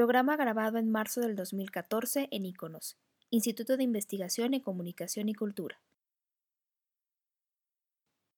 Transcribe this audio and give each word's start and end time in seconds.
Programa 0.00 0.34
grabado 0.38 0.78
en 0.78 0.90
marzo 0.90 1.20
del 1.20 1.36
2014 1.36 2.28
en 2.30 2.46
Iconos, 2.46 2.96
Instituto 3.28 3.76
de 3.76 3.82
Investigación 3.82 4.54
en 4.54 4.60
Comunicación 4.60 5.28
y 5.28 5.34
Cultura. 5.34 5.78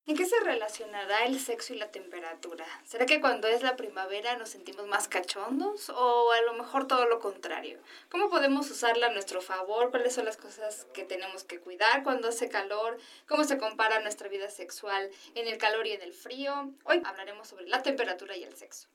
¿En 0.06 0.16
qué 0.16 0.26
se 0.26 0.40
relacionará 0.40 1.24
el 1.24 1.38
sexo 1.38 1.72
y 1.72 1.78
la 1.78 1.92
temperatura? 1.92 2.64
¿Será 2.84 3.06
que 3.06 3.20
cuando 3.20 3.46
es 3.46 3.62
la 3.62 3.76
primavera 3.76 4.36
nos 4.36 4.48
sentimos 4.48 4.88
más 4.88 5.06
cachondos 5.06 5.88
o 5.90 6.32
a 6.32 6.40
lo 6.42 6.54
mejor 6.54 6.88
todo 6.88 7.06
lo 7.06 7.20
contrario? 7.20 7.78
¿Cómo 8.10 8.28
podemos 8.28 8.68
usarla 8.68 9.06
a 9.06 9.12
nuestro 9.12 9.40
favor? 9.40 9.90
¿Cuáles 9.90 10.14
son 10.14 10.24
las 10.24 10.36
cosas 10.36 10.88
que 10.92 11.04
tenemos 11.04 11.44
que 11.44 11.60
cuidar 11.60 12.02
cuando 12.02 12.26
hace 12.26 12.48
calor? 12.48 12.98
¿Cómo 13.28 13.44
se 13.44 13.58
compara 13.58 14.00
nuestra 14.00 14.28
vida 14.28 14.50
sexual 14.50 15.10
en 15.36 15.46
el 15.46 15.58
calor 15.58 15.86
y 15.86 15.92
en 15.92 16.02
el 16.02 16.12
frío? 16.12 16.74
Hoy 16.82 17.00
hablaremos 17.04 17.46
sobre 17.46 17.68
la 17.68 17.84
temperatura 17.84 18.36
y 18.36 18.42
el 18.42 18.56
sexo. 18.56 18.88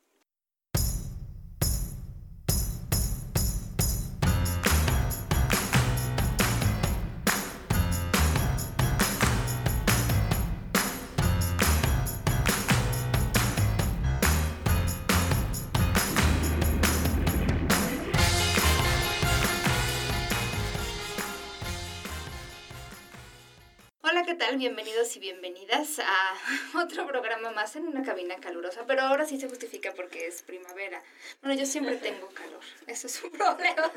Tal? 24.57 24.60
Bienvenidos 24.60 25.16
y 25.16 25.20
bienvenidas 25.20 26.00
a 26.00 26.34
otro 26.84 27.06
programa 27.07 27.52
más 27.52 27.75
en 27.75 27.88
una 27.88 28.04
cabina 28.04 28.36
calurosa, 28.38 28.86
pero 28.88 29.02
ahora 29.02 29.25
sí 29.25 29.39
se 29.39 29.47
justifica 29.47 29.93
porque 29.93 30.28
es 30.28 30.42
primavera. 30.42 31.02
Bueno, 31.42 31.60
yo 31.60 31.66
siempre 31.66 31.96
tengo 31.97 32.28
calor, 32.30 32.61
eso 32.88 33.08
es 33.08 33.23
un 33.23 33.31
problema. 33.38 33.92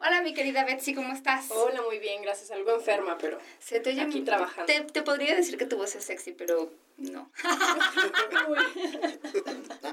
Hola, 0.00 0.22
mi 0.22 0.34
querida 0.34 0.64
Betsy, 0.64 0.94
¿cómo 0.94 1.12
estás? 1.12 1.50
Hola, 1.50 1.82
muy 1.82 1.98
bien, 1.98 2.22
gracias. 2.22 2.50
Algo 2.50 2.74
enferma, 2.74 3.16
pero 3.18 3.38
Se 3.58 3.80
te 3.80 3.90
oye 3.90 4.02
aquí 4.02 4.20
trabajando. 4.20 4.66
Te, 4.66 4.80
te 4.82 5.02
podría 5.02 5.34
decir 5.34 5.56
que 5.56 5.66
tu 5.66 5.76
voz 5.76 5.94
es 5.96 6.04
sexy, 6.04 6.32
pero 6.32 6.70
no. 6.96 7.30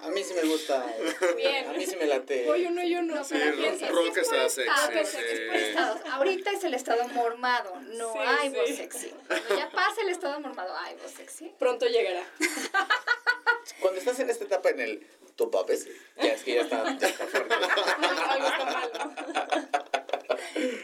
A 0.01 0.09
mí 0.09 0.23
sí 0.23 0.33
me 0.33 0.43
gusta. 0.43 0.85
Bien. 1.35 1.67
A 1.69 1.73
mí 1.73 1.85
sí 1.85 1.95
me 1.95 2.05
late. 2.05 2.49
Oye, 2.49 2.69
no, 2.69 2.83
yo 2.83 3.01
no. 3.01 3.23
Sí, 3.23 3.35
piensa- 3.57 3.87
ro- 3.89 3.95
rock 4.05 4.17
está 4.17 4.49
sexy, 4.49 5.17
sí. 5.17 5.75
Ahorita 6.11 6.51
es 6.51 6.63
el 6.63 6.73
estado 6.73 7.07
mormado, 7.09 7.75
no 7.81 8.13
Sí, 8.13 8.19
hay 8.19 8.49
voz 8.49 8.67
sí. 8.67 8.75
sexy. 8.75 9.13
Cuando 9.27 9.57
ya 9.57 9.69
pasa 9.71 10.01
el 10.01 10.09
estado 10.09 10.39
mormado, 10.39 10.75
hay 10.77 10.95
voz 10.95 11.11
sexy. 11.11 11.51
Pronto 11.59 11.85
llegará. 11.87 12.23
Cuando 13.79 13.99
estás 13.99 14.19
en 14.19 14.29
esta 14.29 14.43
etapa 14.45 14.69
en 14.69 14.79
el 14.79 15.07
top 15.35 15.51
papes, 15.51 15.87
ya 16.17 16.33
es 16.33 16.43
que 16.43 16.55
ya 16.55 16.61
está, 16.61 16.97
ya 16.97 17.07
está 17.07 17.25
fuerte. 17.27 17.53
Algo 17.55 18.47
está 18.47 18.65
mal, 18.65 18.91
¿no? 18.93 19.15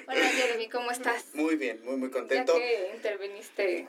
Hola, 0.07 0.27
Jeremy, 0.29 0.69
¿cómo 0.69 0.91
estás? 0.91 1.25
Muy 1.33 1.55
bien, 1.57 1.81
muy, 1.83 1.95
muy 1.97 2.09
Ya 2.09 2.13
contento. 2.13 2.53
que 2.55 2.91
interviniste. 2.95 3.87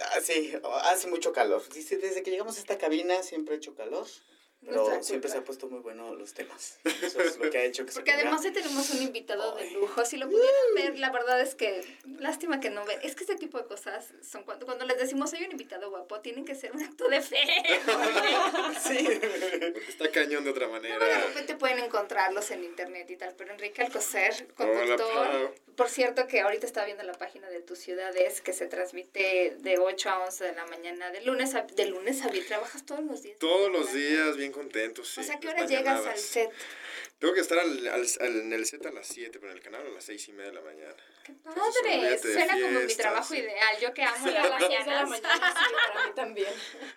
Ah, 0.00 0.20
sí, 0.22 0.52
hace 0.84 1.08
mucho 1.08 1.32
calor. 1.32 1.62
Dice, 1.74 1.96
desde 1.98 2.22
que 2.22 2.30
llegamos 2.30 2.56
a 2.56 2.60
esta 2.60 2.78
cabina 2.78 3.22
siempre 3.22 3.54
ha 3.54 3.58
hecho 3.58 3.74
calor. 3.74 4.06
Pero 4.64 4.76
Nuestra 4.76 5.02
siempre 5.02 5.28
culpa. 5.28 5.32
se 5.32 5.38
ha 5.38 5.44
puesto 5.44 5.68
muy 5.68 5.80
bueno 5.80 6.14
los 6.14 6.32
temas. 6.34 6.78
Eso 7.02 7.20
es 7.20 7.36
lo 7.38 7.50
que 7.50 7.58
ha 7.58 7.64
hecho 7.64 7.84
que 7.84 7.92
Porque 7.92 8.12
se 8.12 8.16
además 8.16 8.44
hoy 8.44 8.52
tenemos 8.52 8.90
un 8.90 9.02
invitado 9.02 9.56
de 9.56 9.70
lujo. 9.72 10.04
Si 10.04 10.16
lo 10.16 10.26
pudieran 10.26 10.74
ver, 10.76 10.98
la 10.98 11.10
verdad 11.10 11.40
es 11.40 11.54
que 11.56 11.84
lástima 12.20 12.60
que 12.60 12.70
no 12.70 12.84
ven. 12.84 12.98
Es 13.02 13.16
que 13.16 13.24
ese 13.24 13.34
tipo 13.34 13.58
de 13.58 13.64
cosas 13.66 14.06
son 14.22 14.44
cuando, 14.44 14.64
cuando 14.66 14.84
les 14.84 14.98
decimos 14.98 15.32
hay 15.34 15.44
un 15.44 15.50
invitado 15.50 15.90
guapo, 15.90 16.20
tienen 16.20 16.44
que 16.44 16.54
ser 16.54 16.72
un 16.72 16.82
acto 16.82 17.08
de 17.08 17.20
fe. 17.20 17.38
Sí. 18.82 19.06
Porque 19.72 19.86
está 19.88 20.10
cañón 20.10 20.44
de 20.44 20.50
otra 20.50 20.66
Luego 20.66 20.80
de 20.82 20.88
manera. 20.90 21.26
repente 21.26 21.54
pueden 21.56 21.78
encontrarlos 21.80 22.50
en 22.50 22.64
internet 22.64 23.08
y 23.10 23.16
tal, 23.16 23.34
pero 23.36 23.52
Enrique 23.52 23.82
Alcocer, 23.82 24.48
conductor, 24.54 25.54
por 25.76 25.88
cierto 25.88 26.26
que 26.26 26.40
ahorita 26.40 26.66
estaba 26.66 26.86
viendo 26.86 27.02
la 27.04 27.12
página 27.14 27.48
de 27.50 27.60
Tu 27.60 27.76
Ciudades 27.76 28.40
que 28.40 28.52
se 28.52 28.66
transmite 28.66 29.56
de 29.60 29.78
8 29.78 30.08
a 30.10 30.24
11 30.26 30.44
de 30.44 30.52
la 30.52 30.66
mañana, 30.66 31.10
de 31.10 31.22
lunes 31.22 31.54
a, 31.54 31.62
de 31.62 31.86
lunes 31.86 32.22
a 32.22 32.28
viernes, 32.28 32.48
trabajas 32.48 32.84
todos 32.84 33.04
los 33.04 33.22
días. 33.22 33.38
Todos 33.38 33.70
los 33.72 33.92
días 33.92 34.36
bien 34.36 34.51
contentos. 34.52 35.08
Sí, 35.08 35.20
O 35.20 35.22
sea, 35.24 35.38
¿qué 35.40 35.48
hora 35.48 35.66
llegas 35.66 36.06
al 36.06 36.18
set? 36.18 36.50
Tengo 37.18 37.34
que 37.34 37.40
estar 37.40 37.58
al, 37.58 37.86
al- 37.88 38.06
al- 38.20 38.40
en 38.40 38.52
el 38.52 38.66
set 38.66 38.84
a 38.86 38.90
las 38.92 39.06
7, 39.06 39.38
pero 39.38 39.52
en 39.52 39.58
el 39.58 39.62
canal 39.62 39.86
a 39.86 39.90
las 39.90 40.04
6 40.04 40.28
y 40.28 40.32
media 40.32 40.50
de 40.50 40.56
la 40.56 40.60
mañana. 40.60 40.94
¡Qué 41.24 41.32
padre! 41.34 42.18
Suena 42.18 42.52
como 42.60 42.80
mi 42.80 42.94
trabajo 42.96 43.32
sí. 43.32 43.40
ideal, 43.40 43.76
yo 43.80 43.94
que 43.94 44.02
amo 44.02 44.26
Sí, 44.26 44.32
las 44.34 44.44
a 44.44 44.48
las 44.48 44.58
6 44.66 44.84
de 44.84 44.90
la 44.90 45.06
mañana, 45.06 45.54
sí, 45.56 45.74
para 45.94 46.06
mí 46.06 46.12
también. 46.16 46.52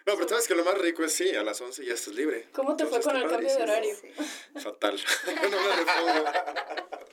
No, 0.05 0.15
pero 0.15 0.27
sabes 0.27 0.47
que 0.47 0.55
lo 0.55 0.63
más 0.65 0.77
rico 0.79 1.03
es 1.03 1.13
sí, 1.13 1.35
a 1.35 1.44
las 1.44 1.61
11 1.61 1.85
ya 1.85 1.94
estás 1.94 2.13
libre. 2.15 2.47
¿Cómo 2.53 2.75
te 2.75 2.85
fue 2.88 2.99
con 3.01 3.15
el 3.15 3.27
cambio 3.29 3.55
de 3.55 3.63
horario? 3.63 3.95
Sí. 3.95 4.09
Fatal. 4.59 4.99
no 5.51 5.61
me 5.61 5.75
repongo. 5.75 6.25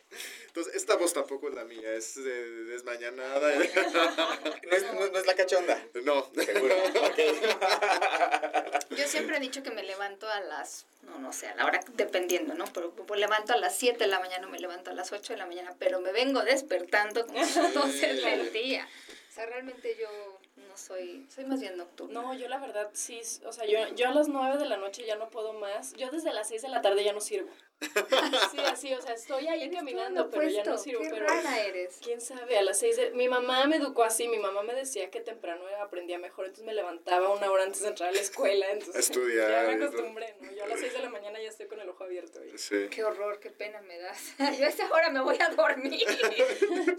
Entonces, 0.54 0.74
esta 0.74 0.96
voz 0.96 1.14
tampoco 1.14 1.48
es 1.48 1.54
la 1.54 1.64
mía, 1.64 1.94
es 1.94 2.18
eh, 2.18 2.20
desmañanada. 2.68 3.54
No 4.62 4.76
es, 4.76 4.82
no, 4.84 5.08
no 5.08 5.18
es 5.18 5.26
la 5.26 5.34
cachonda. 5.34 5.82
no. 6.04 6.26
Seguro. 6.34 6.74
Yo 8.90 9.06
siempre 9.06 9.38
he 9.38 9.40
dicho 9.40 9.62
que 9.62 9.70
me 9.70 9.82
levanto 9.82 10.28
a 10.28 10.40
las, 10.40 10.84
no, 11.02 11.18
no 11.18 11.32
sé, 11.32 11.48
a 11.48 11.54
la 11.54 11.64
hora, 11.64 11.80
dependiendo, 11.94 12.52
¿no? 12.52 12.66
Pero 12.74 12.92
pues, 12.92 13.18
levanto 13.18 13.54
a 13.54 13.56
las 13.56 13.76
7 13.76 13.98
de 13.98 14.08
la 14.08 14.20
mañana, 14.20 14.46
me 14.46 14.58
levanto 14.58 14.90
a 14.90 14.94
las 14.94 15.10
8 15.12 15.32
de 15.32 15.38
la 15.38 15.46
mañana, 15.46 15.74
pero 15.78 16.00
me 16.00 16.12
vengo 16.12 16.42
despertando 16.42 17.26
como 17.26 17.38
a 17.38 17.46
las 17.46 17.72
12 17.72 18.14
del 18.14 18.52
día. 18.52 18.86
O 19.30 19.34
sea, 19.34 19.46
realmente 19.46 19.96
yo 19.98 20.38
no 20.68 20.76
soy, 20.76 21.26
soy 21.34 21.46
más 21.46 21.60
bien 21.60 21.78
nocturna. 21.78 22.20
No, 22.20 22.34
yo 22.34 22.46
la 22.48 22.58
verdad 22.58 22.90
sí, 22.92 23.22
o 23.46 23.52
sea, 23.52 23.64
yo, 23.64 23.88
yo 23.94 24.08
a 24.08 24.12
las 24.12 24.28
9 24.28 24.58
de 24.58 24.66
la 24.66 24.76
noche 24.76 25.06
ya 25.06 25.16
no 25.16 25.30
puedo 25.30 25.54
más. 25.54 25.94
Yo 25.94 26.10
desde 26.10 26.34
las 26.34 26.48
6 26.48 26.60
de 26.60 26.68
la 26.68 26.82
tarde 26.82 27.04
ya 27.04 27.14
no 27.14 27.22
sirvo. 27.22 27.48
Sí, 28.52 28.58
así, 28.60 28.94
o 28.94 29.00
sea, 29.02 29.14
estoy 29.14 29.46
ahí 29.48 29.70
caminando, 29.70 30.30
pero 30.30 30.48
ya 30.48 30.64
no 30.64 30.78
sirvo. 30.78 31.02
Qué 31.02 31.10
Pero 31.10 31.26
rara 31.26 31.60
eres. 31.60 31.98
quién 32.02 32.20
sabe, 32.20 32.58
a 32.58 32.62
las 32.62 32.78
6 32.78 32.96
de... 32.96 33.10
Mi 33.12 33.28
mamá 33.28 33.66
me 33.66 33.76
educó 33.76 34.04
así, 34.04 34.28
mi 34.28 34.38
mamá 34.38 34.62
me 34.62 34.74
decía 34.74 35.10
que 35.10 35.20
temprano 35.20 35.62
aprendía 35.80 36.18
mejor, 36.18 36.46
entonces 36.46 36.64
me 36.66 36.74
levantaba 36.74 37.30
una 37.34 37.50
hora 37.50 37.64
antes 37.64 37.82
de 37.82 37.88
entrar 37.88 38.10
a 38.10 38.12
la 38.12 38.20
escuela, 38.20 38.70
entonces 38.70 38.96
Estudiar 39.10 39.50
ya 39.50 39.76
me 39.76 39.84
acostumbré, 39.84 40.34
¿no? 40.40 40.52
Yo 40.52 40.64
a 40.64 40.68
las 40.68 40.80
6 40.80 40.92
de 40.92 40.98
la 41.00 41.08
mañana 41.10 41.40
ya 41.40 41.48
estoy 41.48 41.66
con 41.66 41.80
el 41.80 41.88
ojo 41.88 42.04
abierto. 42.04 42.40
y- 42.44 42.58
Sí. 42.58 42.86
Qué 42.90 43.02
horror, 43.04 43.40
qué 43.40 43.50
pena 43.50 43.80
me 43.82 43.98
das. 43.98 44.34
Yo 44.58 44.66
a 44.66 44.68
esa 44.68 44.90
hora 44.92 45.10
me 45.10 45.20
voy 45.20 45.38
a 45.40 45.48
dormir. 45.50 46.06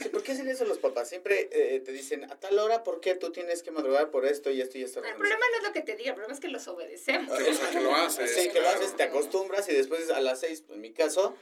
Sí, 0.03 0.09
¿Por 0.09 0.23
qué 0.23 0.31
hacen 0.33 0.47
eso 0.49 0.65
los 0.65 0.77
papás? 0.79 1.09
Siempre 1.09 1.47
eh, 1.51 1.79
te 1.79 1.91
dicen, 1.91 2.23
a 2.25 2.39
tal 2.39 2.57
hora, 2.59 2.83
¿por 2.83 2.99
qué 2.99 3.15
tú 3.15 3.31
tienes 3.31 3.63
que 3.63 3.71
madrugar 3.71 4.09
por 4.11 4.25
esto 4.25 4.49
y 4.49 4.61
esto 4.61 4.77
y 4.77 4.83
esto? 4.83 5.03
El 5.03 5.15
problema 5.15 5.39
no 5.51 5.57
es 5.57 5.63
lo 5.63 5.73
que 5.73 5.81
te 5.81 5.95
diga, 5.95 6.09
el 6.09 6.15
problema 6.15 6.33
es 6.33 6.39
que 6.39 6.47
los 6.49 6.67
obedecemos. 6.67 7.31
O 7.31 7.53
sea, 7.53 7.69
que 7.71 7.79
lo 7.81 7.95
haces. 7.95 8.33
Sí, 8.35 8.49
que 8.49 8.59
lo 8.61 8.67
haces, 8.69 8.95
te 8.95 9.03
acostumbras 9.03 9.67
y 9.69 9.73
después 9.73 10.09
a 10.09 10.19
las 10.21 10.39
seis, 10.41 10.63
en 10.73 10.81
mi 10.81 10.91
caso, 10.91 11.35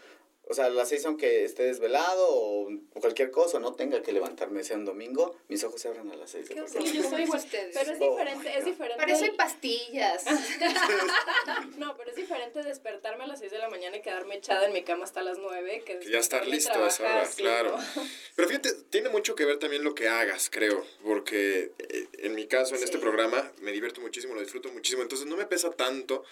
o 0.52 0.54
sea, 0.54 0.66
a 0.66 0.70
las 0.70 0.90
seis 0.90 1.06
aunque 1.06 1.44
esté 1.46 1.64
desvelado 1.64 2.28
o, 2.30 2.70
o 2.70 3.00
cualquier 3.00 3.32
cosa, 3.32 3.60
no 3.60 3.74
tenga 3.74 4.02
que 4.04 4.12
levantarme, 4.12 4.64
sea 4.64 4.78
un 4.78 4.86
domingo, 4.86 5.36
mis 5.48 5.64
ojos 5.64 5.82
se 5.82 5.88
abren 5.88 6.12
a 6.12 6.16
las 6.16 6.30
seis. 6.32 6.48
de. 6.50 6.56
Sí, 6.68 6.94
yo 6.94 7.04
soy 7.10 7.24
igual, 7.24 7.40
Ustedes. 7.40 7.74
pero 7.74 7.92
es 7.94 7.98
Oh, 8.02 8.12
diferente, 8.12 8.50
my 8.50 8.56
es 8.58 8.66
diferente. 8.66 8.98
Para 8.98 9.14
eso 9.14 9.24
hay 9.24 9.32
pastillas. 9.32 10.24
No, 11.78 11.96
pero 11.98 12.12
es 12.12 12.16
diferente 12.16 12.62
despertarme 12.64 13.24
a 13.24 13.28
las 13.28 13.40
6 13.40 13.52
de 13.52 13.58
la 13.58 13.70
mañana 13.70 13.98
y 13.98 14.02
quedarme 14.02 14.36
echada 14.36 14.68
en 14.68 14.74
mi 14.74 14.84
cama 14.84 15.04
hasta 15.06 15.24
las 15.24 15.38
9 15.40 15.84
que 15.86 16.00
Que 16.00 16.10
ya 16.12 16.20
estar 16.20 16.46
listo 16.46 16.74
a 16.84 16.88
esa 16.88 17.04
hora, 17.04 17.30
claro. 17.36 17.78
¿no? 17.78 17.84
Pero 18.36 18.48
fíjate, 18.48 18.72
tiene 18.90 19.10
mucho 19.10 19.36
que 19.36 19.46
ver 19.46 19.58
también 19.58 19.84
lo 19.84 19.96
que 19.96 20.08
hagas, 20.08 20.50
creo, 20.52 20.86
porque 21.04 21.72
eh, 21.80 22.08
en 22.20 22.36
mi 22.36 22.46
caso, 22.48 22.76
en 22.76 22.84
este 22.84 22.98
Sí. 22.98 23.02
programa, 23.02 23.52
me 23.62 23.72
divierto 23.72 24.02
muchísimo, 24.02 24.34
lo 24.36 24.42
disfruto 24.42 24.70
muchísimo, 24.72 25.02
entonces 25.02 25.26
no 25.28 25.38
me 25.38 25.46
pesa 25.46 25.72
tanto 25.72 26.24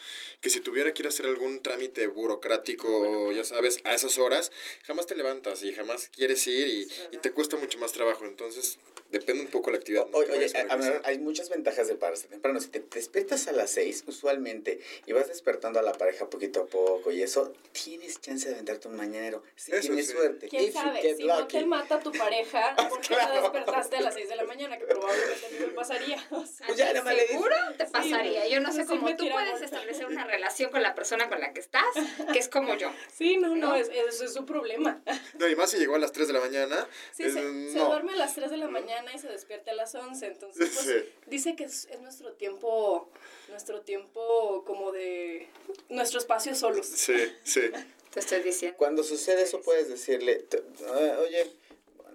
que 0.41 0.49
si 0.49 0.59
tuviera 0.59 0.93
que 0.93 1.01
ir 1.01 1.05
a 1.07 1.09
hacer 1.09 1.25
algún 1.25 1.61
trámite 1.61 2.07
burocrático, 2.07 3.31
ya 3.31 3.43
sabes, 3.43 3.79
a 3.85 3.93
esas 3.93 4.08
horas, 4.17 4.51
jamás 4.83 5.05
te 5.05 5.15
levantas 5.15 5.61
y 5.63 5.73
jamás 5.73 6.09
quieres 6.09 6.45
ir 6.47 6.67
y, 6.67 6.87
y 7.11 7.17
te 7.17 7.31
cuesta 7.31 7.57
mucho 7.57 7.77
más 7.79 7.91
trabajo, 7.91 8.25
entonces 8.25 8.79
depende 9.09 9.41
un 9.43 9.49
poco 9.49 9.71
la 9.71 9.77
actividad. 9.77 10.05
¿no? 10.07 10.17
O- 10.17 10.21
Oye, 10.21 10.47
a 10.55 10.73
a- 10.73 11.01
hay 11.03 11.17
muchas 11.19 11.49
ventajas 11.49 11.87
de 11.87 11.95
pararse 11.95 12.27
temprano. 12.27 12.59
Si 12.59 12.67
te 12.69 12.79
despiertas 12.79 13.47
a 13.47 13.51
las 13.51 13.71
6, 13.71 14.03
usualmente, 14.07 14.79
y 15.05 15.13
vas 15.13 15.27
despertando 15.27 15.79
a 15.79 15.81
la 15.83 15.93
pareja 15.93 16.29
poquito 16.29 16.61
a 16.61 16.65
poco 16.67 17.11
y 17.11 17.21
eso, 17.23 17.53
tienes 17.71 18.21
chance 18.21 18.47
de 18.47 18.53
aventarte 18.55 18.87
un 18.87 18.95
mañanero. 18.95 19.43
Si 19.55 19.71
Eso 19.71 19.81
tienes 19.81 20.07
sí. 20.07 20.13
suerte. 20.13 20.47
¿Quién 20.47 20.63
If 20.65 20.73
you 20.75 20.79
sabe? 20.81 21.15
Si 21.17 21.23
no 21.25 21.39
lucky. 21.41 21.57
te 21.59 21.65
mata 21.65 21.99
tu 21.99 22.11
pareja, 22.11 22.75
¿por 22.89 23.01
qué 23.01 23.07
Claro. 23.09 23.33
te 23.33 23.41
despertaste 23.41 23.97
a 23.97 24.01
las 24.01 24.13
6 24.13 24.29
de 24.29 24.35
la 24.35 24.43
mañana? 24.43 24.77
Que 24.77 24.85
probablemente 24.85 25.59
me 25.59 25.67
pasaría. 25.69 26.27
O 26.31 26.45
sea, 26.45 26.67
Pues 26.67 26.77
ya, 26.77 26.87
nada 26.93 27.03
más 27.03 27.15
le. 27.15 27.27
Seguro 27.27 27.55
te 27.77 27.85
pasaría. 27.85 28.47
Yo 28.47 28.59
no 28.59 28.71
sé 28.71 28.77
pues 28.85 28.89
sí 28.89 28.95
cómo 28.97 29.15
tú 29.17 29.29
puedes 29.29 29.61
establecer 29.61 30.05
una 30.05 30.25
relación 30.25 30.69
con 30.71 30.81
la 30.83 30.93
persona 30.95 31.29
con 31.29 31.39
la 31.39 31.53
que 31.53 31.59
estás, 31.61 31.83
que 32.31 32.39
es 32.39 32.47
como 32.49 32.75
yo. 32.75 32.91
Sí, 33.17 33.37
no, 33.37 33.49
¿No? 33.49 33.55
no, 33.69 33.75
es, 33.75 33.89
eso 34.07 34.25
es 34.25 34.33
su 34.33 34.45
problema. 34.45 35.01
No, 35.39 35.47
y 35.47 35.55
más 35.55 35.71
si 35.71 35.77
llegó 35.77 35.95
a 35.95 35.99
las 35.99 36.11
3 36.11 36.27
de 36.27 36.33
la 36.33 36.39
mañana. 36.41 36.87
Sí, 37.11 37.23
eh, 37.23 37.31
se, 37.31 37.79
duerme 37.79 38.13
a 38.13 38.15
las 38.17 38.35
3 38.35 38.51
de 38.51 38.57
la 38.57 38.67
mañana 38.67 39.13
y 39.13 39.19
se 39.19 39.27
despierta 39.27 39.71
a 39.71 39.73
las 39.73 39.95
11, 39.95 40.25
entonces 40.27 40.69
pues, 40.73 40.85
Sí. 40.85 41.09
dice 41.27 41.55
que 41.55 41.63
es, 41.65 41.87
es 41.89 42.01
nuestro 42.01 42.33
tiempo, 42.33 43.09
nuestro 43.49 43.81
tiempo 43.81 44.63
como 44.65 44.91
de, 44.91 45.47
nuestro 45.89 46.19
espacio 46.19 46.55
solos. 46.55 46.87
Sí, 46.87 47.15
sí. 47.43 47.71
Te 48.11 48.19
estoy 48.19 48.41
diciendo. 48.41 48.77
Cuando 48.77 49.03
sucede 49.03 49.43
eso, 49.43 49.61
puedes 49.61 49.87
decirle, 49.87 50.45
ah, 50.87 51.17
oye, 51.21 51.51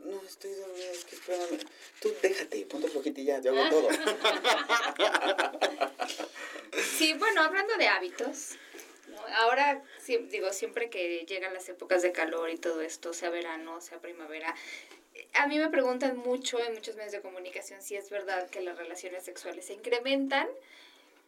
no, 0.04 0.20
estoy 0.22 0.52
dormida, 0.52 0.90
es 0.90 1.04
que 1.04 1.16
espérame. 1.16 1.58
Tú 2.00 2.12
déjate, 2.20 2.66
ponte 2.66 2.88
flojita 2.88 3.20
y 3.20 3.25
ya, 3.25 3.40
yo 3.40 3.52
hago 3.52 3.70
todo. 3.70 3.88
Sí, 6.98 7.14
bueno, 7.14 7.42
hablando 7.42 7.76
de 7.76 7.86
hábitos, 7.86 8.56
Ahora, 9.37 9.82
digo, 10.31 10.52
siempre 10.52 10.90
que 10.90 11.25
llegan 11.26 11.55
las 11.55 11.69
épocas 11.69 12.02
de 12.02 12.12
calor 12.12 12.50
y 12.50 12.56
todo 12.56 12.81
esto, 12.81 13.12
sea 13.12 13.31
verano, 13.31 13.81
sea 13.81 14.00
primavera, 14.00 14.55
a 15.34 15.46
mí 15.46 15.58
me 15.58 15.69
preguntan 15.69 16.16
mucho 16.16 16.58
en 16.61 16.75
muchos 16.75 16.96
medios 16.96 17.12
de 17.12 17.20
comunicación 17.20 17.82
si 17.82 17.96
es 17.96 18.11
verdad 18.11 18.49
que 18.50 18.61
las 18.61 18.76
relaciones 18.76 19.25
sexuales 19.25 19.66
se 19.66 19.75
incrementan. 19.75 20.49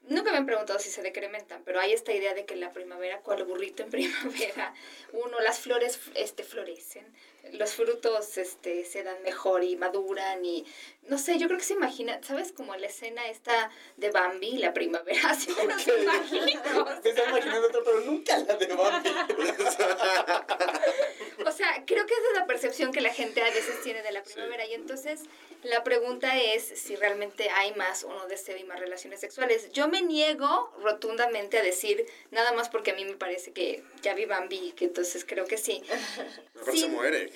Nunca 0.08 0.30
me 0.30 0.38
han 0.38 0.46
preguntado 0.46 0.78
si 0.78 0.90
se 0.90 1.02
decrementan, 1.02 1.62
pero 1.64 1.80
hay 1.80 1.92
esta 1.92 2.12
idea 2.12 2.34
de 2.34 2.44
que 2.44 2.54
la 2.54 2.72
primavera, 2.72 3.20
cual 3.20 3.44
burrito 3.44 3.82
en 3.82 3.90
primavera, 3.90 4.74
uno, 5.12 5.40
las 5.40 5.58
flores 5.58 5.98
este, 6.14 6.44
florecen, 6.44 7.04
los 7.52 7.74
frutos 7.74 8.38
este, 8.38 8.84
se 8.84 9.02
dan 9.02 9.20
mejor 9.22 9.64
y 9.64 9.76
maduran 9.76 10.44
y 10.44 10.64
no 11.08 11.18
sé, 11.18 11.38
yo 11.38 11.46
creo 11.46 11.58
que 11.58 11.64
se 11.64 11.74
imagina, 11.74 12.20
¿sabes? 12.22 12.52
Como 12.52 12.74
la 12.76 12.86
escena 12.86 13.26
esta 13.28 13.70
de 13.96 14.10
Bambi, 14.10 14.58
la 14.58 14.72
primavera, 14.72 15.20
así 15.30 15.50
me 15.52 15.64
lo 15.64 16.02
imagino. 16.02 17.00
Te 17.02 17.10
estás 17.10 17.28
imaginando 17.28 17.68
otro, 17.68 17.82
pero 17.84 18.00
nunca 18.00 18.38
la 18.38 18.54
de 18.54 18.74
Bambi. 18.74 19.10
O 21.56 21.58
sea, 21.58 21.84
creo 21.86 22.04
que 22.04 22.12
esa 22.12 22.28
es 22.32 22.38
la 22.38 22.46
percepción 22.46 22.92
que 22.92 23.00
la 23.00 23.14
gente 23.14 23.40
a 23.40 23.46
veces 23.46 23.80
tiene 23.82 24.02
de 24.02 24.12
la 24.12 24.22
primavera. 24.22 24.66
Y 24.66 24.74
entonces 24.74 25.22
la 25.62 25.82
pregunta 25.82 26.36
es 26.38 26.62
si 26.62 26.96
realmente 26.96 27.48
hay 27.48 27.74
más 27.74 28.04
o 28.04 28.12
no 28.12 28.26
deseo 28.26 28.58
y 28.58 28.64
más 28.64 28.78
relaciones 28.78 29.20
sexuales. 29.20 29.72
Yo 29.72 29.88
me 29.88 30.02
niego 30.02 30.70
rotundamente 30.82 31.56
a 31.58 31.62
decir 31.62 32.06
nada 32.30 32.52
más 32.52 32.68
porque 32.68 32.90
a 32.90 32.94
mí 32.94 33.06
me 33.06 33.16
parece 33.16 33.52
que 33.52 33.82
ya 34.02 34.14
vi 34.14 34.26
Bambi, 34.26 34.72
que 34.72 34.84
entonces 34.84 35.24
creo 35.24 35.46
que 35.46 35.56
sí. 35.56 35.82
Aparte 36.60 36.78
se 36.78 36.88
muere. 36.88 37.30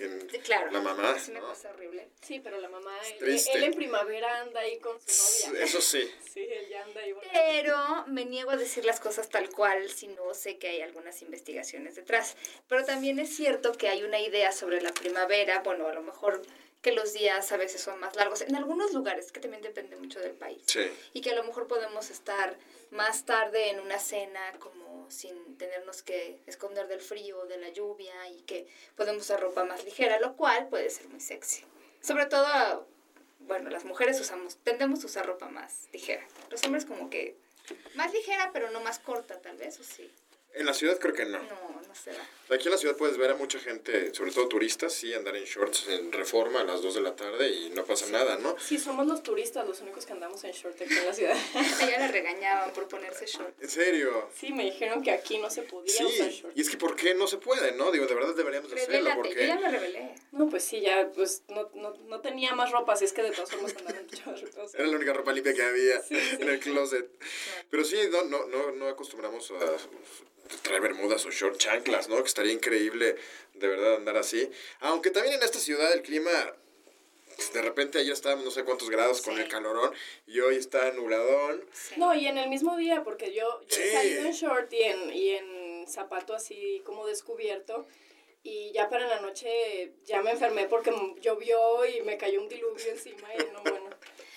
Claro. 0.45 0.71
La 0.71 0.81
mamá. 0.83 1.15
Es 1.17 1.29
una 1.29 1.41
¿no? 1.41 1.49
cosa 1.49 1.71
horrible. 1.71 2.09
Sí, 2.21 2.41
pero 2.41 2.61
la 2.61 2.69
mamá, 2.69 2.93
él, 3.21 3.41
él 3.55 3.65
en 3.65 3.73
primavera 3.73 4.41
anda 4.41 4.61
ahí 4.61 4.79
con 4.81 5.01
su 5.01 5.49
novia. 5.49 5.65
Eso 5.65 5.81
sí. 5.81 6.11
Sí, 6.31 6.47
él 6.49 6.69
ya 6.69 6.85
anda 6.85 7.01
ahí. 7.01 7.13
Pero 7.33 8.05
me 8.07 8.25
niego 8.25 8.53
a 8.53 8.57
decir 8.57 8.85
las 8.85 9.01
cosas 9.01 9.29
tal 9.29 9.51
cual 9.51 9.91
si 9.91 10.07
no 10.07 10.33
sé 10.33 10.59
que 10.59 10.69
hay 10.69 10.81
algunas 10.81 11.23
investigaciones 11.23 11.97
detrás. 11.97 12.37
Pero 12.69 12.85
también 12.85 13.19
es 13.19 13.35
cierto 13.35 13.73
que 13.73 13.89
hay 13.89 14.05
una 14.05 14.10
idea 14.19 14.51
sobre 14.51 14.81
la 14.81 14.93
primavera, 14.93 15.61
bueno, 15.61 15.87
a 15.87 15.93
lo 15.93 16.03
mejor 16.03 16.43
que 16.83 16.93
los 16.93 17.13
días 17.13 17.53
a 17.53 17.57
veces 17.57 17.83
son 17.83 18.01
más 18.01 18.17
largos 18.17 18.41
en 18.41 18.57
algunos 18.57 18.93
lugares, 18.95 19.33
que 19.33 19.41
también 19.41 19.63
depende 19.63 19.97
mucho 19.97 20.19
del 20.19 20.33
país. 20.33 20.63
Sí. 20.65 20.91
Y 21.13 21.21
que 21.21 21.31
a 21.31 21.35
lo 21.35 21.45
mejor 21.45 21.67
podemos 21.67 22.11
estar 22.11 22.57
más 22.91 23.25
tarde 23.25 23.71
en 23.71 23.81
una 23.81 23.99
cena 23.99 24.41
como 24.59 25.09
sin 25.11 25.59
tenernos 25.59 26.03
que 26.03 26.39
esconder 26.47 26.89
del 26.89 27.01
frío 27.01 27.41
o 27.41 27.47
de 27.47 27.59
la 27.59 27.69
lluvia 27.69 28.29
y 28.31 28.43
que 28.43 28.67
podemos 28.97 29.25
usar 29.25 29.41
ropa 29.41 29.65
más 29.65 29.85
ligera, 29.85 30.19
lo 30.21 30.37
cual 30.37 30.69
puede 30.69 30.89
ser 30.91 31.09
muy 31.09 31.21
sexy. 31.21 31.65
Sobre 32.01 32.27
todo, 32.27 32.87
bueno, 33.41 33.71
las 33.71 33.85
mujeres 33.85 34.19
usamos, 34.21 34.57
tendemos 34.65 35.03
a 35.03 35.07
usar 35.07 35.27
ropa 35.27 35.49
más 35.49 35.89
ligera. 35.93 36.27
Los 36.49 36.65
hombres 36.65 36.87
como 36.87 37.11
que 37.11 37.37
más 37.95 38.13
ligera, 38.13 38.51
pero 38.53 38.71
no 38.71 38.81
más 38.81 38.99
corta 38.99 39.41
tal 39.41 39.57
vez, 39.57 39.79
o 39.79 39.85
sí. 39.85 40.11
En 40.55 40.67
la 40.67 40.75
ciudad 40.75 40.99
creo 40.99 41.15
que 41.15 41.25
no. 41.25 41.39
No, 41.39 41.81
no 41.87 41.95
se 41.95 42.11
da. 42.13 42.29
Aquí 42.53 42.67
en 42.67 42.73
la 42.73 42.79
ciudad 42.79 42.97
puedes 42.97 43.17
ver 43.17 43.31
a 43.31 43.37
mucha 43.37 43.61
gente, 43.61 44.13
sobre 44.13 44.33
todo 44.33 44.49
turistas, 44.49 44.93
sí, 44.93 45.15
andar 45.15 45.37
en 45.37 45.45
shorts 45.45 45.87
en 45.87 46.11
reforma 46.11 46.63
a 46.63 46.65
las 46.65 46.83
2 46.83 46.97
de 46.97 47.01
la 47.01 47.15
tarde 47.15 47.49
y 47.49 47.71
no 47.71 47.85
pasa 47.85 48.07
nada, 48.09 48.39
¿no? 48.39 48.57
Sí, 48.59 48.77
somos 48.77 49.07
los 49.07 49.23
turistas 49.23 49.65
los 49.69 49.81
únicos 49.83 50.05
que 50.05 50.13
andamos 50.15 50.43
en 50.43 50.51
short 50.51 50.81
aquí 50.83 50.93
en 50.93 51.07
la 51.07 51.13
ciudad. 51.15 51.37
A 51.55 51.85
ella 51.89 51.99
la 52.01 52.09
regañaban 52.09 52.73
por 52.73 52.89
ponerse 52.89 53.27
short. 53.27 53.55
En 53.63 53.69
serio. 53.71 54.29
Sí, 54.35 54.53
me 54.53 54.65
dijeron 54.65 55.01
que 55.05 55.13
aquí 55.13 55.39
no 55.39 55.49
se 55.49 55.63
podía 55.63 55.95
Sí, 55.95 56.05
usar 56.05 56.29
short. 56.31 56.59
y 56.59 56.61
es 56.61 56.71
que 56.71 56.77
¿por 56.77 56.97
qué 56.97 57.15
no 57.15 57.29
se 57.29 57.37
puede, 57.39 57.71
no? 57.73 57.93
Digo, 57.93 58.07
de 58.09 58.15
verdad 58.17 58.35
deberíamos 58.35 58.69
de 58.73 58.83
hacerlo, 58.83 59.11
yo 59.11 59.15
porque... 59.15 59.47
ya 59.47 59.57
me 59.61 59.71
revelé. 59.71 60.15
No, 60.33 60.49
pues 60.49 60.65
sí, 60.65 60.81
ya, 60.81 61.09
pues 61.15 61.45
no, 61.49 61.71
no, 61.75 61.95
no 62.09 62.21
tenía 62.21 62.53
más 62.57 62.73
ropa, 62.73 62.95
así 62.95 63.05
es 63.05 63.13
que 63.13 63.23
de 63.23 63.31
todas 63.31 63.53
formas 63.53 63.77
andaba 63.77 63.97
en 64.01 64.07
short. 64.09 64.59
o 64.59 64.67
sea. 64.69 64.81
Era 64.81 64.89
la 64.91 64.97
única 64.97 65.13
ropa 65.13 65.31
limpia 65.33 65.55
que 65.55 65.63
había 65.63 66.01
Sí, 66.03 66.17
sí. 66.19 66.37
en 66.41 66.49
el 66.49 66.59
closet. 66.59 67.09
Pero 67.71 67.85
sí, 67.85 67.97
no, 68.11 68.25
no, 68.25 68.47
no, 68.49 68.73
no 68.73 68.89
acostumbramos 68.89 69.53
a 69.53 69.77
traer 70.59 70.81
bermudas 70.81 71.25
o 71.27 71.31
short 71.31 71.57
chanclas, 71.59 72.09
¿no? 72.09 72.17
Que 72.23 72.29
estaría 72.29 72.53
increíble 72.53 73.17
de 73.55 73.69
verdad 73.69 73.97
andar 73.97 74.17
así. 74.17 74.51
Aunque 74.81 75.11
también 75.11 75.37
en 75.37 75.43
esta 75.43 75.59
ciudad 75.59 75.93
el 75.93 76.03
clima, 76.03 76.31
pues, 77.37 77.53
de 77.53 77.63
repente 77.63 77.99
ayer 77.99 78.13
estábamos 78.13 78.45
no 78.45 78.51
sé 78.51 78.65
cuántos 78.65 78.91
grados 78.91 79.23
con 79.23 79.39
el 79.39 79.49
calorón 79.49 79.93
y 80.27 80.41
hoy 80.41 80.57
está 80.57 80.91
nubladón. 80.93 81.65
Sí. 81.73 81.95
No, 81.97 82.15
y 82.15 82.27
en 82.27 82.39
el 82.39 82.49
mismo 82.49 82.77
día, 82.77 83.03
porque 83.05 83.33
yo, 83.33 83.61
yo 83.63 83.77
Sí. 83.77 83.83
he 83.83 83.93
salido 83.93 84.25
en 84.27 84.33
short 84.33 84.73
y 84.73 84.83
en, 84.83 85.13
y 85.13 85.29
en 85.31 85.87
zapato 85.89 86.35
así 86.35 86.83
como 86.85 87.07
descubierto. 87.07 87.87
Y 88.43 88.73
ya 88.73 88.89
para 88.89 89.07
la 89.07 89.21
noche 89.21 89.93
ya 90.05 90.23
me 90.23 90.31
enfermé 90.31 90.67
porque 90.67 90.91
llovió 91.21 91.85
y 91.85 92.01
me 92.03 92.17
cayó 92.17 92.41
un 92.41 92.49
diluvio 92.49 92.91
encima 92.91 93.29
y 93.35 93.39
no, 93.53 93.61
bueno, 93.63 93.91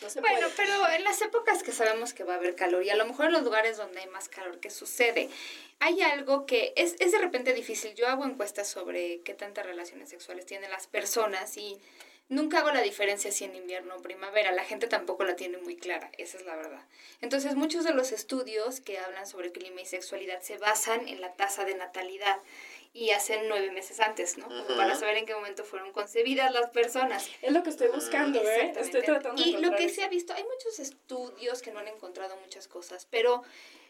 no 0.03 0.09
se 0.09 0.21
Bueno, 0.21 0.39
puede. 0.41 0.53
pero 0.57 0.89
en 0.89 1.03
las 1.03 1.21
épocas 1.21 1.63
que 1.63 1.71
sabemos 1.71 2.13
que 2.13 2.23
va 2.23 2.33
a 2.33 2.37
haber 2.37 2.55
calor 2.55 2.83
y 2.83 2.89
a 2.89 2.95
lo 2.95 3.05
mejor 3.05 3.27
en 3.27 3.31
los 3.33 3.43
lugares 3.43 3.77
donde 3.77 4.01
hay 4.01 4.07
más 4.07 4.29
calor, 4.29 4.59
¿qué 4.59 4.69
sucede? 4.69 5.29
Hay 5.79 6.01
algo 6.01 6.45
que 6.45 6.73
es, 6.75 6.95
es 6.99 7.11
de 7.11 7.17
repente 7.19 7.53
difícil. 7.53 7.95
Yo 7.95 8.07
hago 8.07 8.25
encuestas 8.25 8.67
sobre 8.67 9.21
qué 9.21 9.33
tantas 9.33 9.65
relaciones 9.65 10.09
sexuales 10.09 10.45
tienen 10.45 10.69
las 10.69 10.87
personas 10.87 11.57
y 11.57 11.79
nunca 12.29 12.59
hago 12.59 12.71
la 12.71 12.81
diferencia 12.81 13.31
si 13.31 13.43
en 13.45 13.55
invierno 13.55 13.95
o 13.95 14.01
primavera. 14.01 14.51
La 14.51 14.63
gente 14.63 14.87
tampoco 14.87 15.23
la 15.23 15.35
tiene 15.35 15.57
muy 15.57 15.75
clara, 15.75 16.09
esa 16.17 16.37
es 16.37 16.45
la 16.45 16.55
verdad. 16.55 16.81
Entonces, 17.21 17.55
muchos 17.55 17.83
de 17.83 17.93
los 17.93 18.11
estudios 18.11 18.79
que 18.79 18.97
hablan 18.97 19.27
sobre 19.27 19.51
clima 19.51 19.81
y 19.81 19.85
sexualidad 19.85 20.41
se 20.41 20.57
basan 20.57 21.07
en 21.07 21.21
la 21.21 21.33
tasa 21.33 21.65
de 21.65 21.75
natalidad 21.75 22.37
y 22.93 23.09
hacen 23.09 23.49
nueve 23.49 23.71
meses 23.71 23.99
antes, 23.99 24.37
¿no? 24.37 24.45
Como 24.45 24.77
para 24.77 24.95
saber 24.95 25.17
en 25.17 25.25
qué 25.25 25.33
momento 25.33 25.63
fueron 25.63 25.91
concebidas 25.91 26.51
las 26.53 26.69
personas. 26.69 27.27
Es 27.41 27.51
lo 27.51 27.63
que 27.63 27.71
estoy 27.71 27.87
buscando, 27.87 28.39
¿eh? 28.39 28.43
Exactamente. 28.43 28.79
Estoy 28.81 29.01
tratando 29.01 29.41
de 29.41 29.49
Y 29.49 29.51
lo 29.53 29.57
encontrar 29.57 29.79
que 29.79 29.85
eso. 29.85 29.95
se 29.95 30.03
ha 30.03 30.09
visto, 30.09 30.33
hay 30.33 30.43
muchos 30.43 30.79
estudios 30.79 31.61
que 31.63 31.71
no 31.71 31.79
han 31.79 31.87
encontrado 31.87 32.37
muchas 32.37 32.67
cosas, 32.67 33.07
pero 33.09 33.43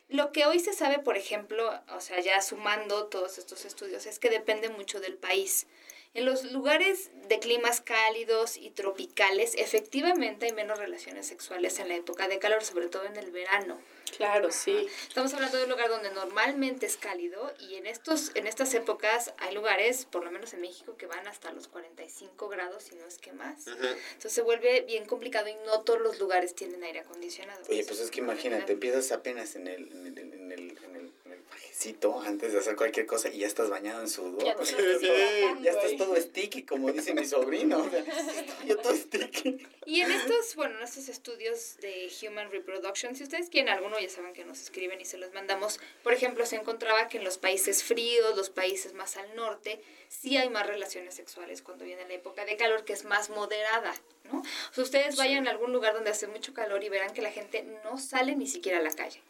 lo 0.07 0.31
que 0.31 0.45
hoy 0.45 0.59
se 0.59 0.73
sabe, 0.73 0.99
por 0.99 1.17
ejemplo, 1.17 1.69
o 1.89 1.99
sea, 1.99 2.19
ya 2.21 2.41
sumando 2.41 3.07
todos 3.07 3.37
estos 3.37 3.65
estudios, 3.65 4.05
es 4.05 4.19
que 4.19 4.29
depende 4.29 4.69
mucho 4.69 5.01
del 5.01 5.15
país. 5.17 5.67
En 6.13 6.25
los 6.25 6.51
lugares 6.51 7.09
de 7.27 7.39
climas 7.39 7.81
cálidos 7.81 8.55
y 8.55 8.69
tropicales, 8.69 9.55
efectivamente 9.55 10.45
hay 10.45 10.53
menos 10.53 10.77
relaciones 10.77 11.27
sexuales 11.27 11.79
en 11.79 11.87
la 11.89 11.95
época 11.95 12.27
de 12.27 12.37
calor, 12.39 12.63
sobre 12.63 12.87
todo 12.87 13.05
en 13.05 13.17
el 13.17 13.31
verano. 13.31 13.81
Claro, 14.15 14.51
sí. 14.51 14.87
Estamos 15.07 15.33
hablando 15.33 15.57
de 15.57 15.63
un 15.63 15.69
lugar 15.69 15.89
donde 15.89 16.11
normalmente 16.11 16.85
es 16.85 16.97
cálido 16.97 17.53
y 17.59 17.75
en 17.75 17.87
estos 17.87 18.31
en 18.35 18.47
estas 18.47 18.73
épocas 18.73 19.33
hay 19.37 19.53
lugares, 19.53 20.05
por 20.05 20.23
lo 20.23 20.31
menos 20.31 20.53
en 20.53 20.61
México, 20.61 20.95
que 20.97 21.07
van 21.07 21.27
hasta 21.27 21.51
los 21.51 21.67
45 21.67 22.49
grados, 22.49 22.83
si 22.83 22.95
no 22.95 23.05
es 23.05 23.17
que 23.17 23.33
más. 23.33 23.67
Entonces 23.67 24.33
se 24.33 24.41
vuelve 24.41 24.81
bien 24.81 25.05
complicado 25.05 25.47
y 25.47 25.55
no 25.65 25.81
todos 25.81 26.01
los 26.01 26.19
lugares 26.19 26.55
tienen 26.55 26.83
aire 26.83 26.99
acondicionado. 26.99 27.61
Oye, 27.69 27.83
pues 27.85 27.99
es 27.99 28.11
que 28.11 28.19
imagínate, 28.19 28.73
empiezas 28.73 29.11
apenas 29.11 29.55
en 29.55 29.67
el, 29.67 29.91
en 29.91 30.07
el, 30.07 30.17
en 30.17 30.51
el, 30.51 30.77
en 30.83 30.95
el, 30.95 31.11
en 31.25 31.31
el 31.31 31.39
pajecito 31.49 32.19
antes 32.21 32.53
de 32.53 32.59
hacer 32.59 32.75
cualquier 32.75 33.05
cosa 33.05 33.29
y 33.29 33.39
ya 33.39 33.47
estás 33.47 33.69
bañado 33.69 34.01
en 34.01 34.09
sudor. 34.09 34.43
Ya 34.43 34.55
Sí, 34.63 34.75
sí, 34.75 35.07
trabajando 35.07 35.61
ya 35.61 35.71
estás 35.71 35.97
todo 35.97 36.15
sticky, 36.15 36.63
como 36.63 36.91
dice 36.91 37.13
mi 37.13 37.25
sobrino. 37.25 37.79
O 37.79 37.89
sea, 37.89 37.99
estoy 37.99 38.67
yo 38.67 38.77
todo 38.77 38.95
sticky. 38.95 39.67
Y 39.85 40.01
en 40.01 40.11
estos, 40.11 40.55
bueno, 40.55 40.77
en 40.77 40.83
estos 40.83 41.09
estudios 41.09 41.77
de 41.77 42.11
Human 42.21 42.51
Reproduction, 42.51 43.15
si 43.15 43.23
ustedes 43.23 43.49
quieren 43.49 43.69
alguno, 43.69 43.99
ya 44.03 44.09
saben 44.09 44.33
que 44.33 44.45
nos 44.45 44.61
escriben 44.61 45.01
y 45.01 45.05
se 45.05 45.17
los 45.17 45.33
mandamos. 45.33 45.79
Por 46.03 46.13
ejemplo, 46.13 46.45
se 46.45 46.57
encontraba 46.57 47.07
que 47.07 47.17
en 47.17 47.23
los 47.23 47.37
países 47.37 47.83
fríos, 47.83 48.35
los 48.35 48.49
países 48.49 48.93
más 48.93 49.17
al 49.17 49.35
norte, 49.35 49.81
sí 50.09 50.37
hay 50.37 50.49
más 50.49 50.67
relaciones 50.67 51.15
sexuales 51.15 51.61
cuando 51.61 51.85
viene 51.85 52.07
la 52.07 52.13
época 52.13 52.45
de 52.45 52.57
calor, 52.57 52.85
que 52.85 52.93
es 52.93 53.05
más 53.05 53.29
moderada, 53.29 53.93
¿no? 54.25 54.39
O 54.41 54.73
sea, 54.73 54.83
ustedes 54.83 55.15
vayan 55.15 55.47
a 55.47 55.51
algún 55.51 55.73
lugar 55.73 55.93
donde 55.93 56.11
hace 56.11 56.27
mucho 56.27 56.53
calor 56.53 56.83
y 56.83 56.89
verán 56.89 57.13
que 57.13 57.21
la 57.21 57.31
gente 57.31 57.63
no 57.83 57.97
sale 57.97 58.35
ni 58.35 58.47
siquiera 58.47 58.79
a 58.79 58.83
la 58.83 58.91
calle. 58.91 59.21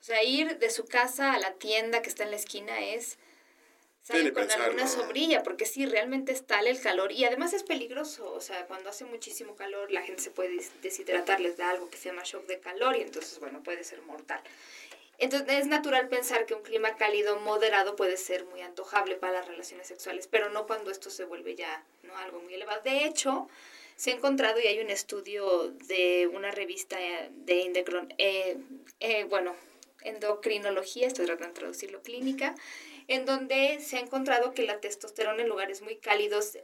O 0.00 0.02
sea, 0.02 0.22
ir 0.22 0.58
de 0.58 0.70
su 0.70 0.86
casa 0.86 1.34
a 1.34 1.38
la 1.38 1.52
tienda 1.54 2.00
que 2.00 2.08
está 2.08 2.24
en 2.24 2.30
la 2.30 2.36
esquina 2.36 2.80
es 2.80 3.18
salen 4.02 4.24
con 4.32 4.42
pensarlo. 4.42 4.64
alguna 4.66 4.86
sombrilla, 4.86 5.42
porque 5.42 5.66
sí, 5.66 5.86
realmente 5.86 6.32
es 6.32 6.46
tal 6.46 6.66
el 6.66 6.80
calor 6.80 7.12
y 7.12 7.24
además 7.24 7.52
es 7.52 7.62
peligroso, 7.62 8.32
o 8.32 8.40
sea, 8.40 8.66
cuando 8.66 8.90
hace 8.90 9.04
muchísimo 9.04 9.54
calor 9.56 9.90
la 9.92 10.02
gente 10.02 10.22
se 10.22 10.30
puede 10.30 10.50
des- 10.56 10.72
deshidratar, 10.82 11.40
les 11.40 11.56
da 11.56 11.70
algo 11.70 11.88
que 11.90 11.96
se 11.98 12.08
llama 12.08 12.22
shock 12.24 12.46
de 12.46 12.58
calor 12.60 12.96
y 12.96 13.02
entonces, 13.02 13.38
bueno, 13.40 13.62
puede 13.62 13.84
ser 13.84 14.00
mortal. 14.02 14.40
Entonces 15.18 15.48
es 15.58 15.66
natural 15.66 16.08
pensar 16.08 16.46
que 16.46 16.54
un 16.54 16.62
clima 16.62 16.96
cálido 16.96 17.38
moderado 17.40 17.94
puede 17.94 18.16
ser 18.16 18.46
muy 18.46 18.62
antojable 18.62 19.16
para 19.16 19.34
las 19.34 19.46
relaciones 19.48 19.86
sexuales, 19.86 20.26
pero 20.26 20.48
no 20.48 20.66
cuando 20.66 20.90
esto 20.90 21.10
se 21.10 21.24
vuelve 21.24 21.54
ya 21.54 21.84
¿no? 22.04 22.16
algo 22.16 22.40
muy 22.40 22.54
elevado. 22.54 22.80
De 22.82 23.04
hecho, 23.04 23.46
se 23.96 24.12
ha 24.12 24.14
encontrado 24.14 24.58
y 24.60 24.66
hay 24.66 24.80
un 24.80 24.88
estudio 24.88 25.68
de 25.86 26.26
una 26.32 26.50
revista 26.50 26.98
eh, 26.98 27.28
de 27.34 27.64
endocrin- 27.66 28.14
eh, 28.16 28.56
eh, 29.00 29.24
bueno, 29.24 29.54
endocrinología, 30.02 31.06
estoy 31.06 31.26
tratando 31.26 31.52
de 31.54 31.60
traducirlo 31.60 32.00
clínica, 32.02 32.54
en 33.10 33.26
donde 33.26 33.80
se 33.80 33.96
ha 33.96 34.00
encontrado 34.00 34.54
que 34.54 34.62
la 34.62 34.78
testosterona 34.78 35.42
en 35.42 35.48
lugares 35.48 35.82
muy 35.82 35.96
cálidos 35.96 36.56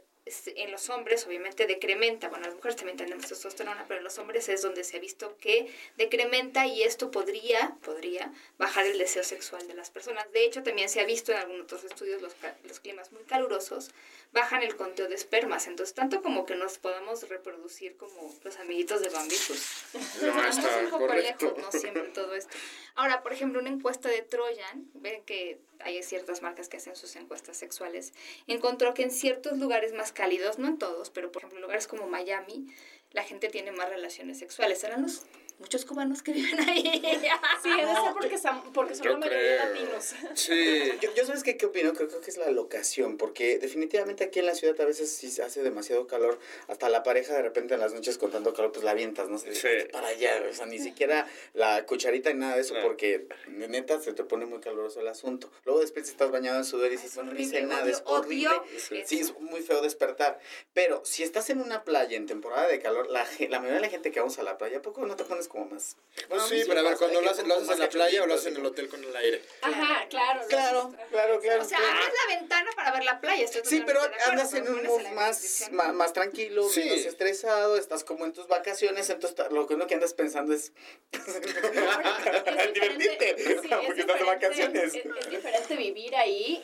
en 0.55 0.71
los 0.71 0.89
hombres 0.89 1.25
obviamente 1.25 1.67
decrementa, 1.67 2.29
bueno, 2.29 2.45
las 2.45 2.55
mujeres 2.55 2.75
también 2.75 2.97
tenemos 2.97 3.27
testosterona, 3.27 3.85
pero 3.87 3.99
en 3.99 4.03
los 4.03 4.17
hombres 4.17 4.49
es 4.49 4.61
donde 4.61 4.83
se 4.83 4.97
ha 4.97 4.99
visto 4.99 5.37
que 5.37 5.71
decrementa 5.97 6.65
y 6.65 6.83
esto 6.83 7.11
podría, 7.11 7.75
podría 7.83 8.31
bajar 8.57 8.85
el 8.85 8.97
deseo 8.97 9.23
sexual 9.23 9.67
de 9.67 9.73
las 9.73 9.89
personas. 9.89 10.31
De 10.31 10.45
hecho, 10.45 10.63
también 10.63 10.89
se 10.89 10.99
ha 10.99 11.05
visto 11.05 11.31
en 11.31 11.39
algunos 11.39 11.63
otros 11.63 11.83
estudios 11.83 12.21
los, 12.21 12.35
los 12.63 12.79
climas 12.79 13.11
muy 13.11 13.23
calurosos 13.23 13.91
bajan 14.33 14.61
el 14.61 14.75
conteo 14.75 15.07
de 15.07 15.15
espermas, 15.15 15.67
entonces 15.67 15.95
tanto 15.95 16.21
como 16.21 16.45
que 16.45 16.55
nos 16.55 16.77
podamos 16.77 17.27
reproducir 17.29 17.95
como 17.97 18.33
los 18.43 18.57
amiguitos 18.59 19.01
de 19.01 19.09
Bambi, 19.09 19.35
pues 19.47 19.85
No, 20.21 20.47
está 20.47 20.79
un 20.83 20.89
poco 20.89 21.13
lejos, 21.13 21.57
no 21.57 21.71
siempre 21.71 22.03
todo 22.13 22.35
esto. 22.35 22.55
Ahora, 22.95 23.23
por 23.23 23.33
ejemplo, 23.33 23.59
una 23.59 23.69
encuesta 23.69 24.09
de 24.09 24.21
Trojan, 24.21 24.89
ven 24.95 25.23
que 25.23 25.59
hay 25.79 26.01
ciertas 26.03 26.41
marcas 26.41 26.69
que 26.69 26.77
hacen 26.77 26.95
sus 26.95 27.15
encuestas 27.15 27.57
sexuales, 27.57 28.13
encontró 28.47 28.93
que 28.93 29.03
en 29.03 29.11
ciertos 29.11 29.57
lugares 29.57 29.93
más 29.93 30.11
cálidos, 30.17 30.57
no 30.57 30.67
en 30.67 30.79
todos, 30.79 31.11
pero 31.11 31.31
por 31.31 31.43
ejemplo, 31.43 31.61
lugares 31.61 31.87
como 31.87 32.07
Miami, 32.07 32.67
la 33.11 33.23
gente 33.23 33.49
tiene 33.49 33.71
más 33.71 33.87
relaciones 33.87 34.39
sexuales. 34.39 34.79
Serán 34.79 35.03
los 35.03 35.25
muchos 35.59 35.85
cubanos 35.85 36.21
que 36.21 36.33
viven 36.33 36.59
ahí. 36.69 36.83
Sí, 37.63 37.69
debe 37.71 37.91
ser 37.93 38.13
porque, 38.13 38.35
están- 38.35 38.61
porque 38.73 38.95
son 38.95 39.07
la 39.07 39.17
mayoría 39.17 39.57
creo. 39.57 39.65
latinos. 39.73 40.15
Sí. 40.35 40.91
Yo, 41.01 41.13
yo 41.15 41.25
sabes 41.25 41.43
qué, 41.43 41.57
qué 41.57 41.65
opino, 41.65 41.93
creo, 41.93 42.07
creo 42.07 42.21
que 42.21 42.29
es 42.31 42.37
la 42.37 42.49
locación, 42.51 43.17
porque 43.17 43.57
definitivamente 43.59 44.23
aquí 44.23 44.39
en 44.39 44.45
la 44.45 44.55
ciudad 44.55 44.79
a 44.79 44.85
veces 44.85 45.11
si 45.11 45.29
se 45.31 45.43
hace 45.43 45.63
demasiado 45.63 46.07
calor, 46.07 46.39
hasta 46.67 46.89
la 46.89 47.03
pareja 47.03 47.33
de 47.33 47.41
repente 47.41 47.73
en 47.73 47.79
las 47.79 47.93
noches 47.93 48.17
con 48.17 48.31
tanto 48.31 48.53
calor, 48.53 48.71
pues 48.71 48.83
la 48.83 48.91
avientas, 48.91 49.29
no 49.29 49.37
sé, 49.37 49.53
Sí. 49.55 49.67
para 49.91 50.07
allá, 50.09 50.43
o 50.49 50.53
sea, 50.53 50.65
ni 50.65 50.79
siquiera 50.79 51.27
la 51.53 51.85
cucharita 51.85 52.31
ni 52.31 52.39
nada 52.39 52.55
de 52.55 52.61
eso, 52.61 52.75
porque 52.83 53.27
neta 53.47 53.99
se 53.99 54.13
te 54.13 54.23
pone 54.23 54.45
muy 54.45 54.59
caluroso 54.59 54.99
el 55.01 55.07
asunto. 55.07 55.51
Luego 55.65 55.81
después 55.81 56.07
estás 56.09 56.31
bañado 56.31 56.57
en 56.57 56.65
sudor 56.65 56.87
y 56.87 56.91
dices, 56.91 57.15
bueno, 57.15 57.33
no 57.33 57.39
hice 57.39 57.61
nada, 57.63 57.89
es 57.89 58.01
horrible. 58.05 58.47
odio 58.49 58.63
Sí, 59.05 59.19
es 59.19 59.37
muy 59.39 59.61
feo 59.61 59.81
despertar. 59.81 60.39
Pero 60.73 61.03
si 61.05 61.23
estás 61.23 61.49
en 61.49 61.61
una 61.61 61.83
playa 61.83 62.15
en 62.17 62.25
temporada 62.27 62.67
de 62.67 62.79
calor, 62.79 63.07
la, 63.09 63.25
la 63.49 63.59
mayoría 63.59 63.75
de 63.75 63.81
la 63.81 63.89
gente 63.89 64.11
que 64.11 64.19
vamos 64.19 64.37
a 64.39 64.43
la 64.43 64.57
playa, 64.57 64.77
¿a 64.77 64.81
poco 64.81 65.05
no 65.05 65.15
te 65.15 65.23
pones 65.23 65.46
como 65.47 65.65
más? 65.65 65.95
Pues 66.29 66.43
sí, 66.43 66.63
pero 66.67 66.79
a 66.79 66.83
ver, 66.83 66.97
cuando 66.97 67.21
lo 67.21 67.27
poner 67.31 67.45
lo 67.47 67.53
haces 67.53 67.63
en 67.63 67.67
más 67.67 67.79
la 67.79 67.89
playa 67.89 68.23
o 68.23 68.25
lo 68.27 68.33
haces 68.33 68.47
en 68.47 68.57
el 68.57 68.65
hotel 68.65 68.89
con 68.89 69.03
el 69.03 69.15
aire. 69.15 69.41
Ajá, 69.61 70.07
claro. 70.09 70.41
Claro, 70.49 70.93
claro, 71.11 71.39
claro. 71.39 71.61
O 71.61 71.65
sea, 71.65 71.77
claro. 71.77 71.93
abres 71.97 72.13
la 72.27 72.35
ventana 72.39 72.71
para 72.75 72.91
ver 72.91 73.03
la 73.03 73.21
playa. 73.21 73.45
estoy 73.45 73.61
Sí, 73.65 73.83
pero 73.85 74.01
acuerdo, 74.01 74.31
andas 74.31 74.53
en 74.55 74.67
un 74.67 74.83
mood 74.83 75.01
más, 75.09 75.67
ma- 75.71 75.93
más 75.93 76.13
tranquilo, 76.13 76.67
Sí. 76.69 76.81
menos 76.81 77.05
estresado, 77.05 77.77
estás 77.77 78.03
como 78.03 78.25
en 78.25 78.33
tus 78.33 78.47
vacaciones, 78.47 79.09
entonces 79.11 79.51
lo 79.51 79.67
que 79.67 79.75
uno 79.75 79.85
que 79.85 79.93
andas 79.93 80.13
pensando 80.15 80.53
es 80.53 80.71
Es 81.13 82.73
divertirte, 82.73 83.35
sí, 83.37 83.43
es 83.53 83.61
porque 83.85 84.01
estás 84.01 84.19
de 84.19 84.25
vacaciones. 84.25 84.95
Es, 84.95 85.05
es 85.05 85.29
diferente 85.29 85.75
vivir 85.75 86.15
ahí, 86.15 86.63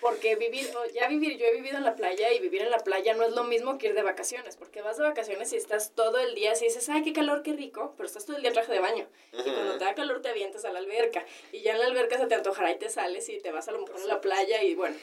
porque 0.00 0.36
vivir, 0.36 0.70
o 0.76 0.86
ya 0.92 1.08
vivir, 1.08 1.36
yo 1.38 1.46
he 1.46 1.54
vivido 1.54 1.78
en 1.78 1.84
la 1.84 1.94
playa 1.94 2.32
y 2.32 2.38
vivir 2.38 2.62
en 2.62 2.70
la 2.70 2.78
playa 2.78 3.14
no 3.14 3.24
es 3.24 3.32
lo 3.32 3.44
mismo 3.44 3.78
que 3.78 3.88
ir 3.88 3.94
de 3.94 4.02
vacaciones, 4.02 4.56
porque 4.56 4.82
vas 4.82 4.98
de 4.98 5.04
vacaciones 5.04 5.52
y 5.52 5.56
estás 5.56 5.92
todo 5.94 6.18
el 6.18 6.34
día, 6.34 6.54
si 6.54 6.66
dices, 6.66 6.88
ay, 6.88 7.02
qué 7.02 7.12
calor, 7.12 7.42
qué 7.42 7.52
rico, 7.52 7.94
pero 7.96 8.06
estás 8.06 8.24
todo 8.26 8.36
el 8.36 8.42
día 8.42 8.50
en 8.50 8.54
traje 8.54 8.72
de 8.72 8.80
baño. 8.80 9.08
Y 9.32 9.42
cuando 9.42 9.78
te 9.78 9.84
da 9.84 9.94
calor 9.94 10.20
te 10.22 10.28
avientas 10.28 10.64
a 10.64 10.72
la 10.72 10.78
alberca, 10.78 11.24
y 11.52 11.60
ya 11.62 11.72
en 11.72 11.80
la 11.80 11.86
alberca 11.86 12.18
se 12.18 12.26
te 12.26 12.34
antojará 12.34 12.70
y 12.72 12.78
te 12.78 12.88
sales 12.88 13.28
y 13.28 13.38
te 13.38 13.50
vas 13.50 13.68
a 13.68 13.72
lo 13.72 13.80
mejor 13.80 14.00
a 14.00 14.06
la 14.06 14.20
playa 14.20 14.62
y 14.62 14.74
bueno. 14.74 14.96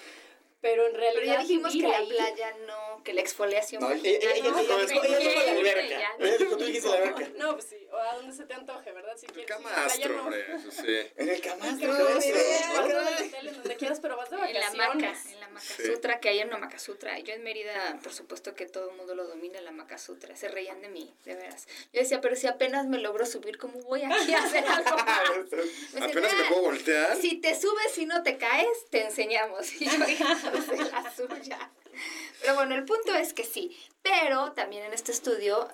Pero 0.61 0.87
en 0.87 0.95
realidad 0.95 1.21
Pero 1.21 1.33
ya 1.33 1.41
dijimos 1.41 1.73
que 1.73 1.87
la 1.87 2.03
playa 2.03 2.57
no, 2.65 2.86
que 3.03 3.13
la 3.13 3.21
exfoliación. 3.21 3.81
No, 3.81 3.91
ella, 3.91 4.33
dijo, 4.33 4.51
la 4.51 5.51
alberca. 5.51 5.87
ya. 5.87 6.11
Ella 6.19 6.37
dijo, 6.37 6.57
tú 6.57 6.63
dijiste 6.65 6.89
la 6.89 6.95
alberca. 6.95 7.27
No, 7.37 7.53
pues 7.53 7.65
sí, 7.65 7.87
o 7.91 7.97
a 7.97 8.15
donde 8.15 8.35
se 8.35 8.45
te 8.45 8.53
antoje, 8.53 8.91
¿verdad? 8.91 9.15
Si 9.17 9.25
El 9.25 9.31
quieres 9.33 9.49
la 9.49 9.57
playa, 9.57 9.75
camastro, 9.75 10.13
no. 10.15 10.23
hombre, 10.23 10.45
eso 10.55 10.71
sí. 10.71 11.11
En 11.15 11.29
el 11.29 11.41
camastro. 11.41 11.91
En 11.91 13.53
donde 13.53 13.75
quieras, 13.77 13.99
pero 13.99 14.17
vas 14.17 14.29
de 14.29 14.35
En 14.37 14.41
la 14.53 14.59
vacaciones. 14.69 14.77
maca, 15.25 15.29
en 15.31 15.39
la 15.39 15.47
maca 15.49 15.65
Sí. 15.65 15.83
sutra, 15.85 16.19
que 16.19 16.29
hay 16.29 16.41
una 16.43 16.57
maca 16.57 16.79
sutra. 16.79 17.17
Yo 17.19 17.33
en 17.33 17.43
Mérida, 17.43 17.99
por 18.03 18.13
supuesto 18.13 18.53
que 18.55 18.65
todo 18.67 18.91
el 18.91 18.95
mundo 18.97 19.15
lo 19.15 19.25
domina, 19.27 19.59
la 19.61 19.71
maca 19.71 19.97
sutra. 19.97 20.35
Se 20.35 20.47
reían 20.47 20.81
de 20.81 20.89
mí, 20.89 21.13
de 21.25 21.35
veras. 21.35 21.67
Yo 21.93 22.01
decía, 22.01 22.21
pero 22.21 22.35
si 22.35 22.47
apenas 22.47 22.85
me 22.87 22.97
logro 22.99 23.25
subir, 23.25 23.57
¿cómo 23.57 23.79
voy 23.81 24.03
aquí 24.03 24.33
a 24.33 24.43
hacer 24.43 24.65
algo 24.65 24.97
más? 25.05 25.19
Apenas 26.01 26.33
me 26.33 26.41
"Ah, 26.43 26.45
puedo 26.49 26.61
voltear. 26.63 27.15
Si 27.17 27.37
te 27.41 27.59
subes 27.59 27.97
y 27.97 28.05
no 28.05 28.23
te 28.23 28.37
caes, 28.37 28.67
te 28.89 29.01
enseñamos. 29.03 29.71
Y 29.81 29.85
yo, 29.85 30.07
hija, 30.07 30.37
pues, 30.51 30.67
la 30.91 31.13
suya. 31.15 31.71
Pero 32.41 32.55
bueno, 32.55 32.75
el 32.75 32.85
punto 32.85 33.13
es 33.15 33.33
que 33.33 33.43
sí. 33.43 33.77
Pero 34.01 34.53
también 34.53 34.83
en 34.83 34.93
este 34.93 35.11
estudio, 35.11 35.67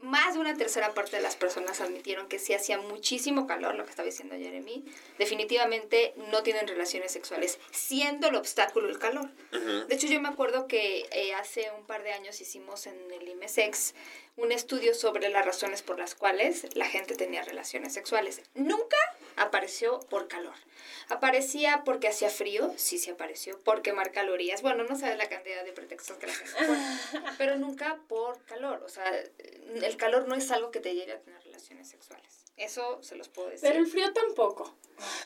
más 0.00 0.34
de 0.34 0.40
una 0.40 0.56
tercera 0.56 0.94
parte 0.94 1.16
de 1.16 1.22
las 1.22 1.36
personas 1.36 1.80
admitieron 1.80 2.28
que 2.28 2.38
sí 2.38 2.54
hacía 2.54 2.78
muchísimo 2.78 3.46
calor, 3.46 3.74
lo 3.74 3.84
que 3.84 3.90
estaba 3.90 4.06
diciendo 4.06 4.36
Jeremy. 4.36 4.84
Definitivamente 5.18 6.14
no 6.30 6.42
tienen 6.42 6.68
relaciones 6.68 7.12
sexuales, 7.12 7.58
siendo 7.72 8.28
el 8.28 8.36
obstáculo 8.36 8.88
el 8.88 8.98
calor. 8.98 9.28
De 9.88 9.94
hecho, 9.94 10.06
yo 10.06 10.20
me 10.20 10.28
acuerdo 10.28 10.68
que 10.68 11.08
eh, 11.10 11.34
hace 11.34 11.70
un 11.76 11.84
par 11.84 12.04
de 12.04 12.12
años 12.12 12.40
hicimos 12.40 12.86
en 12.86 13.10
el 13.10 13.28
IMESEX 13.28 13.94
un 14.38 14.52
estudio 14.52 14.94
sobre 14.94 15.28
las 15.28 15.44
razones 15.44 15.82
por 15.82 15.98
las 15.98 16.14
cuales 16.14 16.66
la 16.74 16.86
gente 16.86 17.16
tenía 17.16 17.42
relaciones 17.42 17.92
sexuales. 17.92 18.40
Nunca 18.54 18.96
apareció 19.36 19.98
por 20.08 20.28
calor. 20.28 20.54
Aparecía 21.08 21.82
porque 21.84 22.08
hacía 22.08 22.30
frío, 22.30 22.72
sí, 22.76 22.98
sí 22.98 23.10
apareció, 23.10 23.58
por 23.60 23.82
quemar 23.82 24.12
calorías. 24.12 24.62
Bueno, 24.62 24.84
no 24.84 24.96
sabes 24.96 25.18
la 25.18 25.28
cantidad 25.28 25.64
de 25.64 25.72
pretextos 25.72 26.16
que 26.18 26.28
la 26.28 26.34
gente 26.34 26.54
pone, 26.66 27.26
pero 27.38 27.56
nunca 27.56 27.98
por 28.08 28.40
calor. 28.44 28.82
O 28.84 28.88
sea, 28.88 29.04
el 29.10 29.96
calor 29.96 30.28
no 30.28 30.36
es 30.36 30.50
algo 30.52 30.70
que 30.70 30.80
te 30.80 30.94
lleve 30.94 31.12
a 31.12 31.20
tener 31.20 31.42
relaciones 31.42 31.88
sexuales. 31.88 32.37
Eso 32.58 32.98
se 33.02 33.16
los 33.16 33.28
puedo 33.28 33.48
decir. 33.48 33.68
Pero 33.68 33.78
el 33.80 33.86
frío 33.86 34.12
tampoco. 34.12 34.74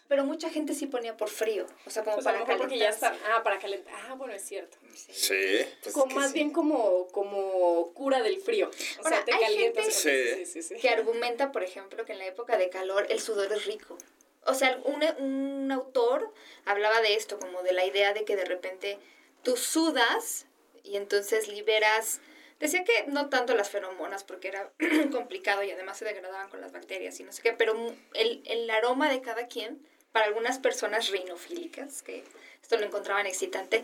Pero 0.06 0.24
mucha 0.24 0.50
gente 0.50 0.74
sí 0.74 0.86
ponía 0.86 1.16
por 1.16 1.30
frío, 1.30 1.66
o 1.86 1.90
sea, 1.90 2.04
como 2.04 2.16
Pues 2.16 2.24
para 2.26 2.40
mejor 2.40 2.58
porque 2.58 2.76
ya 2.76 2.90
está. 2.90 3.16
Ah, 3.30 3.42
para 3.42 3.58
calentar. 3.58 3.94
Ah, 4.06 4.14
bueno, 4.14 4.34
es 4.34 4.42
cierto. 4.44 4.76
Sí. 4.94 5.34
Pues 5.82 5.94
Como 5.94 6.14
más 6.14 6.28
sí. 6.28 6.34
bien 6.34 6.50
como, 6.50 7.08
como 7.08 7.92
cura 7.94 8.20
del 8.22 8.38
frío. 8.42 8.68
O 8.68 9.04
Ahora, 9.04 9.16
sea, 9.16 9.24
te 9.24 9.32
hay 9.32 9.40
calientas. 9.40 9.94
sí. 9.94 10.74
que 10.78 10.88
argumenta, 10.90 11.52
por 11.52 11.62
ejemplo, 11.62 12.04
que 12.04 12.12
en 12.12 12.18
la 12.18 12.26
época 12.26 12.58
de 12.58 12.68
calor 12.68 13.06
el 13.08 13.20
sudor 13.20 13.50
es 13.50 13.64
rico. 13.64 13.96
O 14.44 14.52
sea, 14.54 14.78
un, 14.84 15.02
un 15.24 15.72
autor 15.72 16.34
hablaba 16.66 17.00
de 17.00 17.14
esto, 17.14 17.38
como 17.38 17.62
de 17.62 17.72
la 17.72 17.86
idea 17.86 18.12
de 18.12 18.24
que 18.26 18.36
de 18.36 18.44
repente 18.44 18.98
tú 19.42 19.56
sudas 19.56 20.46
y 20.82 20.96
entonces 20.96 21.48
liberas... 21.48 22.20
Decía 22.62 22.84
que 22.84 23.06
no 23.08 23.28
tanto 23.28 23.56
las 23.56 23.70
feromonas 23.70 24.22
porque 24.22 24.46
era 24.46 24.70
complicado 25.10 25.64
y 25.64 25.72
además 25.72 25.98
se 25.98 26.04
degradaban 26.04 26.48
con 26.48 26.60
las 26.60 26.70
bacterias 26.70 27.18
y 27.18 27.24
no 27.24 27.32
sé 27.32 27.42
qué, 27.42 27.52
pero 27.52 27.74
el, 28.14 28.40
el 28.46 28.70
aroma 28.70 29.10
de 29.10 29.20
cada 29.20 29.48
quien, 29.48 29.84
para 30.12 30.26
algunas 30.26 30.60
personas 30.60 31.10
reinofílicas, 31.10 32.02
que 32.02 32.22
esto 32.62 32.78
lo 32.78 32.86
encontraban 32.86 33.26
excitante, 33.26 33.82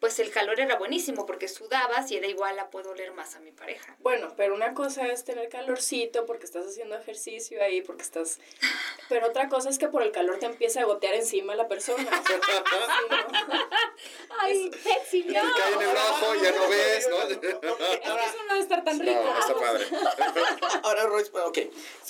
pues 0.00 0.18
el 0.20 0.30
calor 0.30 0.60
era 0.60 0.76
buenísimo 0.76 1.26
porque 1.26 1.48
sudabas 1.48 2.10
y 2.10 2.16
era 2.16 2.26
igual 2.26 2.58
a 2.58 2.70
puedo 2.70 2.90
oler 2.90 3.12
más 3.12 3.34
a 3.34 3.40
mi 3.40 3.50
pareja. 3.50 3.96
Bueno, 4.00 4.34
pero 4.36 4.54
una 4.54 4.74
cosa 4.74 5.06
es 5.08 5.24
tener 5.24 5.48
calorcito 5.48 6.26
porque 6.26 6.44
estás 6.44 6.66
haciendo 6.66 6.96
ejercicio 6.96 7.62
ahí, 7.62 7.82
porque 7.82 8.02
estás... 8.02 8.38
Pero 9.08 9.28
otra 9.28 9.48
cosa 9.48 9.70
es 9.70 9.78
que 9.78 9.88
por 9.88 10.02
el 10.02 10.12
calor 10.12 10.38
te 10.38 10.46
empieza 10.46 10.80
a 10.80 10.84
gotear 10.84 11.14
encima 11.14 11.56
la 11.56 11.68
persona. 11.68 12.04
¿no? 12.04 12.18
Ay, 14.40 14.70
sexy, 14.82 15.22
Te 15.24 15.32
cae 15.32 15.72
en 15.74 15.82
el 15.82 15.96
ojo, 15.96 16.34
ya 16.42 16.52
no 16.52 16.68
ves, 16.68 17.08
¿no? 17.08 17.16
Eso 17.28 18.38
no 18.46 18.54
debe 18.54 18.60
estar 18.60 18.84
tan 18.84 19.00
rico. 19.00 19.22
No, 19.22 19.38
está 19.38 19.54
padre. 19.54 19.86
Ahora, 20.82 21.06
Royce, 21.06 21.30
bueno, 21.30 21.48
ok, 21.48 21.58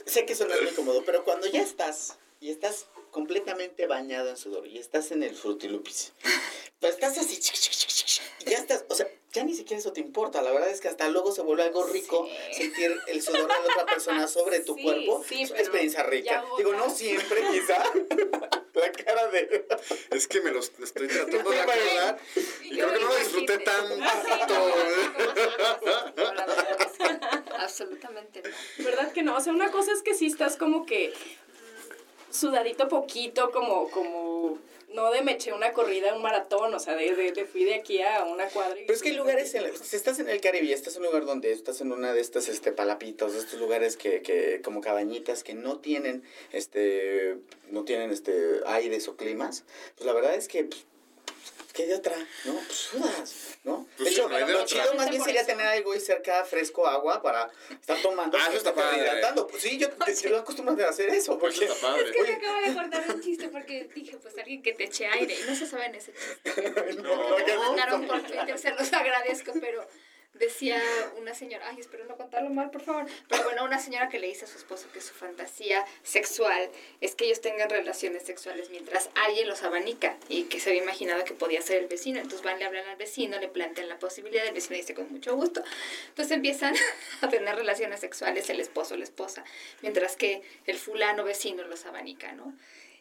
sé 0.04 0.26
que 0.26 0.34
suena 0.34 0.54
muy 0.60 0.72
cómodo, 0.72 1.02
pero 1.04 1.24
cuando 1.24 1.46
ya 1.46 1.62
estás 1.62 2.18
y 2.40 2.50
estás 2.50 2.86
completamente 3.10 3.86
bañado 3.86 4.28
en 4.30 4.36
sudor 4.36 4.66
y 4.66 4.78
estás 4.78 5.10
en 5.10 5.22
el 5.22 5.34
frutilupis, 5.34 6.12
pues 6.80 6.94
estás 6.94 7.18
así, 7.18 7.40
y 8.46 8.50
ya 8.50 8.58
estás, 8.58 8.84
o 8.88 8.94
sea, 8.94 9.08
ya 9.32 9.44
ni 9.44 9.54
siquiera 9.54 9.78
eso 9.80 9.92
te 9.92 10.00
importa, 10.00 10.40
la 10.42 10.52
verdad 10.52 10.70
es 10.70 10.80
que 10.80 10.88
hasta 10.88 11.08
luego 11.08 11.32
se 11.32 11.42
vuelve 11.42 11.64
algo 11.64 11.84
rico 11.86 12.28
Sí. 12.52 12.62
sentir 12.62 12.96
el 13.08 13.22
sudor 13.22 13.42
de 13.42 13.48
la 13.48 13.72
otra 13.72 13.86
persona 13.86 14.28
sobre 14.28 14.60
tu 14.60 14.74
Sí, 14.76 14.82
cuerpo, 14.82 15.24
sí, 15.28 15.42
es 15.42 15.50
una 15.50 15.56
pero 15.56 15.60
experiencia 15.68 16.02
rica. 16.04 16.44
Digo, 16.56 16.72
no 16.74 16.88
siempre, 16.90 17.42
quizá, 17.50 17.82
la 18.74 18.92
cara 18.92 19.28
de... 19.28 19.66
Es 20.10 20.28
que 20.28 20.40
me 20.40 20.50
los 20.52 20.72
estoy 20.82 21.08
tratando 21.08 21.50
de 21.50 21.60
acordar 21.60 22.18
y 22.62 22.70
creo 22.70 22.92
que 22.92 23.00
no 23.00 23.08
lo 23.08 23.16
disfruté 23.16 23.58
tanto. 23.58 23.94
Absolutamente 27.58 28.42
no. 28.42 28.84
¿Verdad 28.84 29.12
que 29.12 29.22
no? 29.22 29.36
O 29.36 29.40
sea, 29.40 29.52
una 29.52 29.70
cosa 29.70 29.92
es 29.92 30.02
que 30.02 30.14
sí 30.14 30.26
estás 30.26 30.56
como 30.56 30.86
que 30.86 31.12
sudadito 32.30 32.88
poquito, 32.88 33.50
como, 33.50 33.90
como, 33.90 34.58
no 34.94 35.10
de 35.10 35.22
me 35.22 35.32
eché 35.32 35.52
una 35.52 35.72
corrida, 35.72 36.14
un 36.14 36.22
maratón, 36.22 36.72
o 36.74 36.78
sea, 36.78 36.94
de, 36.94 37.14
de, 37.14 37.32
de 37.32 37.44
fui 37.44 37.64
de 37.64 37.74
aquí 37.74 38.00
a 38.02 38.24
una 38.24 38.46
cuadra. 38.48 38.78
y- 38.78 38.84
Pero 38.84 38.94
es 38.94 39.02
que 39.02 39.10
hay 39.10 39.16
lugares, 39.16 39.54
en 39.54 39.64
la- 39.64 39.76
si 39.76 39.96
estás 39.96 40.18
en 40.18 40.28
el 40.28 40.40
Caribe 40.40 40.72
estás 40.72 40.94
en 40.96 41.00
un 41.02 41.06
lugar 41.08 41.24
donde 41.26 41.52
estás 41.52 41.80
en 41.80 41.92
una 41.92 42.12
de 42.12 42.20
estas 42.20 42.48
este, 42.48 42.72
palapitos, 42.72 43.32
de 43.34 43.38
estos 43.40 43.60
lugares 43.60 43.96
que, 43.96 44.22
que 44.22 44.60
como 44.62 44.80
cabañitas 44.80 45.44
que 45.44 45.54
no 45.54 45.78
tienen 45.78 46.22
este 46.52 47.36
no 47.70 47.84
tienen 47.84 48.10
este 48.10 48.60
aires 48.66 49.08
o 49.08 49.16
climas, 49.16 49.64
pues 49.96 50.06
la 50.06 50.12
verdad 50.14 50.34
es 50.34 50.48
que 50.48 50.64
pues, 50.64 50.86
¿qué 51.72 51.86
de 51.86 51.94
otra? 51.96 52.16
No, 52.44 52.54
pues 52.54 52.78
sudas, 52.78 53.34
¿no? 53.64 53.86
Pues 53.96 54.08
de 54.08 54.14
hecho, 54.14 54.22
sí, 54.24 54.28
no 54.30 54.36
hay 54.36 54.44
de 54.44 54.52
lo 54.52 54.62
otra. 54.62 54.66
chido 54.82 54.94
más 54.94 55.10
bien 55.10 55.22
sería 55.22 55.40
eso. 55.42 55.50
tener 55.50 55.66
algo 55.66 55.92
ahí 55.92 56.00
cerca, 56.00 56.44
fresco, 56.44 56.86
agua, 56.86 57.22
para 57.22 57.50
estar 57.70 58.00
tomando. 58.02 58.36
Ah, 58.36 58.40
para 58.40 58.48
eso 58.48 58.58
está 58.58 58.74
padre. 58.74 58.98
hidratando. 58.98 59.46
Pues 59.46 59.62
sí, 59.62 59.78
yo 59.78 59.88
te, 59.92 60.28
lo 60.30 60.38
acostumbro 60.38 60.84
a 60.84 60.88
hacer 60.90 61.08
eso, 61.10 61.18
Eso 61.32 61.38
porque... 61.38 61.64
está 61.64 61.74
padre. 61.86 62.04
Es 62.10 62.16
que 62.16 62.22
me 62.22 62.32
acabo 62.34 62.60
de 62.60 62.66
acordar 62.66 63.04
un 63.14 63.20
chiste 63.20 63.48
porque 63.48 63.88
dije, 63.94 64.16
pues 64.18 64.36
alguien 64.38 64.62
que 64.62 64.72
te 64.72 64.84
eche 64.84 65.06
aire. 65.06 65.34
Y 65.40 65.44
no 65.48 65.54
se 65.54 65.66
saben 65.66 65.94
ese 65.94 66.12
chiste. 66.12 66.72
No, 67.02 67.36
Me 67.38 67.46
ya 67.46 67.54
lo 67.54 67.62
no. 67.62 67.68
mandaron 67.68 68.06
por 68.06 68.22
Twitter, 68.22 68.58
se 68.58 68.70
los 68.72 68.92
agradezco, 68.92 69.52
pero 69.60 69.86
decía 70.34 70.80
una 71.16 71.34
señora, 71.34 71.68
ay, 71.68 71.80
espero 71.80 72.04
no 72.04 72.16
contarlo 72.16 72.50
mal, 72.50 72.70
por 72.70 72.82
favor, 72.82 73.06
pero 73.28 73.44
bueno, 73.44 73.64
una 73.64 73.78
señora 73.78 74.08
que 74.08 74.18
le 74.18 74.28
dice 74.28 74.44
a 74.44 74.48
su 74.48 74.58
esposo 74.58 74.86
que 74.92 75.00
su 75.00 75.14
fantasía 75.14 75.84
sexual 76.02 76.70
es 77.00 77.14
que 77.14 77.24
ellos 77.24 77.40
tengan 77.40 77.68
relaciones 77.70 78.22
sexuales 78.24 78.70
mientras 78.70 79.10
alguien 79.26 79.48
los 79.48 79.62
abanica 79.62 80.16
y 80.28 80.44
que 80.44 80.60
se 80.60 80.70
había 80.70 80.82
imaginado 80.82 81.24
que 81.24 81.34
podía 81.34 81.60
ser 81.62 81.82
el 81.82 81.88
vecino, 81.88 82.18
entonces 82.18 82.42
van, 82.42 82.58
le 82.58 82.66
hablan 82.66 82.86
al 82.86 82.96
vecino, 82.96 83.38
le 83.38 83.48
plantean 83.48 83.88
la 83.88 83.98
posibilidad, 83.98 84.46
el 84.46 84.54
vecino 84.54 84.76
dice 84.76 84.94
con 84.94 85.10
mucho 85.10 85.34
gusto, 85.34 85.62
entonces 86.08 86.36
empiezan 86.36 86.74
a 87.20 87.28
tener 87.28 87.56
relaciones 87.56 88.00
sexuales 88.00 88.48
el 88.50 88.60
esposo 88.60 88.96
la 88.96 89.04
esposa, 89.04 89.44
mientras 89.82 90.16
que 90.16 90.42
el 90.66 90.76
fulano 90.76 91.24
vecino 91.24 91.62
los 91.64 91.86
abanica, 91.86 92.32
¿no? 92.32 92.54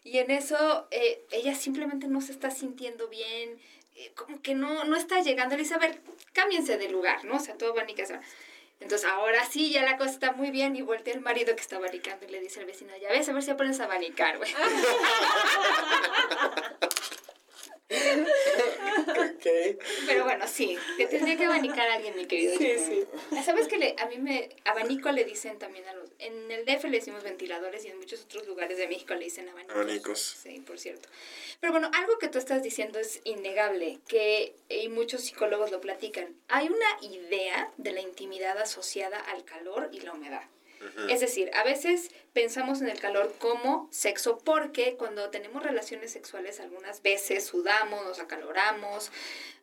Y 0.03 0.19
en 0.19 0.31
eso 0.31 0.87
eh, 0.91 1.21
ella 1.31 1.53
simplemente 1.53 2.07
no 2.07 2.21
se 2.21 2.31
está 2.31 2.49
sintiendo 2.49 3.09
bien, 3.09 3.59
eh, 3.97 4.11
como 4.15 4.41
que 4.41 4.53
no, 4.53 4.85
no 4.85 4.95
está 4.95 5.21
llegando. 5.21 5.55
Le 5.55 5.63
dice, 5.63 5.73
a 5.73 5.79
ver, 5.79 5.99
cámbiense 6.33 6.77
de 6.77 6.89
lugar, 6.89 7.25
¿no? 7.25 7.37
O 7.37 7.39
sea, 7.39 7.57
todo 7.57 7.71
abanica. 7.71 8.05
se 8.05 8.13
va. 8.13 8.21
Entonces, 8.79 9.09
ahora 9.09 9.43
sí, 9.43 9.71
ya 9.71 9.83
la 9.83 9.97
cosa 9.97 10.11
está 10.11 10.33
muy 10.33 10.51
bien. 10.51 10.75
Y 10.75 10.83
voltea 10.83 11.15
el 11.15 11.21
marido 11.21 11.55
que 11.55 11.61
está 11.61 11.77
abanicando 11.77 12.27
y 12.27 12.29
le 12.29 12.39
dice 12.39 12.59
al 12.59 12.67
vecino, 12.67 12.95
ya 13.01 13.09
ves, 13.09 13.27
a 13.27 13.33
ver 13.33 13.41
si 13.41 13.49
aprendes 13.49 13.79
a 13.79 13.85
abanicar, 13.85 14.37
güey. 14.37 14.53
Ok. 17.89 19.45
Pero 20.05 20.23
bueno, 20.25 20.45
sí, 20.47 20.77
te 20.97 21.07
tendría 21.07 21.37
que 21.37 21.45
abanicar 21.45 21.89
a 21.89 21.95
alguien, 21.95 22.15
mi 22.15 22.25
querido. 22.25 22.57
Sí, 22.57 22.75
sí. 22.77 23.03
¿Sabes 23.43 23.67
que 23.67 23.77
le, 23.77 23.95
a 23.97 24.07
mí 24.07 24.17
me, 24.17 24.49
abanico 24.65 25.11
le 25.11 25.23
dicen 25.23 25.57
también 25.57 25.85
a 25.87 25.93
los, 25.93 26.09
en 26.19 26.51
el 26.51 26.65
DF 26.65 26.85
le 26.85 26.97
decimos 26.97 27.23
ventiladores 27.23 27.85
y 27.85 27.89
en 27.89 27.97
muchos 27.97 28.23
otros 28.23 28.45
lugares 28.47 28.77
de 28.77 28.87
México 28.87 29.13
le 29.13 29.25
dicen 29.25 29.47
abanicos. 29.47 29.75
Abanicos. 29.75 30.19
Sí, 30.19 30.59
por 30.59 30.79
cierto. 30.79 31.07
Pero 31.61 31.71
bueno, 31.71 31.89
algo 31.93 32.17
que 32.17 32.27
tú 32.27 32.39
estás 32.39 32.61
diciendo 32.61 32.99
es 32.99 33.21
innegable, 33.23 33.99
que, 34.07 34.55
y 34.69 34.89
muchos 34.89 35.21
psicólogos 35.21 35.71
lo 35.71 35.79
platican. 35.79 36.35
Hay 36.49 36.67
una 36.67 36.97
idea 37.01 37.71
de 37.77 37.91
la 37.93 38.01
intimidad 38.01 38.57
asociada 38.57 39.17
al 39.19 39.45
calor 39.45 39.89
y 39.93 40.01
la 40.01 40.13
humedad. 40.13 40.43
Es 41.09 41.19
decir, 41.21 41.49
a 41.53 41.63
veces 41.63 42.11
pensamos 42.33 42.81
en 42.81 42.89
el 42.89 42.99
calor 42.99 43.33
como 43.39 43.87
sexo 43.91 44.37
porque 44.37 44.95
cuando 44.95 45.29
tenemos 45.29 45.63
relaciones 45.63 46.11
sexuales 46.11 46.59
algunas 46.59 47.01
veces 47.01 47.45
sudamos, 47.45 48.05
nos 48.05 48.19
acaloramos, 48.19 49.11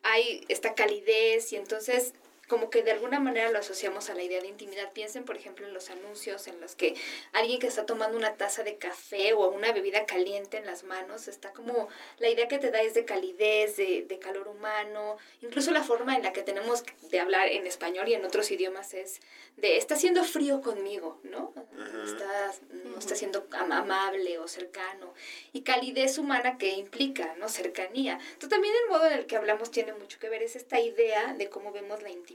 hay 0.03 0.43
esta 0.49 0.75
calidez 0.75 1.53
y 1.53 1.55
entonces 1.55 2.13
como 2.47 2.69
que 2.69 2.83
de 2.83 2.91
alguna 2.91 3.19
manera 3.19 3.49
lo 3.51 3.59
asociamos 3.59 4.09
a 4.09 4.13
la 4.13 4.23
idea 4.23 4.41
de 4.41 4.47
intimidad. 4.47 4.91
Piensen, 4.93 5.25
por 5.25 5.35
ejemplo, 5.35 5.65
en 5.65 5.73
los 5.73 5.89
anuncios 5.89 6.47
en 6.47 6.59
los 6.61 6.75
que 6.75 6.95
alguien 7.33 7.59
que 7.59 7.67
está 7.67 7.85
tomando 7.85 8.17
una 8.17 8.35
taza 8.35 8.63
de 8.63 8.77
café 8.77 9.33
o 9.33 9.49
una 9.49 9.71
bebida 9.71 10.05
caliente 10.05 10.57
en 10.57 10.65
las 10.65 10.83
manos, 10.83 11.27
está 11.27 11.51
como, 11.51 11.87
la 12.19 12.29
idea 12.29 12.47
que 12.47 12.59
te 12.59 12.71
da 12.71 12.81
es 12.81 12.93
de 12.93 13.05
calidez, 13.05 13.77
de, 13.77 14.03
de 14.03 14.19
calor 14.19 14.47
humano, 14.47 15.17
incluso 15.41 15.71
la 15.71 15.83
forma 15.83 16.15
en 16.15 16.23
la 16.23 16.33
que 16.33 16.43
tenemos 16.43 16.83
de 17.09 17.19
hablar 17.19 17.47
en 17.47 17.65
español 17.67 18.07
y 18.07 18.13
en 18.13 18.25
otros 18.25 18.51
idiomas 18.51 18.93
es 18.93 19.21
de, 19.57 19.77
está 19.77 19.95
haciendo 19.95 20.23
frío 20.23 20.61
conmigo, 20.61 21.19
¿no? 21.23 21.53
Está, 22.05 22.53
no 22.71 22.99
está 22.99 23.15
siendo 23.15 23.47
am- 23.51 23.71
amable 23.71 24.37
o 24.39 24.47
cercano. 24.47 25.13
Y 25.53 25.61
calidez 25.61 26.17
humana 26.17 26.57
que 26.57 26.71
implica, 26.73 27.35
¿no? 27.37 27.49
Cercanía. 27.49 28.19
Entonces 28.33 28.49
también 28.49 28.73
el 28.83 28.89
modo 28.89 29.05
en 29.07 29.13
el 29.13 29.25
que 29.25 29.35
hablamos 29.35 29.71
tiene 29.71 29.93
mucho 29.93 30.19
que 30.19 30.29
ver, 30.29 30.43
es 30.43 30.55
esta 30.55 30.79
idea 30.79 31.33
de 31.33 31.49
cómo 31.49 31.71
vemos 31.71 32.01
la 32.01 32.09
intimidad, 32.09 32.34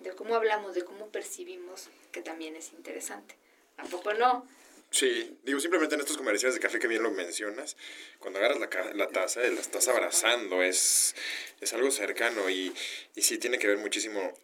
de 0.00 0.10
cómo 0.14 0.34
hablamos, 0.34 0.74
de 0.74 0.84
cómo 0.84 1.08
percibimos, 1.08 1.88
que 2.10 2.22
también 2.22 2.56
es 2.56 2.72
interesante. 2.72 3.34
Tampoco 3.76 4.12
no. 4.14 4.46
Sí, 4.90 5.38
digo, 5.42 5.58
simplemente 5.60 5.94
en 5.94 6.02
estos 6.02 6.18
comerciales 6.18 6.54
de 6.54 6.60
café 6.60 6.78
que 6.78 6.86
bien 6.86 7.02
lo 7.02 7.10
mencionas, 7.10 7.76
cuando 8.18 8.38
agarras 8.38 8.60
la, 8.60 8.68
la 8.94 9.08
taza, 9.08 9.40
la 9.40 9.60
estás 9.60 9.88
abrazando, 9.88 10.62
es, 10.62 11.14
es 11.60 11.72
algo 11.72 11.90
cercano 11.90 12.50
y, 12.50 12.74
y 13.14 13.22
sí 13.22 13.38
tiene 13.38 13.58
que 13.58 13.68
ver 13.68 13.78
muchísimo 13.78 14.38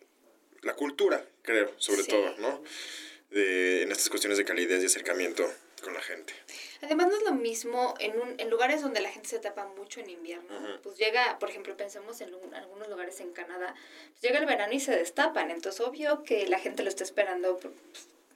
la 0.63 0.75
cultura, 0.75 1.23
creo, 1.43 1.73
sobre 1.79 2.03
Sí. 2.03 2.09
todo, 2.11 2.35
¿no? 2.39 2.63
De, 3.31 3.83
en 3.83 3.93
estas 3.93 4.09
cuestiones 4.09 4.39
de 4.39 4.45
calidez 4.47 4.83
y 4.83 4.87
acercamiento 4.87 5.53
con 5.81 5.95
la 5.95 6.01
gente. 6.01 6.33
Además 6.83 7.09
no 7.09 7.17
es 7.17 7.23
lo 7.23 7.33
mismo 7.33 7.95
en, 7.99 8.21
un, 8.21 8.35
en 8.39 8.51
lugares 8.51 8.83
donde 8.83 9.01
la 9.01 9.11
gente 9.11 9.29
se 9.29 9.39
tapa 9.39 9.67
mucho 9.67 10.01
en 10.01 10.11
invierno. 10.11 10.79
Pues 10.83 10.97
llega, 10.97 11.39
por 11.39 11.51
ejemplo, 11.51 11.77
pensemos 11.77 12.21
en 12.21 12.35
un- 12.35 12.55
algunos 12.55 12.89
lugares 12.89 13.21
en 13.21 13.33
Canadá, 13.33 13.75
pues 14.11 14.23
llega 14.23 14.39
el 14.39 14.47
verano 14.47 14.73
y 14.73 14.81
se 14.81 14.95
destapan. 14.97 15.51
Entonces 15.51 15.81
obvio 15.81 16.23
que 16.25 16.47
la 16.49 16.59
gente 16.59 16.83
lo 16.83 16.89
está 16.89 17.05
esperando 17.05 17.59
pues, 17.59 17.75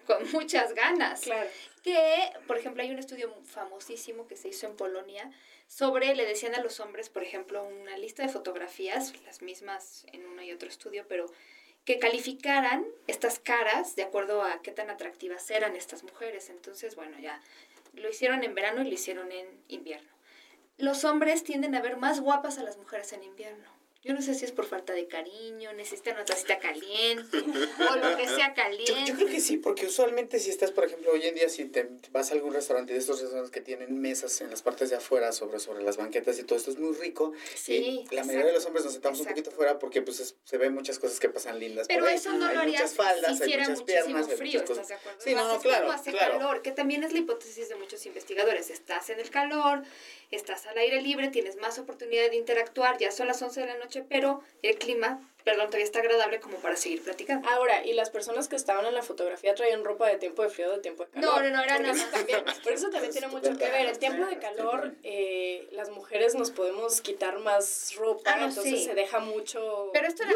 con 0.06 0.30
muchas 0.32 0.74
ganas. 0.74 1.20
Claro. 1.22 1.48
Que, 1.82 2.32
por 2.46 2.56
ejemplo, 2.58 2.82
hay 2.82 2.90
un 2.90 2.98
estudio 2.98 3.34
famosísimo 3.44 4.28
que 4.28 4.36
se 4.36 4.48
hizo 4.48 4.66
en 4.66 4.76
Polonia 4.76 5.30
sobre, 5.66 6.14
le 6.14 6.26
decían 6.26 6.54
a 6.54 6.60
los 6.60 6.80
hombres, 6.80 7.08
por 7.08 7.22
ejemplo, 7.22 7.64
una 7.64 7.96
lista 7.98 8.22
de 8.22 8.28
fotografías, 8.28 9.14
las 9.24 9.42
mismas 9.42 10.04
en 10.12 10.26
uno 10.26 10.42
y 10.42 10.52
otro 10.52 10.68
estudio, 10.68 11.06
pero 11.08 11.26
que 11.84 11.98
calificaran 11.98 12.86
estas 13.06 13.38
caras 13.38 13.96
de 13.96 14.02
acuerdo 14.04 14.42
a 14.42 14.62
qué 14.62 14.70
tan 14.70 14.90
atractivas 14.90 15.50
eran 15.50 15.74
estas 15.74 16.04
mujeres. 16.04 16.48
Entonces, 16.50 16.94
bueno, 16.94 17.18
ya 17.18 17.40
lo 17.94 18.08
hicieron 18.08 18.44
en 18.44 18.54
verano 18.54 18.82
y 18.82 18.84
lo 18.84 18.94
hicieron 18.94 19.32
en 19.32 19.46
invierno. 19.68 20.10
Los 20.78 21.04
hombres 21.04 21.44
tienden 21.44 21.74
a 21.74 21.82
ver 21.82 21.96
más 21.96 22.20
guapas 22.20 22.58
a 22.58 22.62
las 22.62 22.76
mujeres 22.76 23.12
en 23.12 23.24
invierno. 23.24 23.81
Yo 24.04 24.14
no 24.14 24.20
sé 24.20 24.34
si 24.34 24.44
es 24.44 24.50
por 24.50 24.66
falta 24.66 24.92
de 24.92 25.06
cariño, 25.06 25.72
necesitan 25.74 26.14
una 26.14 26.24
tacita 26.24 26.58
caliente 26.58 27.38
o 27.38 27.96
lo 27.96 28.16
que 28.16 28.26
sea 28.26 28.52
caliente. 28.52 28.94
yo 29.06 29.14
creo 29.14 29.28
que 29.28 29.40
sí, 29.40 29.58
porque 29.58 29.86
usualmente 29.86 30.40
si 30.40 30.50
estás, 30.50 30.72
por 30.72 30.84
ejemplo, 30.84 31.12
hoy 31.12 31.22
en 31.24 31.36
día 31.36 31.48
si 31.48 31.66
te 31.66 31.88
vas 32.10 32.30
a 32.32 32.34
algún 32.34 32.52
restaurante 32.52 32.92
de 32.92 32.98
estos 32.98 33.20
restaurantes 33.20 33.52
que 33.52 33.60
tienen 33.60 34.00
mesas 34.00 34.40
en 34.40 34.50
las 34.50 34.60
partes 34.60 34.90
de 34.90 34.96
afuera 34.96 35.30
sobre, 35.30 35.60
sobre 35.60 35.84
las 35.84 35.98
banquetas 35.98 36.36
y 36.40 36.42
todo 36.42 36.58
esto 36.58 36.72
es 36.72 36.78
muy 36.78 36.96
rico. 36.96 37.32
Sí, 37.54 38.04
eh, 38.10 38.14
la 38.14 38.24
mayoría 38.24 38.46
de 38.48 38.54
los 38.54 38.66
hombres 38.66 38.84
nos 38.84 38.94
sentamos 38.94 39.20
exacto. 39.20 39.38
un 39.38 39.44
poquito 39.44 39.56
fuera 39.56 39.78
porque 39.78 40.02
pues 40.02 40.18
es- 40.18 40.34
se 40.42 40.58
ven 40.58 40.74
muchas 40.74 40.98
cosas 40.98 41.20
que 41.20 41.28
pasan 41.28 41.60
lindas. 41.60 41.86
Pero 41.86 42.00
por 42.00 42.08
ahí. 42.08 42.16
eso 42.16 42.32
no 42.32 42.46
hay 42.46 42.54
lo 42.56 42.60
harías 42.62 42.82
muchas 42.82 42.96
faldas, 42.96 43.36
si 43.36 43.42
hay 43.44 43.48
hiciera 43.50 43.62
muchas 43.68 43.78
muchísimo 43.82 44.04
piernas, 44.16 44.36
frío. 44.36 44.60
¿estás 44.62 44.88
de 44.88 44.94
acuerdo? 44.94 45.20
Sí, 45.22 45.34
no, 45.36 45.54
es 45.54 45.62
claro, 45.62 45.92
hace 45.92 46.10
claro. 46.10 46.38
calor, 46.38 46.62
que 46.62 46.72
también 46.72 47.04
es 47.04 47.12
la 47.12 47.20
hipótesis 47.20 47.68
de 47.68 47.76
muchos 47.76 48.04
investigadores. 48.04 48.68
Estás 48.70 49.10
en 49.10 49.20
el 49.20 49.30
calor, 49.30 49.82
estás 50.36 50.66
al 50.66 50.78
aire 50.78 51.00
libre, 51.02 51.28
tienes 51.28 51.56
más 51.56 51.78
oportunidad 51.78 52.30
de 52.30 52.36
interactuar, 52.36 52.98
ya 52.98 53.10
son 53.10 53.26
las 53.28 53.40
11 53.42 53.60
de 53.60 53.66
la 53.66 53.76
noche, 53.78 54.04
pero 54.08 54.42
el 54.62 54.76
clima, 54.78 55.20
perdón, 55.44 55.66
todavía 55.66 55.84
está 55.84 55.98
agradable 56.00 56.40
como 56.40 56.56
para 56.58 56.76
seguir 56.76 57.02
platicando. 57.02 57.48
Ahora, 57.50 57.84
y 57.84 57.92
las 57.92 58.10
personas 58.10 58.48
que 58.48 58.56
estaban 58.56 58.86
en 58.86 58.94
la 58.94 59.02
fotografía 59.02 59.54
traían 59.54 59.84
ropa 59.84 60.08
de 60.08 60.16
tiempo 60.16 60.42
de 60.42 60.48
frío, 60.48 60.70
de 60.72 60.78
tiempo 60.78 61.04
de 61.04 61.10
calor. 61.10 61.42
No, 61.42 61.42
no, 61.42 61.56
no, 61.56 61.62
era 61.62 61.76
Porque 61.76 61.92
nada 61.92 62.10
también, 62.12 62.44
Por 62.62 62.72
eso 62.72 62.90
también 62.90 63.12
tiene 63.12 63.28
mucho 63.28 63.56
que 63.58 63.68
ver. 63.70 63.86
En 63.88 63.98
tiempo 63.98 64.24
de 64.26 64.38
calor, 64.38 64.94
eh, 65.02 65.68
las 65.72 65.90
mujeres 65.90 66.34
nos 66.34 66.50
podemos 66.50 67.00
quitar 67.00 67.38
más 67.40 67.94
ropa, 67.96 68.32
Ah, 68.32 68.36
no, 68.40 68.48
entonces 68.48 68.78
sí. 68.80 68.84
se 68.84 68.94
deja 68.94 69.18
mucho... 69.18 69.90
Pero 69.92 70.06
esto 70.06 70.22
era 70.22 70.32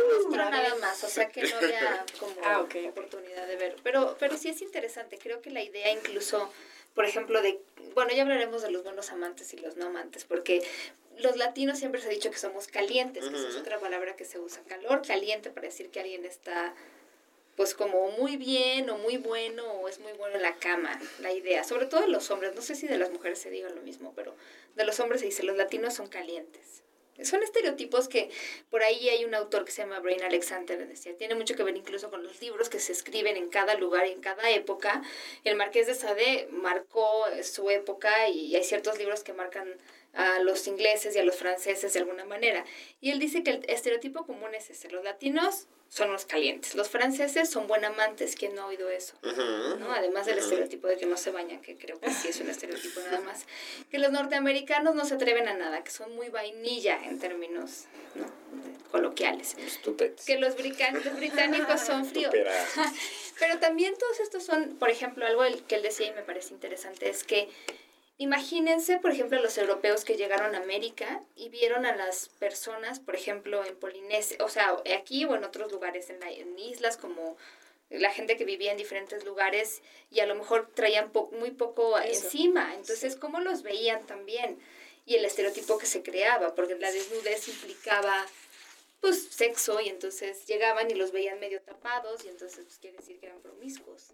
Vale. 0.51 0.51
nada 0.51 0.75
más, 0.77 1.03
o 1.05 1.09
sea 1.09 1.29
que 1.29 1.43
no 1.43 1.57
había 1.57 2.05
como 2.21 2.35
Ah, 2.45 2.61
ok. 2.61 2.75
oportunidad 2.91 3.47
de 3.47 3.57
ver. 3.57 3.77
Pero, 3.83 4.17
pero 4.19 4.37
sí 4.37 4.49
es 4.49 4.61
interesante, 4.61 5.19
creo 5.19 5.41
que 5.41 5.51
la 5.51 5.63
idea 5.63 5.91
incluso, 5.93 6.51
por 6.97 7.05
ejemplo, 7.05 7.43
de, 7.43 7.61
bueno, 7.95 8.11
ya 8.13 8.23
hablaremos 8.23 8.63
de 8.63 8.71
los 8.71 8.83
buenos 8.83 9.13
amantes 9.13 9.53
y 9.53 9.59
los 9.59 9.77
no 9.77 9.87
amantes, 9.87 10.25
porque 10.25 10.67
los 11.19 11.37
latinos 11.37 11.79
siempre 11.79 12.01
se 12.01 12.09
ha 12.09 12.11
dicho 12.11 12.31
que 12.31 12.39
somos 12.39 12.69
calientes, 12.69 13.29
que 13.29 13.37
esa 13.37 13.49
es 13.49 13.57
otra 13.57 13.79
palabra 13.79 14.17
que 14.17 14.25
se 14.25 14.41
usa, 14.41 14.63
calor, 14.67 15.03
caliente, 15.07 15.51
para 15.51 15.67
decir 15.67 15.91
que 15.91 16.01
alguien 16.01 16.25
está 16.25 16.75
pues 17.55 17.75
como 17.75 18.11
muy 18.13 18.37
bien 18.37 18.89
o 18.91 18.99
muy 18.99 19.19
bueno 19.19 19.65
o 19.73 19.89
es 19.89 19.99
muy 20.01 20.13
bueno 20.13 20.37
en 20.37 20.43
la 20.43 20.57
cama, 20.57 20.99
la 21.21 21.33
idea, 21.33 21.65
sobre 21.65 21.87
todo 21.87 22.01
de 22.01 22.09
los 22.09 22.31
hombres, 22.31 22.55
no 22.55 22.63
sé 22.63 22.75
si 22.75 22.87
de 22.87 22.99
las 22.99 23.11
mujeres 23.11 23.39
se 23.39 23.51
diga 23.51 23.69
lo 23.69 23.83
mismo, 23.83 24.13
pero 24.17 24.35
de 24.75 24.85
los 24.85 24.99
hombres 24.99 25.21
se 25.21 25.27
dice, 25.27 25.43
los 25.43 25.57
latinos 25.57 25.95
son 25.95 26.09
calientes. 26.09 26.83
Son 27.25 27.43
estereotipos 27.43 28.09
que 28.09 28.31
por 28.71 28.83
ahí 28.83 29.09
hay 29.09 29.25
un 29.25 29.35
autor 29.35 29.65
que 29.65 29.73
se 29.73 29.83
llama 29.83 30.01
Brain 30.01 30.23
Alexander, 30.23 30.87
decía, 30.87 31.17
tiene 31.17 31.35
mucho 31.35 31.55
que 31.55 31.63
ver 31.63 31.77
incluso 31.77 32.11
con 32.11 32.23
los 32.23 32.41
libros 32.41 32.69
que 32.69 32.81
se 32.81 32.93
escriben 32.93 33.37
en 33.37 33.49
cada 33.49 33.75
lugar 33.75 34.07
y 34.07 34.13
en 34.13 34.21
cada 34.21 34.51
época. 34.51 35.03
El 35.45 35.57
Marqués 35.57 35.87
de 35.87 35.95
Sade 35.95 36.49
marcó 36.51 37.25
su 37.43 37.71
época 37.71 38.29
y 38.29 38.55
hay 38.57 38.65
ciertos 38.65 38.99
libros 38.99 39.23
que 39.23 39.33
marcan 39.33 39.77
a 40.13 40.39
los 40.41 40.67
ingleses 40.67 41.15
y 41.15 41.19
a 41.19 41.25
los 41.25 41.37
franceses 41.37 41.93
de 41.93 42.01
alguna 42.01 42.25
manera. 42.25 42.65
Y 43.01 43.11
él 43.11 43.19
dice 43.19 43.43
que 43.43 43.51
el 43.51 43.71
estereotipo 43.71 44.25
común 44.27 44.55
es 44.55 44.71
ese, 44.71 44.91
los 44.91 45.05
latinos 45.05 45.69
son 45.89 46.13
los 46.13 46.27
calientes, 46.27 46.75
los 46.75 46.89
franceses 46.89 47.49
son 47.49 47.67
buen 47.67 47.85
amantes, 47.85 48.35
¿quién 48.35 48.55
no 48.55 48.63
ha 48.63 48.67
oído 48.67 48.91
eso? 48.91 49.15
¿no? 49.79 49.93
Además 49.93 50.27
del 50.27 50.39
estereotipo 50.39 50.89
de 50.89 50.97
que 50.97 51.07
no 51.07 51.17
se 51.17 51.31
bañan, 51.31 51.61
que 51.61 51.77
creo 51.77 51.99
que 52.01 52.11
sí 52.11 52.29
es 52.29 52.41
un 52.41 52.51
estereotipo 52.51 53.01
nada 53.01 53.21
más. 53.25 53.47
Que 53.91 53.99
los 53.99 54.11
norteamericanos 54.11 54.95
no 54.95 55.05
se 55.05 55.15
atreven 55.15 55.49
a 55.49 55.55
nada, 55.55 55.83
que 55.85 55.91
son 55.91 56.15
muy 56.15 56.29
vainilla 56.29 56.99
en 57.05 57.19
términos 57.19 57.85
¿no? 58.15 58.27
coloquiales. 58.91 59.57
Estupetes. 59.59 60.27
Que 60.27 60.39
los, 60.39 60.55
los 60.55 61.17
británicos 61.17 61.81
son 61.81 62.05
fríos. 62.07 62.33
Pero 63.39 63.59
también 63.59 63.95
todos 63.99 64.21
estos 64.21 64.45
son, 64.45 64.77
por 64.79 64.91
ejemplo, 64.91 65.27
algo 65.27 65.43
que 65.69 65.77
él 65.77 65.83
decía 65.83 66.09
y 66.09 66.13
me 66.13 66.23
parece 66.23 66.55
interesante 66.55 67.09
es 67.09 67.25
que 67.25 67.49
Imagínense, 68.19 68.99
por 68.99 69.11
ejemplo, 69.11 69.41
los 69.43 69.59
europeos 69.59 70.05
que 70.05 70.17
llegaron 70.17 70.55
a 70.55 70.59
América 70.59 71.21
y 71.37 71.51
vieron 71.51 71.85
a 71.85 71.95
las 71.95 72.31
personas, 72.39 72.99
por 72.99 73.15
ejemplo, 73.15 73.63
en 73.65 73.77
Polinesia, 73.77 74.39
o 74.41 74.49
sea, 74.49 74.75
aquí 74.99 75.25
o 75.27 75.35
en 75.35 75.45
otros 75.45 75.71
lugares, 75.71 76.09
en, 76.09 76.21
la- 76.21 76.31
en 76.31 76.59
islas 76.59 76.97
como 76.97 77.37
la 77.91 78.11
gente 78.13 78.37
que 78.37 78.45
vivía 78.45 78.73
en 78.73 78.79
diferentes 78.79 79.25
lugares 79.25 79.83
y 80.11 80.21
a 80.21 80.27
lo 80.27 80.35
mejor 80.35 80.71
traían 80.75 81.11
po- 81.13 81.31
muy 81.33 81.51
poco 81.51 81.99
Eso. 81.99 82.25
encima. 82.25 82.75
Entonces, 82.75 83.17
¿cómo 83.17 83.41
los 83.41 83.63
veían 83.63 84.07
también? 84.07 84.59
Y 85.05 85.15
el 85.17 85.25
estereotipo 85.25 85.79
que 85.79 85.87
se 85.87 86.03
creaba, 86.03 86.55
porque 86.55 86.75
la 86.75 86.91
desnudez 86.91 87.47
implicaba 87.49 88.27
pues 89.01 89.29
sexo 89.31 89.81
y 89.81 89.89
entonces 89.89 90.47
llegaban 90.47 90.91
y 90.91 90.95
los 90.95 91.13
veían 91.13 91.39
medio 91.39 91.61
tapados 91.61 92.25
y 92.25 92.29
entonces 92.29 92.65
pues 92.65 92.79
quiere 92.79 92.97
decir 92.97 93.19
que 93.19 93.27
eran 93.27 93.41
promiscuos. 93.41 94.13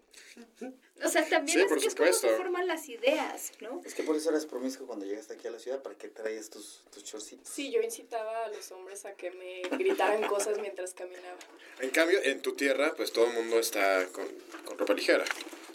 O 1.03 1.09
sea, 1.09 1.27
también 1.27 1.57
Sí, 1.59 1.63
es, 1.63 1.69
por 1.69 1.79
que 1.79 1.87
es 1.87 1.95
como 1.95 2.07
se 2.07 2.13
supuesto. 2.13 2.37
forman 2.37 2.67
las 2.67 2.87
ideas, 2.89 3.51
¿no? 3.59 3.81
Es 3.85 3.93
que 3.95 4.03
por 4.03 4.15
eso 4.15 4.29
eras 4.29 4.45
promiscuo 4.45 4.85
cuando 4.87 5.05
llegaste 5.05 5.33
aquí 5.33 5.47
a 5.47 5.51
la 5.51 5.59
ciudad, 5.59 5.81
¿para 5.81 5.95
qué 5.97 6.07
traías 6.09 6.49
tus, 6.49 6.83
tus 6.91 7.03
chorcitos? 7.03 7.47
Sí, 7.47 7.71
yo 7.71 7.81
incitaba 7.81 8.45
a 8.45 8.49
los 8.49 8.71
hombres 8.71 9.05
a 9.05 9.13
que 9.13 9.31
me 9.31 9.61
gritaran 9.77 10.21
cosas 10.27 10.59
mientras 10.59 10.93
caminaba. 10.93 11.37
En 11.79 11.89
cambio, 11.89 12.19
en 12.23 12.41
tu 12.41 12.53
tierra, 12.55 12.93
pues 12.95 13.11
todo 13.11 13.25
el 13.27 13.33
mundo 13.33 13.59
está 13.59 14.07
con, 14.09 14.27
con 14.65 14.77
ropa 14.77 14.93
ligera. 14.93 15.25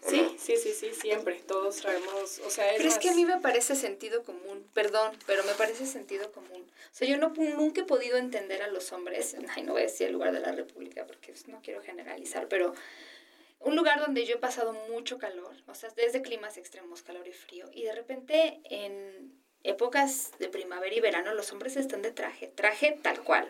¿o 0.05 0.11
Sí, 0.11 0.17
no? 0.23 0.35
sí, 0.39 0.57
sí, 0.57 0.73
sí, 0.73 0.91
siempre. 0.95 1.43
Todos 1.47 1.77
traemos, 1.77 2.39
o 2.39 2.51
sea, 2.51 2.71
es 2.71 2.77
Pero 2.77 2.89
es 2.89 2.95
más- 2.95 3.03
que 3.03 3.11
a 3.11 3.15
mí 3.15 3.25
me 3.25 3.41
parece 3.41 3.75
sentido 3.75 4.23
común, 4.23 4.65
perdón, 4.73 5.13
pero 5.27 5.43
me 5.45 5.53
parece 5.55 5.87
sentido 5.87 6.31
común. 6.33 6.63
O 6.63 6.95
sea, 6.95 7.09
yo 7.09 7.19
no, 7.19 7.31
nunca 7.37 7.81
he 7.81 7.85
podido 7.85 8.17
entender 8.17 8.63
a 8.63 8.69
los 8.69 8.93
hombres, 8.93 9.08
no 9.65 9.73
voy 9.73 9.83
a 9.83 9.85
decir 9.85 10.09
el 10.09 10.13
lugar 10.13 10.33
de 10.33 10.41
la 10.41 10.53
República 10.53 11.07
porque 11.07 11.33
pues, 11.33 11.49
no 11.49 11.61
quiero 11.63 11.83
generalizar, 11.83 12.49
pero 12.49 12.75
un 13.61 13.75
lugar 13.75 14.01
donde 14.01 14.25
yo 14.25 14.37
he 14.37 14.39
pasado 14.39 14.73
mucho 14.73 15.19
calor, 15.19 15.55
o 15.67 15.75
sea, 15.75 15.91
desde 15.97 16.23
climas 16.23 16.57
extremos, 16.57 17.03
calor 17.03 17.27
y 17.27 17.33
frío, 17.33 17.69
y 17.73 17.83
de 17.83 17.93
repente 17.93 18.61
en 18.65 19.33
épocas 19.65 20.31
de 20.39 20.49
primavera 20.49 20.95
y 20.95 21.01
verano 21.01 21.35
los 21.35 21.53
hombres 21.53 21.77
están 21.77 22.03
de 22.03 22.13
traje, 22.13 22.49
traje 22.49 22.99
tal 23.03 23.23
cual. 23.25 23.49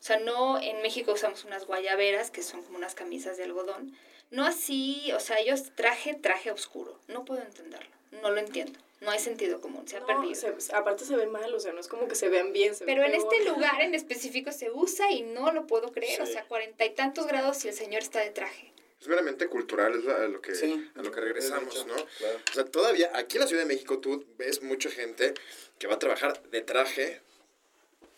O 0.00 0.02
sea, 0.02 0.18
no 0.18 0.58
en 0.60 0.80
México 0.80 1.12
usamos 1.12 1.44
unas 1.44 1.66
guayaberas, 1.66 2.30
que 2.30 2.42
son 2.42 2.62
como 2.62 2.78
unas 2.78 2.94
camisas 2.94 3.36
de 3.36 3.44
algodón. 3.44 3.94
No 4.30 4.46
así, 4.46 5.12
o 5.12 5.20
sea, 5.20 5.38
ellos 5.38 5.72
traje, 5.74 6.14
traje 6.14 6.50
oscuro. 6.50 6.98
No 7.06 7.26
puedo 7.26 7.42
entenderlo. 7.42 7.90
No 8.22 8.30
lo 8.30 8.38
entiendo. 8.38 8.78
No 9.00 9.10
hay 9.10 9.18
sentido 9.18 9.60
común, 9.60 9.88
se 9.88 9.96
ha 9.96 10.00
No, 10.00 10.06
perdido. 10.06 10.34
se- 10.34 10.74
aparte 10.74 11.04
se 11.06 11.16
ve 11.16 11.26
mal, 11.26 11.52
o 11.54 11.58
sea, 11.60 11.72
no 11.72 11.80
es 11.80 11.88
como 11.88 12.06
que 12.06 12.14
se 12.14 12.28
vean 12.28 12.52
bien. 12.52 12.74
se 12.74 12.84
Pero 12.84 13.02
en 13.02 13.12
peor. 13.12 13.24
este 13.34 13.44
lugar 13.50 13.80
en 13.80 13.94
específico 13.94 14.52
se 14.52 14.70
usa 14.70 15.10
y 15.10 15.22
no 15.22 15.52
lo 15.52 15.66
puedo 15.66 15.90
creer. 15.90 16.20
O 16.20 16.26
sea, 16.26 16.44
cuarenta 16.44 16.84
y 16.84 16.90
tantos 16.94 17.26
grados 17.26 17.64
y 17.64 17.68
el 17.68 17.74
señor 17.74 18.02
está 18.02 18.20
de 18.20 18.30
traje. 18.30 18.72
Es 19.00 19.08
meramente 19.08 19.46
cultural, 19.46 19.98
es 19.98 20.06
a 20.06 20.28
lo 20.28 20.42
que, 20.42 20.54
Sí. 20.54 20.86
a 20.94 21.02
lo 21.02 21.10
que 21.10 21.20
regresamos, 21.22 21.86
¿no? 21.86 21.94
claro. 22.18 22.38
O 22.50 22.52
sea, 22.52 22.64
todavía 22.66 23.10
aquí 23.14 23.38
en 23.38 23.40
la 23.40 23.46
Ciudad 23.46 23.62
de 23.62 23.68
México 23.68 23.98
tú 23.98 24.26
ves 24.36 24.62
mucha 24.62 24.90
gente 24.90 25.32
que 25.78 25.86
va 25.86 25.94
a 25.94 25.98
trabajar 25.98 26.42
de 26.50 26.60
traje 26.60 27.22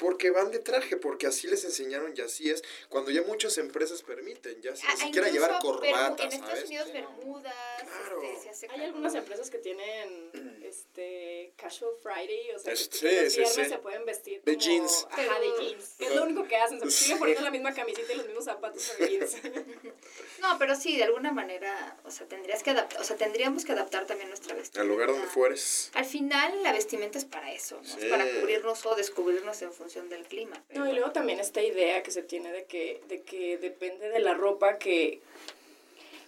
porque 0.03 0.31
van 0.31 0.51
de 0.51 0.59
traje, 0.59 0.97
porque 0.97 1.29
así 1.29 1.47
les 1.47 1.65
enseñaron 1.65 2.13
y 2.17 2.21
así 2.21 2.51
es. 2.51 2.63
Cuando 2.89 3.11
ya 3.13 3.23
muchas 3.23 3.57
empresas 3.59 4.03
permiten, 4.03 4.61
ya 4.61 4.75
sin 4.75 4.89
Ah, 4.91 4.97
siquiera 4.97 5.29
llevar 5.29 5.61
corbata, 5.61 6.25
En 6.25 6.33
Estados 6.33 6.55
¿sabes? 6.57 6.65
Unidos, 6.67 6.93
bermudas, 6.93 7.55
Claro. 7.83 8.23
este, 8.23 8.43
se 8.43 8.51
hace 8.51 8.67
Hay 8.67 8.71
calor. 8.73 8.87
algunas 8.87 9.15
empresas 9.15 9.49
que 9.51 9.59
tienen 9.59 10.61
este 10.65 11.53
casual 11.57 11.93
Friday, 12.03 12.51
o 12.55 12.59
sea, 12.59 12.73
Es- 12.73 12.89
que 12.89 13.31
sí, 13.31 13.41
los 13.41 13.53
sí, 13.55 13.65
se 13.65 13.79
pueden 13.79 14.05
vestir 14.05 14.43
De 14.43 14.55
como- 14.55 14.65
jeans. 14.67 15.07
Ajá, 15.11 15.39
de 15.41 15.53
jeans. 15.65 15.95
Es 16.01 16.15
lo 16.17 16.23
único 16.25 16.49
que 16.49 16.57
hacen, 16.57 16.81
se 16.81 16.91
siguen 16.91 17.19
poniendo 17.19 17.43
la 17.45 17.51
misma 17.51 17.73
camiseta 17.73 18.13
y 18.13 18.17
los 18.17 18.27
mismos 18.27 18.45
zapatos 18.45 18.83
de 18.99 19.09
jeans. 19.09 19.37
No, 20.41 20.59
pero 20.59 20.75
sí, 20.75 20.97
de 20.97 21.05
alguna 21.05 21.31
manera, 21.31 21.97
o 22.05 22.11
sea, 22.11 22.27
tendrías 22.27 22.65
que 22.65 22.71
adaptar, 22.71 23.01
o 23.01 23.05
sea, 23.05 23.17
tendríamos 23.17 23.65
que 23.65 23.71
adaptar 23.73 24.07
también 24.07 24.29
nuestra 24.29 24.55
vestimenta. 24.55 24.81
Al 24.81 24.89
lugar 24.89 25.09
donde 25.11 25.29
fueres. 25.29 25.91
Al 25.95 26.05
final, 26.05 26.63
la 26.65 26.73
vestimenta 26.73 27.17
es 27.19 27.25
para 27.25 27.53
eso, 27.53 27.77
¿no? 27.77 27.85
Sí. 27.85 27.99
Es 28.01 28.11
para 28.11 28.25
cubrirnos 28.25 28.85
o 28.87 28.97
descubrirnos 28.97 29.63
en 29.63 29.73
función 29.73 29.92
del 30.01 30.25
clima. 30.25 30.63
pero 30.69 30.85
No, 30.85 30.91
y 30.91 30.95
luego 30.95 31.13
también 31.13 31.41
esta 31.41 31.63
idea 31.63 32.03
que 32.03 32.11
se 32.11 32.23
tiene 32.23 32.53
de 32.53 32.65
que, 32.65 33.01
de 33.09 33.23
que 33.23 33.59
depende 33.59 34.09
de 34.09 34.21
la 34.21 34.35
ropa 34.35 34.79
que... 34.79 35.21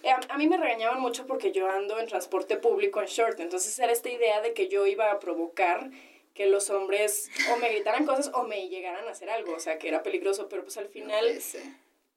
Eh, 0.03 0.09
A, 0.09 0.19
a 0.29 0.37
mí 0.37 0.47
me 0.47 0.57
regañaban 0.57 0.99
mucho 1.01 1.25
porque 1.25 1.51
yo 1.51 1.69
ando 1.69 1.99
en 1.99 2.07
transporte 2.07 2.57
público 2.57 3.01
en 3.01 3.07
short, 3.07 3.39
entonces 3.39 3.77
era 3.79 3.91
esta 3.91 4.09
idea 4.09 4.41
de 4.41 4.53
que 4.53 4.67
yo 4.67 4.85
iba 4.85 5.11
a 5.11 5.19
provocar 5.19 5.89
que 6.35 6.45
los 6.45 6.69
hombres 6.69 7.29
o 7.51 7.57
me 7.57 7.69
gritaran 7.69 8.05
cosas 8.05 8.29
o 8.33 8.43
me 8.43 8.67
llegaran 8.67 9.07
a 9.07 9.11
hacer 9.11 9.29
algo, 9.29 9.53
o 9.55 9.59
sea, 9.59 9.79
que 9.79 9.87
era 9.87 10.03
peligroso, 10.03 10.47
pero 10.49 10.63
pues 10.63 10.77
al 10.77 10.89
final 10.89 11.25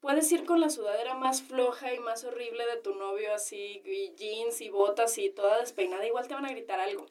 puedes 0.01 0.31
ir 0.31 0.45
con 0.45 0.61
la 0.61 0.69
sudadera 0.69 1.13
más 1.13 1.41
floja 1.41 1.93
y 1.93 1.99
más 1.99 2.23
horrible 2.23 2.65
de 2.67 2.77
tu 2.77 2.95
novio, 2.95 3.33
así, 3.33 3.81
y 3.85 4.13
jeans 4.15 4.61
y 4.61 4.69
botas 4.69 5.17
y 5.17 5.29
toda 5.29 5.59
despeinada, 5.59 6.05
igual 6.07 6.27
te 6.27 6.33
van 6.33 6.45
a 6.45 6.49
gritar 6.51 6.79
algo. 6.79 7.05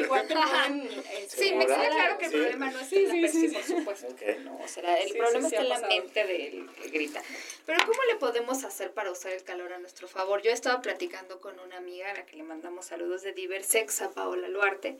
Igual 0.00 0.28
te 0.28 0.34
pueden... 0.34 0.82
este, 1.18 1.36
Sí, 1.36 1.54
me 1.54 1.66
queda 1.66 1.88
claro 1.88 2.18
que 2.18 2.24
el 2.26 2.30
Sí. 2.30 2.36
problema 2.38 2.70
no 2.70 2.78
es 2.80 2.86
Sí, 2.88 3.06
sí, 3.10 3.20
persona, 3.20 3.42
sí. 3.42 3.48
por 3.48 3.64
supuesto. 3.64 4.06
Ok. 4.08 4.38
No, 4.44 4.58
o 4.62 4.68
sea, 4.68 4.98
el 5.00 5.08
Sí, 5.08 5.18
problema 5.18 5.48
sí, 5.48 5.56
sí 5.56 5.62
está 5.62 5.74
en 5.74 5.82
la 5.82 5.88
mente 5.88 6.24
del 6.26 6.70
que 6.70 6.88
grita. 6.90 7.22
Pero 7.66 7.78
¿cómo 7.86 8.02
le 8.04 8.16
podemos 8.16 8.64
hacer 8.64 8.92
para 8.92 9.10
usar 9.10 9.32
el 9.32 9.42
calor 9.42 9.72
a 9.72 9.78
nuestro 9.78 10.06
favor? 10.08 10.40
Yo 10.42 10.50
estaba 10.50 10.80
platicando 10.80 11.40
con 11.40 11.58
una 11.60 11.76
amiga 11.78 12.10
a 12.10 12.14
la 12.14 12.24
que 12.26 12.36
le 12.36 12.44
mandamos 12.44 12.86
saludos 12.86 13.22
de 13.22 13.32
Diversex, 13.32 14.02
a 14.02 14.10
Paola 14.12 14.48
Luarte, 14.48 14.96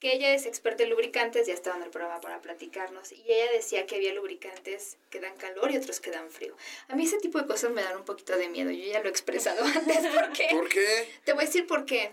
que 0.00 0.12
ella 0.12 0.34
es 0.34 0.46
experta 0.46 0.82
en 0.82 0.90
lubricantes, 0.90 1.46
ya 1.46 1.54
estaba 1.54 1.76
en 1.76 1.82
el 1.82 1.90
programa 1.90 2.20
para 2.20 2.40
platicarnos, 2.40 3.12
y 3.12 3.24
ella 3.26 3.50
decía 3.52 3.86
que 3.86 3.96
había 3.96 4.12
lubricantes 4.12 4.98
que 5.10 5.20
dan 5.20 5.36
calor 5.36 5.70
y 5.70 5.78
otros 5.78 6.00
que 6.00 6.10
dan 6.10 6.30
frío. 6.30 6.54
A 6.88 6.96
mí 6.96 7.04
ese 7.04 7.18
tipo 7.18 7.38
de 7.38 7.46
cosas 7.46 7.70
me 7.70 7.82
dan 7.82 7.96
un 7.96 8.04
poquito 8.04 8.36
de 8.36 8.48
miedo, 8.48 8.70
yo 8.70 8.84
ya 8.84 9.00
lo 9.00 9.06
he 9.06 9.10
expresado 9.10 9.64
antes, 9.64 10.06
porque... 10.14 10.48
¿Por 10.52 10.68
qué? 10.68 11.08
Te 11.24 11.32
voy 11.32 11.44
a 11.44 11.46
decir 11.46 11.66
por 11.66 11.86
qué. 11.86 12.12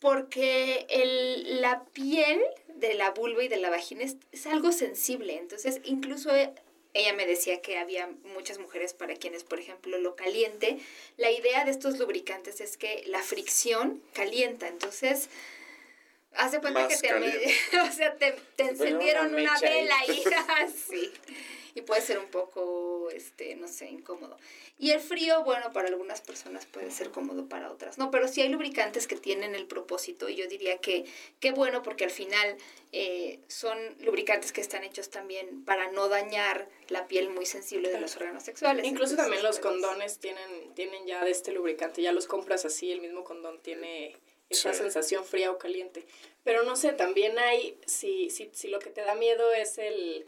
Porque 0.00 0.86
el, 0.90 1.60
la 1.60 1.84
piel 1.84 2.40
de 2.68 2.94
la 2.94 3.12
vulva 3.12 3.44
y 3.44 3.48
de 3.48 3.56
la 3.56 3.70
vagina 3.70 4.02
es, 4.02 4.16
es 4.32 4.46
algo 4.46 4.72
sensible. 4.72 5.36
Entonces, 5.36 5.80
incluso 5.84 6.30
ella 6.94 7.12
me 7.12 7.26
decía 7.26 7.60
que 7.60 7.78
había 7.78 8.08
muchas 8.34 8.58
mujeres 8.58 8.92
para 8.92 9.16
quienes, 9.16 9.42
por 9.42 9.58
ejemplo, 9.58 9.98
lo 9.98 10.14
caliente. 10.14 10.78
La 11.16 11.30
idea 11.30 11.64
de 11.64 11.70
estos 11.70 11.98
lubricantes 11.98 12.60
es 12.60 12.76
que 12.76 13.02
la 13.06 13.20
fricción 13.20 14.02
calienta. 14.12 14.68
Entonces, 14.68 15.28
haz 16.36 16.52
de 16.52 16.60
cuenta 16.60 16.88
que 16.88 16.96
te, 16.96 17.08
o 17.80 17.92
sea, 17.92 18.14
te, 18.16 18.32
te 18.56 18.64
encendieron 18.64 19.28
una, 19.28 19.36
mecha 19.36 19.66
ahí. 19.66 19.80
vela 19.80 19.98
ahí. 20.00 20.24
sí. 20.88 21.12
Y 21.76 21.80
puede 21.80 22.02
ser 22.02 22.20
un 22.20 22.26
poco, 22.26 23.10
este, 23.10 23.56
no 23.56 23.66
sé, 23.66 23.88
incómodo. 23.88 24.38
Y 24.78 24.92
el 24.92 25.00
frío, 25.00 25.42
bueno, 25.42 25.72
para 25.72 25.88
algunas 25.88 26.20
personas 26.20 26.66
puede 26.66 26.92
ser 26.92 27.10
cómodo, 27.10 27.48
para 27.48 27.70
otras 27.70 27.98
no. 27.98 28.12
Pero 28.12 28.28
sí 28.28 28.42
hay 28.42 28.48
lubricantes 28.48 29.08
que 29.08 29.16
tienen 29.16 29.56
el 29.56 29.66
propósito 29.66 30.28
y 30.28 30.36
yo 30.36 30.46
diría 30.46 30.78
que 30.78 31.04
qué 31.40 31.50
bueno 31.50 31.82
porque 31.82 32.04
al 32.04 32.10
final 32.10 32.56
eh, 32.92 33.40
son 33.48 33.76
lubricantes 34.00 34.52
que 34.52 34.60
están 34.60 34.84
hechos 34.84 35.10
también 35.10 35.64
para 35.64 35.90
no 35.90 36.08
dañar 36.08 36.68
la 36.88 37.08
piel 37.08 37.30
muy 37.30 37.44
sensible 37.44 37.90
de 37.90 38.00
los 38.00 38.14
órganos 38.16 38.44
sexuales. 38.44 38.84
Incluso 38.84 39.14
Entonces, 39.14 39.16
también 39.16 39.42
los 39.42 39.58
pues, 39.58 39.72
condones 39.72 40.18
tienen, 40.18 40.74
tienen 40.74 41.06
ya 41.06 41.24
de 41.24 41.32
este 41.32 41.50
lubricante, 41.50 42.02
ya 42.02 42.12
los 42.12 42.26
compras 42.26 42.64
así, 42.64 42.92
el 42.92 43.00
mismo 43.00 43.24
condón 43.24 43.60
tiene 43.60 44.16
esa 44.50 44.72
Sí. 44.72 44.78
sensación 44.80 45.24
fría 45.24 45.50
o 45.50 45.58
caliente. 45.58 46.04
Pero 46.44 46.62
no 46.62 46.76
sé, 46.76 46.92
también 46.92 47.38
hay, 47.38 47.78
si, 47.86 48.30
si, 48.30 48.50
si 48.52 48.68
lo 48.68 48.78
que 48.78 48.90
te 48.90 49.00
da 49.02 49.14
miedo 49.14 49.52
es 49.52 49.78
el, 49.78 50.26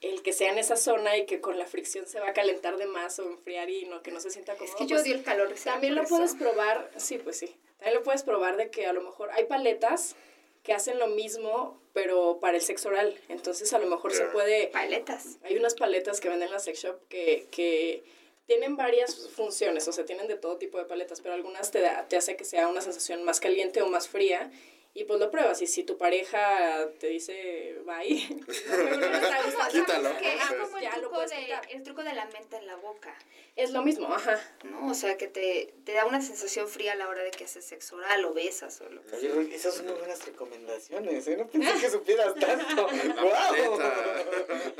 el 0.00 0.22
que 0.22 0.32
sea 0.32 0.50
en 0.50 0.58
esa 0.58 0.76
zona 0.76 1.16
y 1.16 1.26
que 1.26 1.40
con 1.40 1.58
la 1.58 1.66
fricción 1.66 2.06
se 2.06 2.18
va 2.20 2.30
a 2.30 2.32
calentar 2.32 2.76
de 2.76 2.86
más 2.86 3.18
o 3.20 3.28
enfriar 3.28 3.70
y 3.70 3.84
no, 3.86 4.02
que 4.02 4.10
no 4.10 4.20
se 4.20 4.30
sienta 4.30 4.52
Es 4.54 4.58
cómodo. 4.58 4.76
que 4.78 4.86
yo 4.86 4.96
pues, 4.96 5.02
odio 5.02 5.14
el 5.14 5.22
calor. 5.22 5.56
¿será 5.56 5.72
También 5.74 5.94
lo 5.94 6.04
puedes 6.04 6.34
probar, 6.34 6.90
sí, 6.96 7.18
pues 7.18 7.38
sí. 7.38 7.54
También 7.78 7.94
lo 7.98 8.02
puedes 8.02 8.22
probar 8.24 8.56
de 8.56 8.70
que 8.70 8.86
a 8.86 8.92
lo 8.92 9.02
mejor 9.02 9.30
hay 9.30 9.44
paletas 9.44 10.16
que 10.64 10.72
hacen 10.72 10.98
lo 11.00 11.08
mismo, 11.08 11.80
pero 11.92 12.38
para 12.40 12.56
el 12.56 12.62
sexo 12.62 12.88
oral. 12.88 13.18
Entonces 13.28 13.72
a 13.72 13.78
lo 13.78 13.86
mejor 13.86 14.12
se 14.12 14.24
puede 14.26 14.68
Paletas. 14.68 15.38
hay 15.42 15.56
unas 15.56 15.74
paletas 15.74 16.20
que 16.20 16.28
venden 16.28 16.48
en 16.48 16.54
la 16.54 16.60
sex 16.60 16.80
shop 16.82 17.00
que, 17.08 17.46
que 17.50 18.04
tienen 18.46 18.76
varias 18.76 19.28
funciones, 19.30 19.86
o 19.88 19.92
sea, 19.92 20.04
tienen 20.04 20.28
de 20.28 20.36
todo 20.36 20.58
tipo 20.58 20.78
de 20.78 20.84
paletas, 20.84 21.20
pero 21.20 21.34
algunas 21.34 21.70
te, 21.70 21.80
da, 21.80 22.08
te 22.08 22.16
hace 22.16 22.36
que 22.36 22.44
sea 22.44 22.68
una 22.68 22.80
sensación 22.80 23.22
más 23.24 23.40
caliente 23.40 23.82
o 23.82 23.88
más 23.88 24.08
fría. 24.08 24.50
Y 24.94 25.04
pues 25.04 25.18
lo 25.20 25.30
pruebas, 25.30 25.62
y 25.62 25.66
si 25.66 25.84
tu 25.84 25.96
pareja 25.96 26.86
te 27.00 27.06
dice 27.06 27.78
bye, 27.86 28.28
no, 28.68 28.76
no 28.98 29.08
le 29.08 29.16
está 29.16 29.42
gustando, 29.42 29.70
Quítalo. 29.72 30.08
Es 30.10 30.16
que 30.18 30.34
es 30.34 30.42
Sí. 30.42 30.54
como 30.60 30.76
el 30.76 30.82
Ya 30.82 30.90
truco, 30.96 31.20
de, 31.20 31.26
quitar. 31.36 31.66
el 31.70 31.82
truco 31.82 32.02
de 32.04 32.12
la 32.12 32.26
menta 32.26 32.58
en 32.58 32.66
la 32.66 32.76
boca. 32.76 33.14
Es 33.56 33.70
lo 33.70 33.82
mismo, 33.82 34.06
ajá. 34.12 34.40
¿no? 34.64 34.90
O 34.90 34.94
sea, 34.94 35.16
que 35.18 35.28
te, 35.28 35.74
te 35.84 35.92
da 35.92 36.06
una 36.06 36.20
sensación 36.22 36.68
fría 36.68 36.92
a 36.92 36.94
la 36.96 37.08
hora 37.08 37.22
de 37.22 37.30
que 37.30 37.44
haces 37.44 37.64
sexo 37.66 37.96
oral 37.96 38.24
o 38.24 38.32
besas 38.34 38.80
o 38.80 38.88
lo 38.88 39.02
que 39.04 39.16
Oye, 39.16 39.28
Roy, 39.28 39.54
esas 39.54 39.74
son 39.74 39.86
muy 39.86 39.94
buenas 39.94 40.24
recomendaciones, 40.26 41.26
¿eh? 41.28 41.36
No 41.36 41.46
pensé 41.48 41.78
que 41.80 41.90
supieras 41.90 42.34
tanto. 42.34 42.82
¡Wow! 42.86 43.78
paleta. 43.78 43.94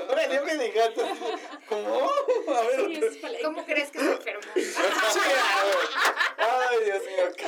Ahora 0.08 0.26
ya 0.28 0.42
me 0.42 0.56
dejaste. 0.56 1.02
¿Cómo? 1.68 2.10
A 2.48 2.62
ver, 2.62 2.86
Sí, 2.86 2.94
esas 2.96 3.16
paletas. 3.18 3.44
¿Cómo 3.46 3.64
crees 3.66 3.90
que 3.90 3.98
se 3.98 4.12
enfermó? 4.12 4.52
Ay, 6.38 6.84
Dios 6.84 7.02
mío, 7.04 7.32
¿qué? 7.36 7.46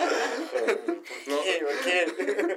No. 1.27 1.37
¿Por 1.37 1.81
qué? 1.85 2.54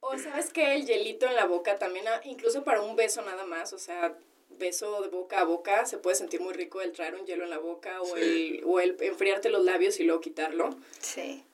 O 0.00 0.16
sabes 0.18 0.52
que 0.52 0.74
el 0.74 0.86
hielito 0.86 1.26
en 1.26 1.34
la 1.36 1.46
boca 1.46 1.78
también, 1.78 2.06
ah, 2.08 2.20
incluso 2.24 2.62
para 2.64 2.80
un 2.80 2.94
beso 2.96 3.22
nada 3.22 3.44
más, 3.44 3.72
o 3.72 3.78
sea, 3.78 4.16
beso 4.50 5.02
de 5.02 5.08
boca 5.08 5.40
a 5.40 5.44
boca, 5.44 5.84
se 5.86 5.98
puede 5.98 6.16
sentir 6.16 6.40
muy 6.40 6.54
rico 6.54 6.80
el 6.80 6.92
traer 6.92 7.14
un 7.16 7.26
hielo 7.26 7.44
en 7.44 7.50
la 7.50 7.58
boca 7.58 8.00
o, 8.00 8.16
Sí. 8.16 8.58
el, 8.58 8.62
o 8.64 8.80
el 8.80 8.96
enfriarte 9.00 9.50
los 9.50 9.64
labios 9.64 9.98
y 10.00 10.04
luego 10.04 10.20
quitarlo. 10.20 10.70
Sí. 11.00 11.44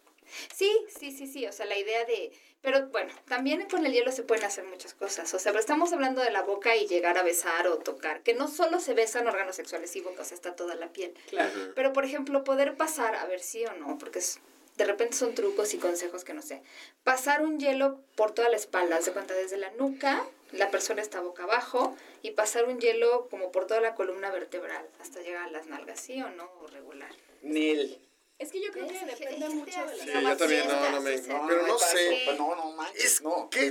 Sí, 0.54 0.70
sí, 0.88 1.10
sí, 1.12 1.26
sí, 1.26 1.46
o 1.46 1.52
sea, 1.52 1.66
la 1.66 1.78
idea 1.78 2.04
de... 2.04 2.32
Pero 2.62 2.86
bueno, 2.88 3.12
también 3.26 3.66
con 3.68 3.84
el 3.84 3.92
hielo 3.92 4.12
se 4.12 4.22
pueden 4.22 4.44
hacer 4.44 4.64
muchas 4.64 4.94
cosas. 4.94 5.34
O 5.34 5.38
sea, 5.40 5.50
pero 5.50 5.58
estamos 5.60 5.92
hablando 5.92 6.22
de 6.22 6.30
la 6.30 6.42
boca 6.42 6.76
y 6.76 6.86
llegar 6.86 7.18
a 7.18 7.22
besar 7.24 7.66
o 7.66 7.78
tocar, 7.78 8.22
que 8.22 8.34
no 8.34 8.46
solo 8.48 8.78
se 8.80 8.94
besan 8.94 9.26
órganos 9.26 9.56
sexuales 9.56 9.94
y 9.96 10.00
boca, 10.00 10.22
o 10.22 10.24
sea, 10.24 10.36
está 10.36 10.54
toda 10.54 10.74
la 10.76 10.92
piel. 10.92 11.12
Claro. 11.28 11.50
Pero, 11.74 11.92
por 11.92 12.04
ejemplo, 12.04 12.44
poder 12.44 12.76
pasar, 12.76 13.16
a 13.16 13.26
ver 13.26 13.40
sí 13.40 13.64
o 13.66 13.72
no, 13.74 13.98
porque 13.98 14.20
es- 14.20 14.38
de 14.76 14.84
repente 14.84 15.16
son 15.16 15.34
trucos 15.34 15.74
y 15.74 15.78
consejos 15.78 16.24
que 16.24 16.34
no 16.34 16.42
sé. 16.42 16.62
Pasar 17.04 17.42
un 17.42 17.58
hielo 17.58 18.00
por 18.16 18.32
toda 18.32 18.48
la 18.48 18.56
espalda, 18.56 19.00
se 19.02 19.12
cuenta 19.12 19.34
desde 19.34 19.56
la 19.58 19.70
nuca, 19.72 20.24
la 20.52 20.70
persona 20.70 21.02
está 21.02 21.20
boca 21.20 21.44
abajo, 21.44 21.96
y 22.22 22.30
pasar 22.32 22.64
un 22.66 22.78
hielo 22.80 23.28
como 23.30 23.52
por 23.52 23.66
toda 23.66 23.80
la 23.80 23.94
columna 23.94 24.30
vertebral 24.30 24.86
hasta 25.00 25.20
llegar 25.20 25.44
a 25.48 25.50
las 25.50 25.66
nalgas, 25.66 26.00
¿sí 26.00 26.20
o 26.22 26.30
no? 26.30 26.50
O 26.62 26.66
regular. 26.68 27.10
Nel. 27.42 27.98
Es 28.38 28.50
que 28.50 28.60
yo 28.60 28.72
creo 28.72 28.88
que 28.88 28.94
depende 29.06 29.48
mucho 29.50 29.86
de 29.86 29.96
la 29.98 30.04
Sí, 30.04 30.10
yo 30.24 30.36
también, 30.36 30.66
no, 30.66 30.90
no 30.90 31.00
me- 31.00 31.16
pero 31.18 31.66
no 31.66 31.78
sé. 31.78 32.22
pues 32.24 32.38
No, 32.38 32.56
no 32.56 32.72
manches, 32.72 33.04
Es 33.04 33.22
no. 33.22 33.48
que... 33.50 33.60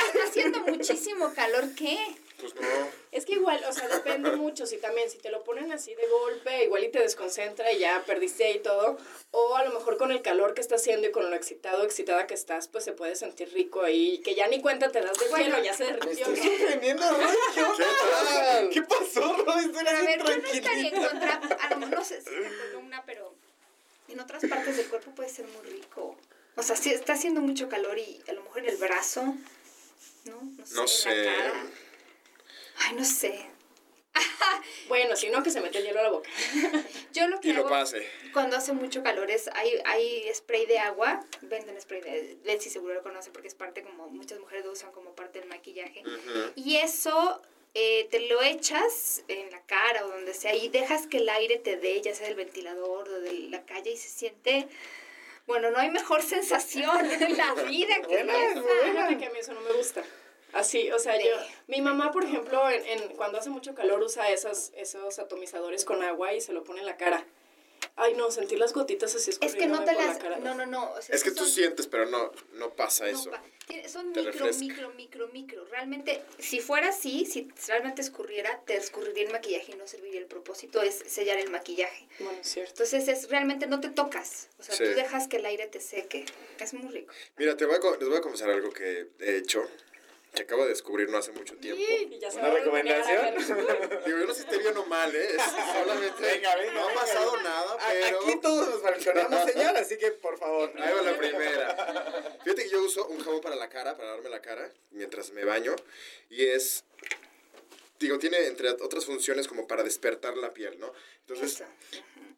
está 0.00 0.24
haciendo 0.24 0.60
muchísimo 0.60 1.32
calor, 1.34 1.74
¿qué? 1.74 1.98
Pues 2.38 2.54
no. 2.56 2.62
Es 3.12 3.24
que 3.24 3.34
igual, 3.34 3.62
o 3.68 3.72
sea, 3.72 3.86
depende 3.86 4.32
mucho. 4.32 4.66
Si 4.66 4.76
también, 4.78 5.08
si 5.08 5.18
te 5.18 5.30
lo 5.30 5.44
ponen 5.44 5.70
así 5.70 5.94
de 5.94 6.06
golpe, 6.08 6.64
igual 6.64 6.82
y 6.82 6.88
te 6.88 6.98
desconcentra 6.98 7.70
y 7.70 7.78
ya 7.78 8.02
perdiste 8.04 8.44
ahí 8.44 8.58
todo. 8.58 8.98
O 9.30 9.54
a 9.54 9.64
lo 9.64 9.72
mejor 9.72 9.96
con 9.96 10.10
el 10.10 10.22
calor 10.22 10.52
que 10.54 10.60
está 10.60 10.74
haciendo 10.74 11.06
y 11.06 11.12
con 11.12 11.30
lo 11.30 11.36
excitado 11.36 11.84
excitada 11.84 12.26
que 12.26 12.34
estás, 12.34 12.66
pues 12.66 12.82
se 12.82 12.92
puede 12.92 13.14
sentir 13.14 13.52
rico 13.52 13.82
ahí. 13.82 14.18
Que 14.24 14.34
ya 14.34 14.48
ni 14.48 14.60
cuenta 14.60 14.90
te 14.90 15.00
das 15.00 15.16
del 15.18 15.28
Bueno, 15.28 15.56
hielo, 15.56 15.62
ya 15.62 15.74
se 15.74 15.84
Me 15.84 15.92
derritió. 15.92 16.26
estoy 16.26 16.48
sorprendiendo, 16.50 17.04
Roy. 17.12 18.70
¿Qué, 18.70 18.82
pasó, 18.82 19.36
Roy? 19.44 19.70
Pero 19.72 19.90
a 19.90 20.02
ver, 20.02 20.18
yo 20.18 20.36
no 20.38 20.48
estaría 20.48 20.88
en 20.88 20.96
contra, 20.96 21.40
a 21.60 21.70
lo 21.70 21.76
mejor 21.76 21.94
no 21.98 22.04
sé 22.04 22.22
si 22.22 22.34
en 22.34 22.42
la 22.42 22.50
columna, 22.72 23.02
pero 23.06 23.32
en 24.08 24.18
otras 24.18 24.44
partes 24.46 24.76
del 24.78 24.88
cuerpo 24.88 25.12
puede 25.14 25.28
ser 25.28 25.46
muy 25.46 25.62
rico. 25.70 26.16
O 26.56 26.62
sea, 26.62 26.74
si 26.74 26.90
está 26.90 27.12
haciendo 27.12 27.40
mucho 27.40 27.68
calor 27.68 27.98
y 27.98 28.20
a 28.28 28.32
lo 28.32 28.42
mejor 28.42 28.58
en 28.60 28.68
el 28.70 28.76
brazo, 28.76 29.34
¿no? 30.24 30.42
No 30.74 30.88
sé. 30.88 31.24
No. 31.26 31.70
Ay, 32.78 32.94
no 32.96 33.04
sé. 33.04 33.46
Bueno, 34.88 35.16
si 35.16 35.30
no, 35.30 35.42
que 35.42 35.50
se 35.50 35.60
mete 35.60 35.78
el 35.78 35.84
hielo 35.84 36.00
a 36.00 36.02
la 36.02 36.10
boca. 36.10 36.28
Yo 37.12 37.26
lo 37.28 37.40
que 37.40 37.48
Y 37.48 37.52
lo 37.52 37.60
hago 37.60 37.70
pase. 37.70 38.06
cuando 38.32 38.56
hace 38.56 38.72
mucho 38.72 39.02
calor 39.02 39.30
es, 39.30 39.48
hay, 39.54 39.80
hay 39.86 40.34
spray 40.34 40.66
de 40.66 40.78
agua, 40.78 41.24
venden 41.42 41.80
spray 41.80 42.02
de, 42.02 42.36
Betsy 42.44 42.68
seguro 42.68 42.94
lo 42.94 43.02
conoce 43.02 43.30
porque 43.30 43.48
es 43.48 43.54
parte 43.54 43.82
como, 43.82 44.08
muchas 44.08 44.38
mujeres 44.38 44.66
lo 44.66 44.72
usan 44.72 44.92
como 44.92 45.14
parte 45.14 45.40
del 45.40 45.48
maquillaje. 45.48 46.02
Y 46.56 46.76
eso 46.76 47.40
eh, 47.74 48.06
te 48.10 48.28
lo 48.28 48.42
echas 48.42 49.24
en 49.28 49.50
la 49.50 49.62
cara 49.64 50.04
o 50.04 50.10
donde 50.10 50.34
sea 50.34 50.54
y 50.54 50.68
dejas 50.68 51.06
que 51.06 51.18
el 51.18 51.28
aire 51.30 51.58
te 51.58 51.76
dé, 51.78 52.00
ya 52.02 52.14
sea 52.14 52.26
del 52.26 52.36
ventilador 52.36 53.08
o 53.08 53.20
de 53.20 53.32
la 53.48 53.64
calle 53.64 53.92
y 53.92 53.96
se 53.96 54.08
siente... 54.08 54.68
Bueno, 55.52 55.70
no 55.70 55.78
hay 55.78 55.90
mejor 55.90 56.22
sensación 56.22 57.04
en 57.12 57.36
la 57.36 57.52
vida 57.68 57.94
que 58.00 58.06
Buena, 58.06 58.32
esa. 58.46 58.62
Fíjate 58.84 59.18
que 59.18 59.26
a 59.26 59.30
mí 59.30 59.38
eso 59.38 59.52
no 59.52 59.60
me 59.60 59.72
gusta. 59.72 60.02
Así, 60.54 60.90
o 60.90 60.98
sea, 60.98 61.18
yo, 61.18 61.30
mi 61.66 61.82
mamá, 61.82 62.10
por 62.10 62.24
ejemplo, 62.24 62.70
en, 62.70 62.86
en- 62.86 63.08
cuando 63.16 63.38
hace 63.38 63.50
mucho 63.50 63.74
calor 63.74 64.02
usa 64.02 64.30
esas, 64.30 64.72
esos 64.76 65.18
atomizadores 65.18 65.84
con 65.84 66.02
agua 66.02 66.32
y 66.32 66.40
se 66.40 66.54
lo 66.54 66.64
pone 66.64 66.80
en 66.80 66.86
la 66.86 66.96
cara. 66.96 67.26
Ay, 67.96 68.14
no, 68.14 68.30
sentir 68.30 68.58
las 68.58 68.72
gotitas 68.72 69.14
así 69.14 69.30
Es 69.40 69.54
que 69.54 69.66
no 69.66 69.84
te 69.84 69.92
las... 69.94 70.16
la 70.16 70.18
cara. 70.18 70.38
No, 70.38 70.54
no, 70.54 70.66
no. 70.66 70.92
o 70.92 71.02
sea, 71.02 71.14
Es 71.14 71.22
que 71.22 71.30
tú 71.30 71.44
son- 71.44 71.50
sientes, 71.50 71.86
pero 71.86 72.06
no, 72.06 72.32
no 72.54 72.70
pasa 72.74 73.04
no 73.10 73.18
eso. 73.18 73.30
pa- 73.30 73.42
tiene- 73.66 73.88
son 73.88 74.12
Te 74.12 74.20
micro, 74.22 74.32
refresca. 74.32 74.60
micro, 74.64 74.90
micro, 74.94 75.28
micro. 75.28 75.64
Realmente, 75.66 76.22
si 76.38 76.60
fuera 76.60 76.88
así, 76.88 77.26
si 77.26 77.48
realmente 77.68 78.02
escurriera, 78.02 78.60
te 78.66 78.76
escurriría 78.76 79.24
el 79.24 79.32
maquillaje 79.32 79.72
y 79.72 79.76
no 79.76 79.86
serviría. 79.86 80.20
El 80.20 80.26
propósito 80.26 80.82
es 80.82 80.94
sellar 81.06 81.38
el 81.38 81.50
maquillaje. 81.50 82.06
Bueno, 82.18 82.38
es 82.40 82.48
cierto. 82.48 82.72
Entonces, 82.82 83.08
es 83.08 83.28
realmente 83.30 83.66
no 83.66 83.80
te 83.80 83.88
tocas. 83.90 84.48
O 84.58 84.62
sea, 84.62 84.74
Sí. 84.74 84.84
tú 84.84 84.90
dejas 84.90 85.28
que 85.28 85.36
el 85.36 85.46
aire 85.46 85.66
te 85.68 85.80
seque. 85.80 86.24
Es 86.58 86.74
muy 86.74 86.90
rico. 86.92 87.12
Mira, 87.36 87.56
te 87.56 87.64
voy 87.66 87.76
a, 87.76 87.96
les 87.98 88.08
voy 88.08 88.18
a 88.18 88.20
confesar 88.20 88.50
algo 88.50 88.70
que 88.70 89.08
he 89.20 89.36
hecho, 89.36 89.62
que 90.32 90.42
acabo 90.42 90.62
de 90.62 90.70
descubrir 90.70 91.10
no 91.10 91.18
hace 91.18 91.30
mucho 91.32 91.54
tiempo. 91.56 91.82
Ya 92.18 92.28
¿Una 92.30 92.50
recomendación? 92.50 93.34
Digo, 94.06 94.18
yo 94.18 94.26
no 94.26 94.32
sé 94.32 94.40
si 94.42 94.46
esté 94.46 94.58
bien 94.58 94.76
o 94.78 94.86
mal, 94.86 95.14
¿eh? 95.14 95.36
Es 95.36 95.42
solamente... 95.42 96.22
Venga, 96.22 96.56
venga, 96.56 96.72
no 96.72 96.80
ha 96.80 96.86
venga. 96.88 97.00
pasado 97.00 97.42
nada, 97.42 97.76
pero... 97.90 98.20
Aquí 98.20 98.40
todos 98.40 98.68
nos 98.68 98.82
mencionamos, 98.82 99.52
señor, 99.52 99.76
así 99.76 99.98
que 99.98 100.10
por 100.12 100.38
favor. 100.38 100.72
Ahí 100.78 100.94
va 100.94 101.02
la 101.02 101.18
primera. 101.18 102.38
Fíjate 102.42 102.64
que 102.64 102.70
yo 102.70 102.82
uso 102.82 103.06
un 103.08 103.20
jabón 103.20 103.42
para 103.42 103.56
la 103.56 103.68
cara, 103.68 103.96
para 103.96 104.10
darme 104.10 104.30
la 104.30 104.40
cara, 104.40 104.72
mientras 104.90 105.32
me 105.32 105.44
baño. 105.44 105.76
Y 106.30 106.46
es, 106.46 106.84
digo, 108.00 108.18
tiene 108.18 108.46
entre 108.46 108.70
otras 108.70 109.04
funciones 109.04 109.46
como 109.46 109.66
para 109.66 109.82
despertar 109.82 110.38
la 110.38 110.54
piel, 110.54 110.78
¿no? 110.78 110.94
Entonces, 111.26 111.62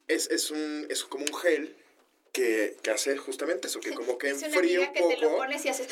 es, 0.09 0.29
es, 0.31 0.51
un, 0.51 0.87
es 0.91 1.05
como 1.05 1.25
un 1.25 1.35
gel 1.35 1.77
que, 2.35 2.77
que 2.83 2.91
hace 2.91 3.17
justamente 3.17 3.69
eso, 3.69 3.81
que 3.81 3.95
como 3.95 4.19
que 4.19 4.29
Es 4.31 4.43
enfría 4.43 4.81
un 4.81 4.93
que 4.93 5.01
te 5.03 5.17
lo 5.19 5.29
poco. 5.29 5.37
pones 5.39 5.65
y 5.65 5.69
haces... 5.71 5.89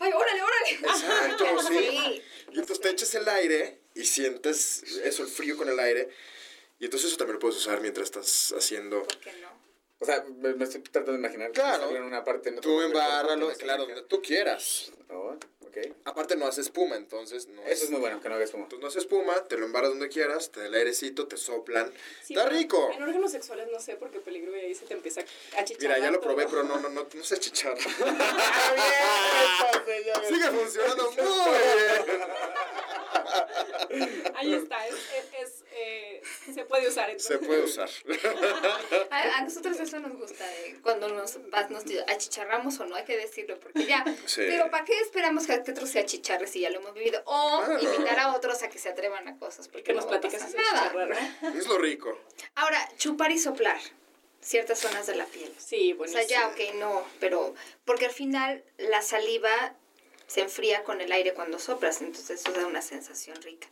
¡Ay, 0.00 0.12
órale, 0.12 0.42
órale! 0.42 0.70
Exacto, 0.72 1.46
sí. 1.68 1.78
Sí. 1.78 2.22
Y 2.52 2.58
entonces 2.58 2.80
te 2.80 2.90
echas 2.90 3.14
el 3.14 3.26
aire 3.28 3.80
y 3.94 4.04
sientes 4.04 4.82
eso, 5.04 5.22
el 5.22 5.28
frío 5.28 5.56
con 5.56 5.68
el 5.68 5.78
aire. 5.78 6.08
Y 6.80 6.84
entonces 6.86 7.08
eso 7.08 7.16
también 7.16 7.34
lo 7.34 7.38
puedes 7.40 7.56
usar 7.56 7.80
mientras 7.80 8.04
estás 8.06 8.52
haciendo... 8.58 9.04
¿Por 9.04 9.18
qué 9.20 9.32
no? 9.40 9.48
O 9.98 10.04
sea, 10.04 10.22
me, 10.38 10.52
me 10.54 10.64
estoy 10.64 10.82
tratando 10.82 11.12
de 11.12 11.18
imaginar. 11.18 11.52
que 11.52 11.60
Claro. 11.60 11.84
sale 11.86 11.96
en 11.98 12.02
una 12.04 12.22
parte. 12.22 12.50
en 12.50 12.60
Tú 12.60 12.82
embárralo, 12.82 13.46
que 13.48 13.52
no 13.54 13.58
claro, 13.60 13.86
donde 13.86 14.02
tú 14.02 14.20
quieras. 14.20 14.92
Oh, 15.08 15.36
ok. 15.76 15.92
Aparte 16.04 16.36
no 16.36 16.46
hace 16.46 16.60
espuma, 16.60 16.96
entonces 16.96 17.48
no 17.48 17.62
Eso 17.62 17.84
es 17.84 17.90
muy 17.90 18.00
bueno, 18.00 18.20
que 18.20 18.28
no 18.28 18.34
hagas 18.36 18.50
como. 18.50 18.64
Entonces 18.64 18.82
no 18.82 18.88
hace 18.88 18.98
espuma, 19.00 19.34
te 19.48 19.56
lo 19.56 19.66
embarras 19.66 19.90
donde 19.90 20.08
quieras, 20.08 20.50
te 20.50 20.60
da 20.60 20.66
el 20.66 20.74
airecito, 20.74 21.26
te 21.26 21.36
soplan. 21.36 21.92
Sí, 22.22 22.34
¡Está 22.34 22.44
pero 22.46 22.56
rico! 22.56 22.90
En 22.94 23.02
órganos 23.02 23.32
sexuales 23.32 23.68
no 23.70 23.80
sé 23.80 23.96
por 23.96 24.10
qué 24.10 24.20
peligro 24.20 24.56
y 24.56 24.60
ahí 24.60 24.74
se 24.74 24.86
te 24.86 24.94
empieza 24.94 25.22
a 25.56 25.64
chichar. 25.64 25.82
Mira, 25.82 25.98
ya 25.98 26.10
lo 26.10 26.20
probé, 26.20 26.46
pero 26.46 26.62
no, 26.62 26.78
no, 26.80 26.88
no, 26.88 27.06
no 27.12 27.24
sé 27.24 27.38
chichar. 27.38 27.74
Bien, 27.76 27.88
eso, 28.08 29.84
señor. 29.86 30.26
Sigue 30.26 30.50
funcionando 30.50 31.12
muy 31.12 31.24
bien. 31.24 32.26
Ahí 34.36 34.54
está, 34.54 34.86
es, 34.86 34.94
es- 34.94 35.32
es, 35.42 35.64
eh, 35.72 36.22
se 36.54 36.64
puede 36.64 36.88
usar 36.88 37.10
entonces. 37.10 37.38
Se 37.40 37.46
puede 37.46 37.62
usar. 37.64 37.88
A, 39.10 39.38
a 39.38 39.42
nosotros 39.42 39.78
eso 39.80 39.98
nos 40.00 40.16
gusta, 40.16 40.44
eh, 40.64 40.76
cuando 40.82 41.08
nos, 41.08 41.36
nos 41.70 41.84
achicharramos 42.08 42.78
o 42.80 42.86
no, 42.86 42.94
hay 42.96 43.04
que 43.04 43.16
decirlo, 43.16 43.58
porque 43.60 43.86
ya, 43.86 44.04
Sí. 44.26 44.42
digo, 44.44 44.70
¿para 44.70 44.84
qué 44.84 44.98
esperamos 45.00 45.46
que 45.46 45.52
que 45.66 45.72
otros 45.72 45.90
se 45.90 45.98
achicharre 45.98 46.46
si 46.46 46.60
ya 46.60 46.70
lo 46.70 46.78
hemos 46.78 46.94
vivido? 46.94 47.20
O 47.26 47.62
Claro. 47.64 47.82
invitar 47.82 48.18
a 48.20 48.34
otros 48.34 48.62
a 48.62 48.70
que 48.70 48.78
se 48.78 48.88
atrevan 48.88 49.28
a 49.28 49.38
cosas, 49.38 49.68
porque 49.68 49.84
Que 49.84 49.92
nos 49.94 50.06
platicas 50.06 50.54
nada. 50.54 50.92
Es 51.54 51.66
lo 51.66 51.76
rico. 51.76 52.18
Ahora, 52.54 52.88
chupar 52.96 53.30
y 53.32 53.38
soplar 53.38 53.78
ciertas 54.40 54.78
zonas 54.78 55.06
de 55.06 55.16
la 55.16 55.26
piel. 55.26 55.52
Sí, 55.58 55.92
O 55.92 55.96
bueno. 55.98 56.12
sea, 56.12 56.22
ya, 56.22 56.46
ok, 56.48 56.74
no, 56.76 57.04
pero 57.20 57.54
porque 57.84 58.06
al 58.06 58.12
final 58.12 58.64
la 58.78 59.02
saliva 59.02 59.74
se 60.28 60.40
enfría 60.40 60.84
con 60.84 61.00
el 61.00 61.10
aire 61.12 61.34
cuando 61.34 61.58
soplas, 61.58 62.00
entonces 62.00 62.40
eso 62.40 62.52
da 62.52 62.66
una 62.66 62.80
sensación 62.82 63.40
rica. 63.42 63.66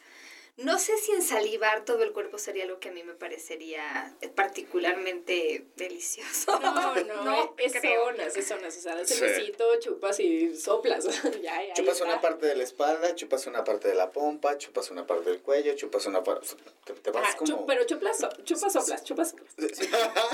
No 0.57 0.79
sé 0.79 0.97
si 0.99 1.11
ensalivar 1.11 1.85
todo 1.85 2.05
el 2.05 2.12
cuerpo 2.12 2.38
sería 2.38 2.62
algo 2.62 2.79
que 2.79 2.90
a 2.90 2.93
mí 2.93 3.03
me 3.03 3.14
parecería 3.14 4.14
particularmente 4.37 5.67
delicioso. 5.75 6.61
No, 6.61 6.95
no, 7.25 7.55
es 7.59 7.73
creo. 7.73 8.05
zonas, 8.05 8.37
es 8.37 8.47
zonas. 8.47 8.77
O 8.77 8.81
sea, 8.81 8.95
das 8.95 9.11
el 9.11 9.17
Sí. 9.17 9.25
besito, 9.25 9.64
chupas 9.81 10.21
y 10.21 10.55
soplas. 10.57 11.07
ya, 11.43 11.57
ahí 11.57 11.73
Chupas 11.75 12.01
una 12.03 12.21
parte 12.21 12.47
de 12.47 12.55
la 12.55 12.62
espalda, 12.62 13.17
chupas 13.17 13.49
una 13.49 13.64
parte 13.64 13.88
de 13.88 13.95
la 13.97 14.12
pompa, 14.12 14.57
chupas 14.57 14.90
una 14.93 15.05
parte 15.05 15.31
del 15.31 15.40
cuello, 15.43 15.75
chupas 15.75 16.07
una 16.07 16.23
parte. 16.23 16.47
Te, 16.85 16.93
te 16.93 17.11
vas 17.11 17.31
Ah, 17.33 17.37
como. 17.37 17.67
pero 17.67 17.85
chupas, 17.85 18.17
so- 18.19 18.29
chupas, 18.45 18.73
soplas, 18.73 19.03
chupas, 19.03 19.31
soplas. 19.31 19.55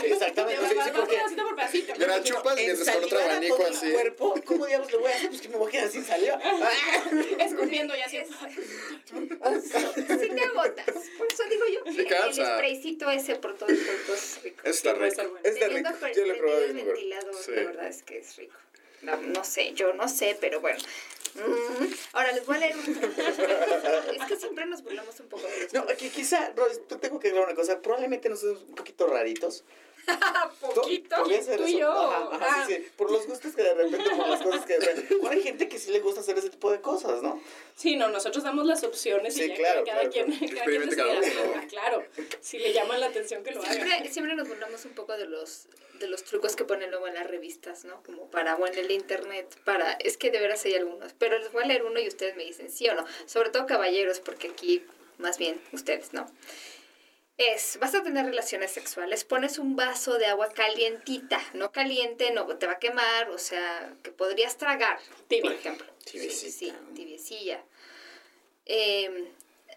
Exactamente. 0.05 0.63
Ya 0.63 0.69
sí, 0.69 0.77
sí, 0.85 0.91
porque 0.97 1.15
pedacito 1.17 1.45
por 1.45 1.57
pedacito. 1.57 1.93
Mira, 1.99 2.23
chupas 2.23 2.57
mientras 2.57 2.95
con 2.95 3.05
otro 3.05 3.19
abanico 3.21 3.57
todo 3.57 3.69
el 3.69 3.93
cuerpo, 3.95 4.35
¿Cómo 4.45 4.67
diablos 4.67 4.93
le 4.93 4.99
voy 4.99 5.13
a 5.13 5.15
hacer? 5.17 5.29
Pues 5.31 5.41
que 5.41 5.49
me 5.49 5.57
voy 5.57 5.69
a 5.69 5.71
quedar 5.71 5.89
sin 5.89 6.05
saliva. 6.05 6.39
Escupiendo 7.39 7.97
y 7.97 8.01
así. 8.03 8.19
Sí 10.19 10.29
te 10.29 10.41
agotas. 10.45 10.85
Por 11.19 11.27
eso 11.33 11.43
digo 11.51 11.65
yo 11.75 11.85
que 11.85 12.03
el 12.03 12.33
spraycito 12.35 13.11
ese 13.11 13.37
por 13.37 13.57
todo 13.57 13.69
el 13.69 13.79
cuerpo 13.85 14.15
es 14.15 14.43
rico. 14.43 14.61
Está 14.65 14.93
rico. 14.95 15.23
bueno. 15.29 15.39
Está 15.45 15.69
rico. 15.69 15.91
Yo 16.15 16.27
lo 16.27 16.33
he 16.33 16.37
probado, 16.37 16.65
el 16.65 16.73
ventilador, 16.75 17.35
Sí. 17.35 17.51
la 17.53 17.63
verdad 17.65 17.87
es 17.89 18.03
que 18.03 18.19
es 18.19 18.37
rico. 18.37 18.55
No, 19.03 19.17
no 19.17 19.45
sé, 19.45 19.73
yo 19.73 19.95
no 19.95 20.09
sé, 20.09 20.37
pero 20.41 20.61
bueno. 20.61 20.79
Mm, 21.35 21.85
Ahora 22.13 22.33
les 22.33 22.45
voy 22.45 22.57
a 22.57 22.61
leer 22.61 22.77
un... 22.77 22.83
Es 24.15 24.25
que 24.29 24.37
siempre 24.37 24.67
nos 24.67 24.83
burlamos 24.83 25.19
un 25.21 25.29
poco 25.29 25.47
de 25.47 25.63
los 25.63 25.73
No, 25.73 25.81
aquí 25.89 26.11
quizá, 26.11 26.53
te 26.89 26.97
tengo 26.97 27.21
que 27.21 27.29
aclarar 27.29 27.49
una 27.49 27.57
cosa. 27.57 27.81
Probablemente 27.81 28.29
nosotros 28.29 28.65
un 28.69 28.75
poquito 28.75 29.07
raritos. 29.07 29.65
poquito. 30.61 31.17
Tú 31.23 31.67
y 31.67 31.79
yo. 31.79 31.91
Ajá, 31.91 32.29
ajá, 32.33 32.67
sí, 32.67 32.75
sí. 32.75 32.89
Por 32.97 33.11
los 33.11 33.27
gustos 33.27 33.55
que 33.55 33.63
de 33.63 33.75
repente, 33.75 34.11
por 34.11 34.29
las 34.29 34.43
cosas 34.43 34.67
que 34.67 34.79
de 34.79 34.87
repente. 34.87 35.15
Bueno, 35.17 35.31
hay 35.31 35.43
gente 35.43 35.69
que 35.69 35.79
sí 35.79 35.91
le 35.91 36.01
gusta 36.01 36.21
hacer 36.21 36.39
ese 36.39 36.51
tipo 36.51 36.71
de 36.71 36.81
cosas, 36.81 37.23
¿no? 37.23 37.41
Sí, 37.75 37.97
no, 37.97 38.09
nosotros 38.09 38.45
damos 38.45 38.67
las 38.67 38.85
opciones 38.85 39.35
Sí, 39.35 39.45
y 39.45 39.49
ya 39.49 39.55
claro, 39.55 39.85
cada, 39.85 40.09
claro, 40.09 40.11
quien, 40.11 40.51
claro. 40.51 40.55
cada 40.55 40.67
quien 40.67 40.97
cada 40.97 41.19
uno. 41.19 41.69
Claro, 41.69 42.05
si 42.41 42.59
le 42.59 42.73
llaman 42.73 43.01
la 43.01 43.07
atención 43.07 43.43
que 43.43 43.53
lo 43.53 43.63
haga. 43.63 43.73
Siempre, 43.73 44.09
siempre 44.11 44.35
nos 44.35 44.49
burlamos 44.49 44.85
un 44.85 44.93
poco 44.93 45.17
de 45.17 45.27
los 45.27 45.69
de 46.01 46.09
los 46.09 46.25
trucos 46.25 46.57
que 46.57 46.65
ponen 46.65 46.91
luego 46.91 47.07
en 47.07 47.15
las 47.15 47.27
revistas, 47.27 47.85
¿no? 47.85 48.03
Como 48.03 48.31
para, 48.31 48.57
o 48.57 48.67
en 48.67 48.77
el 48.77 48.91
internet, 48.91 49.55
para, 49.65 49.93
es 49.93 50.17
que 50.17 50.31
de 50.31 50.41
veras 50.41 50.65
hay 50.65 50.75
algunos, 50.75 51.13
pero 51.13 51.39
les 51.39 51.53
voy 51.53 51.63
a 51.63 51.67
leer 51.67 51.85
uno 51.85 52.01
y 52.01 52.09
ustedes 52.09 52.37
me 52.37 52.45
dicen 52.45 52.71
sí 52.71 52.89
o 52.89 52.95
no, 52.95 53.05
sobre 53.27 53.51
todo 53.51 53.67
caballeros, 53.67 54.19
porque 54.19 54.49
aquí, 54.49 54.83
más 55.19 55.39
bien, 55.39 55.61
ustedes, 55.73 56.13
¿no? 56.15 56.27
Es, 57.41 57.79
vas 57.81 57.95
a 57.95 58.03
tener 58.03 58.27
relaciones 58.27 58.71
sexuales, 58.71 59.25
pones 59.25 59.59
un 59.59 59.75
vaso 59.75 60.19
de 60.19 60.27
agua 60.27 60.51
calientita, 60.51 61.41
no 61.55 61.73
caliente, 61.73 62.31
no 62.33 62.47
te 62.59 62.67
va 62.67 62.73
a 62.73 62.79
quemar, 62.79 63.31
o 63.31 63.39
sea, 63.39 63.95
que 64.03 64.11
podrías 64.11 64.59
tragar, 64.59 64.99
Tibia. 65.27 65.45
por 65.45 65.53
ejemplo. 65.53 65.87
Tibiecita. 66.05 66.51
Sí, 66.51 66.51
sí, 66.51 66.73
tibiecilla. 66.95 67.65
Eh, 68.67 69.33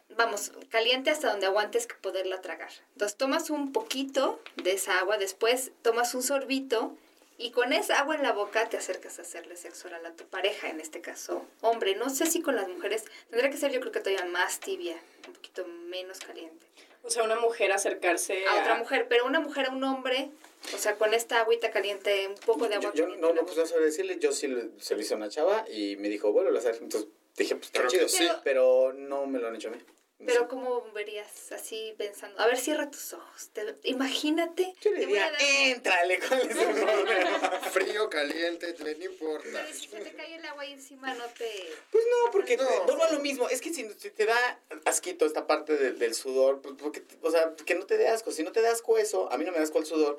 vamos, 0.09 0.51
caliente 0.69 1.09
hasta 1.09 1.31
donde 1.31 1.45
aguantes 1.45 1.87
que 1.87 1.95
poderla 1.95 2.41
tragar. 2.41 2.71
Entonces 2.93 3.17
tomas 3.17 3.49
un 3.49 3.71
poquito 3.71 4.41
de 4.57 4.73
esa 4.73 4.99
agua, 4.99 5.17
después 5.17 5.71
tomas 5.81 6.13
un 6.15 6.23
sorbito 6.23 6.97
y 7.37 7.51
con 7.51 7.73
esa 7.73 7.99
agua 7.99 8.15
en 8.15 8.23
la 8.23 8.33
boca 8.33 8.67
te 8.69 8.77
acercas 8.77 9.19
a 9.19 9.23
hacerle 9.23 9.55
sexo 9.55 9.87
oral 9.87 10.05
a 10.05 10.15
tu 10.15 10.25
pareja, 10.25 10.69
en 10.69 10.79
este 10.79 11.01
caso 11.01 11.45
hombre. 11.61 11.95
No 11.95 12.09
sé 12.09 12.25
si 12.25 12.41
con 12.41 12.55
las 12.55 12.67
mujeres 12.67 13.05
tendría 13.29 13.49
que 13.49 13.57
ser 13.57 13.71
yo 13.71 13.79
creo 13.79 13.91
que 13.91 14.01
todavía 14.01 14.25
más 14.25 14.59
tibia, 14.59 14.97
un 15.27 15.33
poquito 15.33 15.65
menos 15.65 16.19
caliente. 16.19 16.65
O 17.03 17.09
sea, 17.09 17.23
una 17.23 17.35
mujer 17.35 17.71
acercarse 17.71 18.45
A 18.47 18.61
otra 18.61 18.75
mujer, 18.75 19.07
pero 19.09 19.25
una 19.25 19.39
mujer 19.41 19.67
a 19.67 19.71
un 19.71 19.83
hombre, 19.83 20.31
o 20.73 20.77
sea, 20.77 20.95
con 20.95 21.13
esta 21.13 21.41
agüita 21.41 21.69
caliente, 21.69 22.27
un 22.29 22.35
poco 22.35 22.67
de 22.67 22.75
agua 22.75 22.91
Yo, 22.91 22.95
yo 22.95 23.03
caliente. 23.05 23.27
no, 23.27 23.33
no, 23.33 23.45
pues 23.45 23.57
no 23.57 23.65
sabría 23.65 23.87
decirle, 23.87 24.17
yo 24.19 24.31
sí 24.31 24.47
le- 24.47 24.69
se 24.79 24.95
lo 24.95 25.01
hice 25.01 25.13
a 25.13 25.17
una 25.17 25.29
chava 25.29 25.65
y 25.69 25.97
me 25.97 26.07
dijo, 26.09 26.31
bueno, 26.31 26.57
hacer. 26.57 26.77
Entonces 26.81 27.09
dije, 27.35 27.55
pues 27.55 27.67
está 27.67 27.85
chido. 27.87 28.07
sí. 28.07 28.27
Pero 28.43 28.93
no 28.93 29.25
me 29.27 29.39
lo 29.39 29.47
han 29.49 29.55
hecho 29.55 29.67
a 29.67 29.71
mí. 29.71 29.77
Pero. 30.25 30.47
¿cómo 30.47 30.89
verías 30.93 31.51
así 31.51 31.93
pensando? 31.97 32.39
A 32.39 32.45
ver, 32.47 32.57
cierra 32.57 32.89
tus 32.89 33.11
ojos. 33.13 33.49
Te- 33.51 33.75
imagínate. 33.83 34.73
Yo 34.81 34.91
le 34.91 34.99
te 35.01 35.05
voy 35.07 35.17
a 35.17 35.29
diría, 35.29 35.31
dar- 35.31 35.41
éntrale, 35.75 36.19
¿cuál 36.19 36.41
es 36.49 36.55
el 36.55 36.75
problema? 36.75 37.49
Frío, 37.71 38.09
caliente, 38.09 38.73
no 38.79 38.89
importa. 38.89 39.49
Pero 39.51 39.67
si 39.73 39.87
se 39.87 39.97
te 39.99 40.13
cae 40.13 40.35
el 40.35 40.45
agua 40.45 40.63
ahí 40.63 40.71
encima, 40.73 41.13
no 41.13 41.25
te... 41.37 41.67
Pues 41.91 42.05
no, 42.05 42.31
porque 42.31 42.55
No. 42.55 42.63
no. 42.85 43.11
lo 43.11 43.19
mismo. 43.19 43.49
Es 43.49 43.59
que 43.59 43.73
si, 43.73 43.89
si 43.97 44.11
te 44.11 44.25
da 44.25 44.59
asquito 44.85 45.25
esta 45.25 45.45
parte 45.45 45.75
del- 45.75 45.99
del 45.99 46.13
sudor, 46.15 46.61
pues 46.61 46.75
porque, 46.79 47.03
o 47.21 47.29
sea, 47.31 47.53
que 47.65 47.75
no 47.75 47.85
te 47.85 47.97
dé 47.97 48.07
asco. 48.07 48.31
Si 48.31 48.43
no 48.43 48.51
te 48.53 48.61
da 48.61 48.71
asco 48.71 48.97
eso, 48.97 49.29
a 49.31 49.37
mí 49.37 49.43
no 49.43 49.51
me 49.51 49.57
da 49.57 49.63
asco 49.65 49.79
el 49.79 49.85
sudor, 49.85 50.17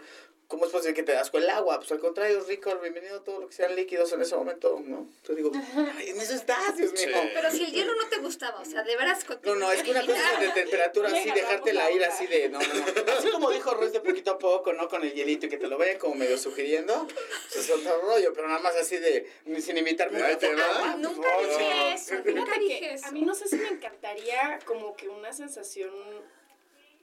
¿cómo 0.55 0.67
es 0.67 0.71
posible 0.71 0.95
que 0.95 1.03
te 1.03 1.13
da 1.13 1.21
asco 1.21 1.39
el 1.39 1.51
agua? 1.51 1.79
Pues 1.79 1.91
al 1.91 1.99
contrario, 1.99 2.41
rico, 2.47 2.71
bienvenido 2.81 3.17
a 3.17 3.25
todo 3.25 3.41
lo 3.41 3.49
que 3.49 3.55
sean 3.55 3.75
líquidos 3.75 4.13
en 4.13 4.23
ese 4.23 4.37
momento, 4.37 4.81
¿no? 4.87 5.09
Yo 5.27 5.35
digo, 5.35 5.51
ay, 5.97 6.11
en 6.11 6.21
eso 6.21 6.35
estás, 6.35 6.77
Dios 6.77 6.93
mío. 6.93 7.03
Sí. 7.03 7.31
Pero 7.35 7.51
si 7.51 7.65
el 7.65 7.73
hielo 7.73 7.93
no 7.97 8.09
te 8.09 8.19
gustaba, 8.19 8.61
o 8.61 8.65
sea, 8.65 8.85
de 8.85 8.97
veras... 8.97 9.27
No, 9.43 9.57
no, 9.57 9.73
es 9.73 9.83
que 9.83 9.91
una 9.91 10.07
cosa 10.07 10.39
de 10.39 10.49
temperatura 10.51 11.09
así, 11.09 11.29
dejártela 11.29 11.91
ir 11.91 12.05
así 12.05 12.29
de, 12.29 12.49
no, 12.51 12.61
no, 12.61 12.67
no. 12.67 13.13
Así 13.19 13.31
como 13.31 13.51
dijo 13.51 13.75
Royce 13.75 13.95
de 13.95 14.01
poquito 14.01 14.31
a 14.31 14.39
poco, 14.39 14.73
¿no? 14.73 14.89
Con 14.89 15.03
el 15.03 15.13
hielito 15.13 15.47
y 15.47 15.49
que 15.49 15.57
te 15.57 15.67
lo 15.67 15.77
vayan 15.77 15.99
como 15.99 16.15
medio 16.15 16.39
sugiriendo, 16.39 17.09
pues 17.09 17.57
es 17.57 17.71
otro 17.71 18.01
rollo, 18.03 18.33
pero 18.33 18.47
nada 18.47 18.61
más 18.61 18.77
así 18.77 18.97
de, 18.99 19.29
sin 19.61 19.77
invitarme 19.77 20.23
Ahí 20.23 20.37
te 20.37 20.55
va. 20.55 20.93
Ah, 20.93 20.97
Nunca 20.97 21.29
dije 21.41 21.95
eso. 21.95 22.15
Nunca 22.25 22.59
dije 22.61 22.95
eso. 22.95 23.07
A 23.07 23.11
mí 23.11 23.23
no 23.23 23.35
sé 23.35 23.49
si 23.49 23.57
me 23.57 23.69
encantaría 23.69 24.61
como 24.65 24.95
que 24.95 25.09
una 25.09 25.33
sensación 25.33 25.91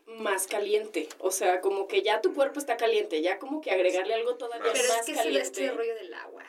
más 0.07 0.47
caliente. 0.47 1.07
O 1.19 1.31
sea, 1.31 1.61
como 1.61 1.87
que 1.87 2.01
ya 2.01 2.21
tu 2.21 2.33
cuerpo 2.33 2.59
está 2.59 2.77
caliente, 2.77 3.21
ya 3.21 3.39
como 3.39 3.61
que 3.61 3.71
agregarle 3.71 4.13
algo 4.13 4.35
todavía 4.35 4.71
Pero 4.73 4.87
más 4.89 4.99
es 4.99 5.05
que 5.05 5.13
caliente. 5.13 5.41
este 5.41 5.71
rollo 5.71 5.95
del 5.95 6.13
agua. 6.13 6.43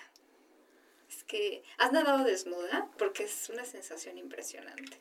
Es 1.08 1.24
que... 1.24 1.62
¿Has 1.78 1.92
nadado 1.92 2.24
desnuda? 2.24 2.90
Porque 2.98 3.24
es 3.24 3.48
una 3.48 3.64
sensación 3.64 4.18
impresionante. 4.18 4.98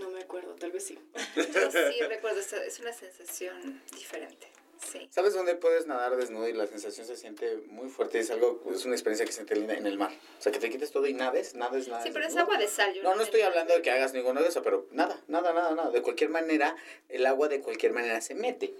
No 0.00 0.10
me 0.10 0.20
acuerdo, 0.20 0.54
tal 0.54 0.70
vez 0.70 0.84
sí. 0.86 0.98
Yo 1.36 1.70
sí 1.70 2.00
recuerdo, 2.08 2.40
es 2.40 2.78
una 2.80 2.92
sensación 2.92 3.82
diferente. 3.92 4.48
Sí. 4.80 5.08
¿Sabes 5.10 5.34
dónde 5.34 5.54
puedes 5.54 5.86
nadar 5.86 6.16
desnudo 6.16 6.48
y 6.48 6.52
la 6.52 6.66
sensación 6.66 7.06
se 7.06 7.16
siente 7.16 7.58
muy 7.66 7.88
fuerte? 7.88 8.18
Es 8.18 8.30
algo, 8.30 8.62
es 8.72 8.84
una 8.84 8.94
experiencia 8.94 9.26
que 9.26 9.32
se 9.32 9.36
siente 9.36 9.56
linda 9.56 9.74
en 9.74 9.86
el 9.86 9.98
mar. 9.98 10.12
O 10.38 10.42
sea, 10.42 10.52
que 10.52 10.58
te 10.58 10.70
quites 10.70 10.90
todo 10.90 11.06
y 11.06 11.14
nades, 11.14 11.54
nades, 11.54 11.88
nades. 11.88 12.04
Sí, 12.04 12.10
pero 12.12 12.26
es 12.26 12.36
agua 12.36 12.56
de 12.58 12.68
sal. 12.68 12.94
yo 12.94 13.02
No, 13.02 13.14
no 13.14 13.22
estoy 13.22 13.40
hablando 13.42 13.74
de 13.74 13.82
que 13.82 13.90
hagas 13.90 14.12
ninguno 14.12 14.40
de 14.40 14.48
eso, 14.48 14.62
pero 14.62 14.86
nada, 14.92 15.20
nada, 15.28 15.52
nada, 15.52 15.74
nada. 15.74 15.90
De 15.90 16.02
cualquier 16.02 16.30
manera, 16.30 16.76
el 17.08 17.26
agua 17.26 17.48
de 17.48 17.60
cualquier 17.60 17.92
manera 17.92 18.20
se 18.20 18.34
mete. 18.34 18.74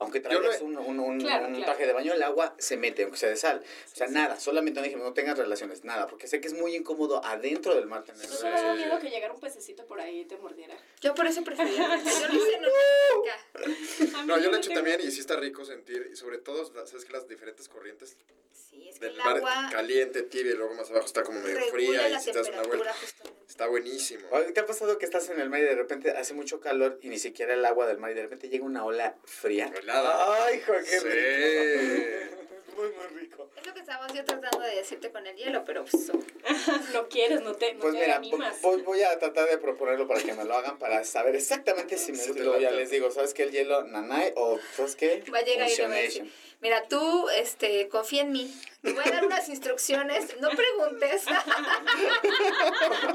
Aunque 0.00 0.20
traigas 0.20 0.60
un, 0.60 0.76
un, 0.76 0.98
un, 1.00 1.20
Claro, 1.20 1.46
un 1.46 1.52
claro. 1.54 1.64
traje 1.66 1.86
de 1.86 1.92
baño, 1.92 2.12
el 2.14 2.22
agua 2.22 2.54
se 2.58 2.76
mete, 2.76 3.04
aunque 3.04 3.16
sea 3.18 3.28
de 3.28 3.36
sal. 3.36 3.62
O 3.92 3.96
sea, 3.96 4.08
nada, 4.08 4.38
solamente 4.40 4.80
no 4.80 4.84
dijimos, 4.84 5.04
no 5.06 5.12
tengas 5.14 5.38
relaciones, 5.38 5.84
nada, 5.84 6.06
porque 6.08 6.26
sé 6.26 6.40
que 6.40 6.48
es 6.48 6.54
muy 6.54 6.74
incómodo 6.74 7.24
adentro 7.24 7.74
del 7.74 7.86
mar 7.86 8.02
tener 8.04 8.20
¿No 8.28 8.36
te 8.36 8.42
relaciones. 8.42 8.62
daba 8.62 8.74
miedo 8.74 8.98
que 9.00 9.10
llegara 9.10 9.32
un 9.32 9.40
pececito 9.40 9.86
por 9.86 10.00
ahí 10.00 10.20
y 10.20 10.24
te 10.24 10.36
mordiera? 10.36 10.76
Yo 11.00 11.14
por 11.14 11.26
eso 11.26 11.42
prefería. 11.44 11.74
Yo 12.20 12.28
lo 12.28 12.34
hice 12.34 12.54
en 12.54 14.26
No, 14.26 14.36
mí 14.36 14.42
yo 14.42 14.48
lo 14.48 14.48
he 14.48 14.50
me 14.52 14.58
hecho 14.58 14.70
también 14.72 15.00
y 15.00 15.10
sí 15.10 15.20
está 15.20 15.36
rico 15.36 15.64
sentir, 15.64 16.08
y 16.12 16.16
sobre 16.16 16.38
todo, 16.38 16.64
¿sabes 16.86 17.04
que 17.04 17.12
Las 17.12 17.28
diferentes 17.28 17.68
corrientes 17.68 18.16
Sí, 18.52 18.88
es 18.88 18.98
que 18.98 19.06
del 19.06 19.14
el 19.14 19.18
mar 19.22 19.36
agua 19.36 19.68
caliente, 19.70 20.22
tibia 20.22 20.52
y 20.52 20.56
luego 20.56 20.74
más 20.74 20.90
abajo 20.90 21.06
está 21.06 21.22
como 21.22 21.38
medio 21.40 21.60
fría 21.70 22.08
y 22.08 22.18
si 22.20 22.32
te 22.32 22.38
das 22.38 22.48
una 22.48 22.62
vuelta, 22.62 22.92
justamente. 22.94 23.40
está 23.48 23.66
buenísimo. 23.68 24.26
¿Te 24.52 24.58
ha 24.60 24.66
pasado 24.66 24.98
que 24.98 25.04
estás 25.04 25.28
en 25.30 25.38
el 25.40 25.48
mar 25.48 25.60
y 25.60 25.64
de 25.64 25.74
repente 25.76 26.10
hace 26.10 26.34
mucho 26.34 26.60
calor 26.60 26.98
y 27.02 27.08
ni 27.08 27.18
siquiera 27.20 27.54
el 27.54 27.64
agua 27.64 27.86
del 27.86 27.98
mar 27.98 28.10
y 28.10 28.14
de 28.14 28.22
repente 28.22 28.48
llega 28.48 28.64
una 28.64 28.84
ola 28.84 29.16
fría? 29.24 29.72
Ay, 29.96 30.60
joder, 30.66 30.84
qué 30.84 31.00
Sí. 31.00 31.06
rico. 31.08 32.44
Muy, 32.76 32.88
muy 32.88 33.20
rico. 33.20 33.48
Es 33.56 33.64
lo 33.64 33.72
que 33.72 33.78
estaba 33.78 34.08
yo 34.08 34.24
tratando 34.24 34.58
de 34.58 34.74
decirte 34.74 35.12
con 35.12 35.24
el 35.24 35.36
hielo, 35.36 35.64
pero 35.64 35.84
pues, 35.84 36.10
No 36.92 37.08
quieres, 37.08 37.40
no 37.42 37.54
te, 37.54 37.72
no 37.74 37.80
Pues 37.80 37.94
te 37.94 38.00
mira, 38.00 38.16
animas. 38.16 38.60
voy, 38.62 38.82
voy 38.82 39.00
a 39.02 39.16
tratar 39.16 39.48
de 39.48 39.58
proponerlo 39.58 40.08
para 40.08 40.20
que 40.20 40.32
me 40.34 40.44
lo 40.44 40.56
hagan 40.56 40.76
para 40.80 41.04
saber 41.04 41.36
exactamente 41.36 41.96
si 41.96 42.10
me 42.10 42.18
Sí, 42.18 42.32
luego 42.34 42.58
ya 42.58 42.72
les 42.72 42.90
digo, 42.90 43.12
¿sabes 43.12 43.32
qué? 43.32 43.44
El 43.44 43.52
hielo 43.52 43.84
nanay 43.84 44.32
o 44.34 44.58
¿sabes 44.74 44.96
qué? 44.96 45.22
va 45.32 45.38
a 45.38 45.42
llegar 45.42 45.70
y 45.70 46.32
le 46.64 46.70
mira, 46.70 46.88
tú, 46.88 47.28
este, 47.28 47.88
confía 47.88 48.22
en 48.22 48.32
mí. 48.32 48.54
Te 48.80 48.92
voy 48.92 49.02
a 49.06 49.10
dar 49.10 49.26
unas 49.26 49.48
instrucciones, 49.50 50.38
no 50.40 50.48
preguntes. 50.50 51.24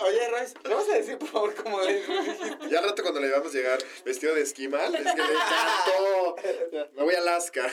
Oye, 0.04 0.30
Royce, 0.30 0.54
¿me 0.64 0.74
vas 0.76 0.90
a 0.90 0.94
decir 0.94 1.18
por 1.18 1.28
favor 1.30 1.56
cómo 1.56 1.82
es? 1.82 2.08
Y 2.70 2.76
al 2.76 2.84
rato 2.84 3.02
cuando 3.02 3.20
le 3.20 3.30
vamos 3.32 3.54
a 3.54 3.58
llegar 3.58 3.80
vestido 4.06 4.36
de 4.36 4.42
esquimal, 4.42 4.94
es 4.96 5.02
que 5.02 5.22
le 5.22 5.34
encantó. 5.34 6.36
Me 6.96 7.04
voy 7.04 7.16
a 7.16 7.20
Alaska. 7.20 7.70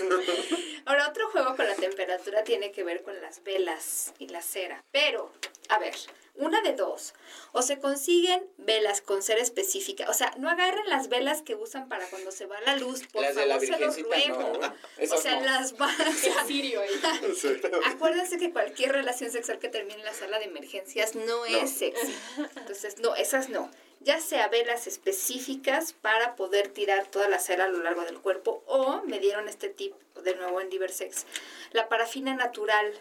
Ahora, 0.86 1.08
otro 1.08 1.30
juego 1.30 1.56
con 1.56 1.66
la 1.66 1.74
temperatura 1.74 2.42
tiene 2.44 2.72
que 2.72 2.82
ver 2.82 3.02
con 3.02 3.20
las 3.20 3.42
velas 3.42 4.12
y 4.18 4.28
la 4.28 4.42
cera. 4.42 4.84
Pero, 4.92 5.30
a 5.68 5.78
ver, 5.78 5.94
una 6.38 6.60
de 6.60 6.74
dos. 6.74 7.14
O 7.52 7.62
se 7.62 7.78
consiguen 7.78 8.46
velas 8.58 9.00
con 9.00 9.22
cera 9.22 9.40
específica. 9.40 10.08
O 10.10 10.14
sea, 10.14 10.34
no 10.38 10.50
agarren 10.50 10.86
las 10.88 11.08
velas 11.08 11.42
que 11.42 11.54
usan 11.54 11.88
para 11.88 12.06
cuando 12.06 12.30
se 12.30 12.46
va 12.46 12.60
la 12.60 12.76
luz. 12.76 13.06
Por 13.12 13.22
Las 13.22 13.34
de 13.34 13.46
la 13.46 13.54
favor, 13.54 13.66
se 13.74 13.78
los 13.80 14.02
ruego. 14.02 14.58
no. 14.60 14.74
o 15.14 15.18
sea, 15.18 15.36
no. 15.40 15.46
las 15.46 15.65
El 15.98 16.46
sirio. 16.46 16.80
Sí. 17.36 17.48
Acuérdense 17.86 18.38
que 18.38 18.52
cualquier 18.52 18.92
relación 18.92 19.30
sexual 19.30 19.58
que 19.58 19.68
termine 19.68 19.98
en 19.98 20.04
la 20.04 20.14
sala 20.14 20.38
de 20.38 20.46
emergencias 20.46 21.14
no, 21.14 21.44
es 21.44 21.70
sexy. 21.70 22.14
Entonces, 22.56 22.98
no, 22.98 23.14
esas 23.14 23.48
no. 23.48 23.70
Ya 24.00 24.20
sea 24.20 24.48
velas 24.48 24.86
específicas 24.86 25.92
para 25.92 26.36
poder 26.36 26.68
tirar 26.68 27.06
toda 27.06 27.28
la 27.28 27.38
cera 27.38 27.64
a 27.64 27.68
lo 27.68 27.82
largo 27.82 28.02
del 28.02 28.18
cuerpo 28.20 28.62
o 28.66 29.02
me 29.04 29.18
dieron 29.18 29.48
este 29.48 29.68
tip 29.68 29.94
de 30.22 30.34
nuevo 30.36 30.60
en 30.60 30.70
Diversex. 30.70 31.26
La 31.72 31.88
parafina 31.88 32.34
natural, 32.34 32.92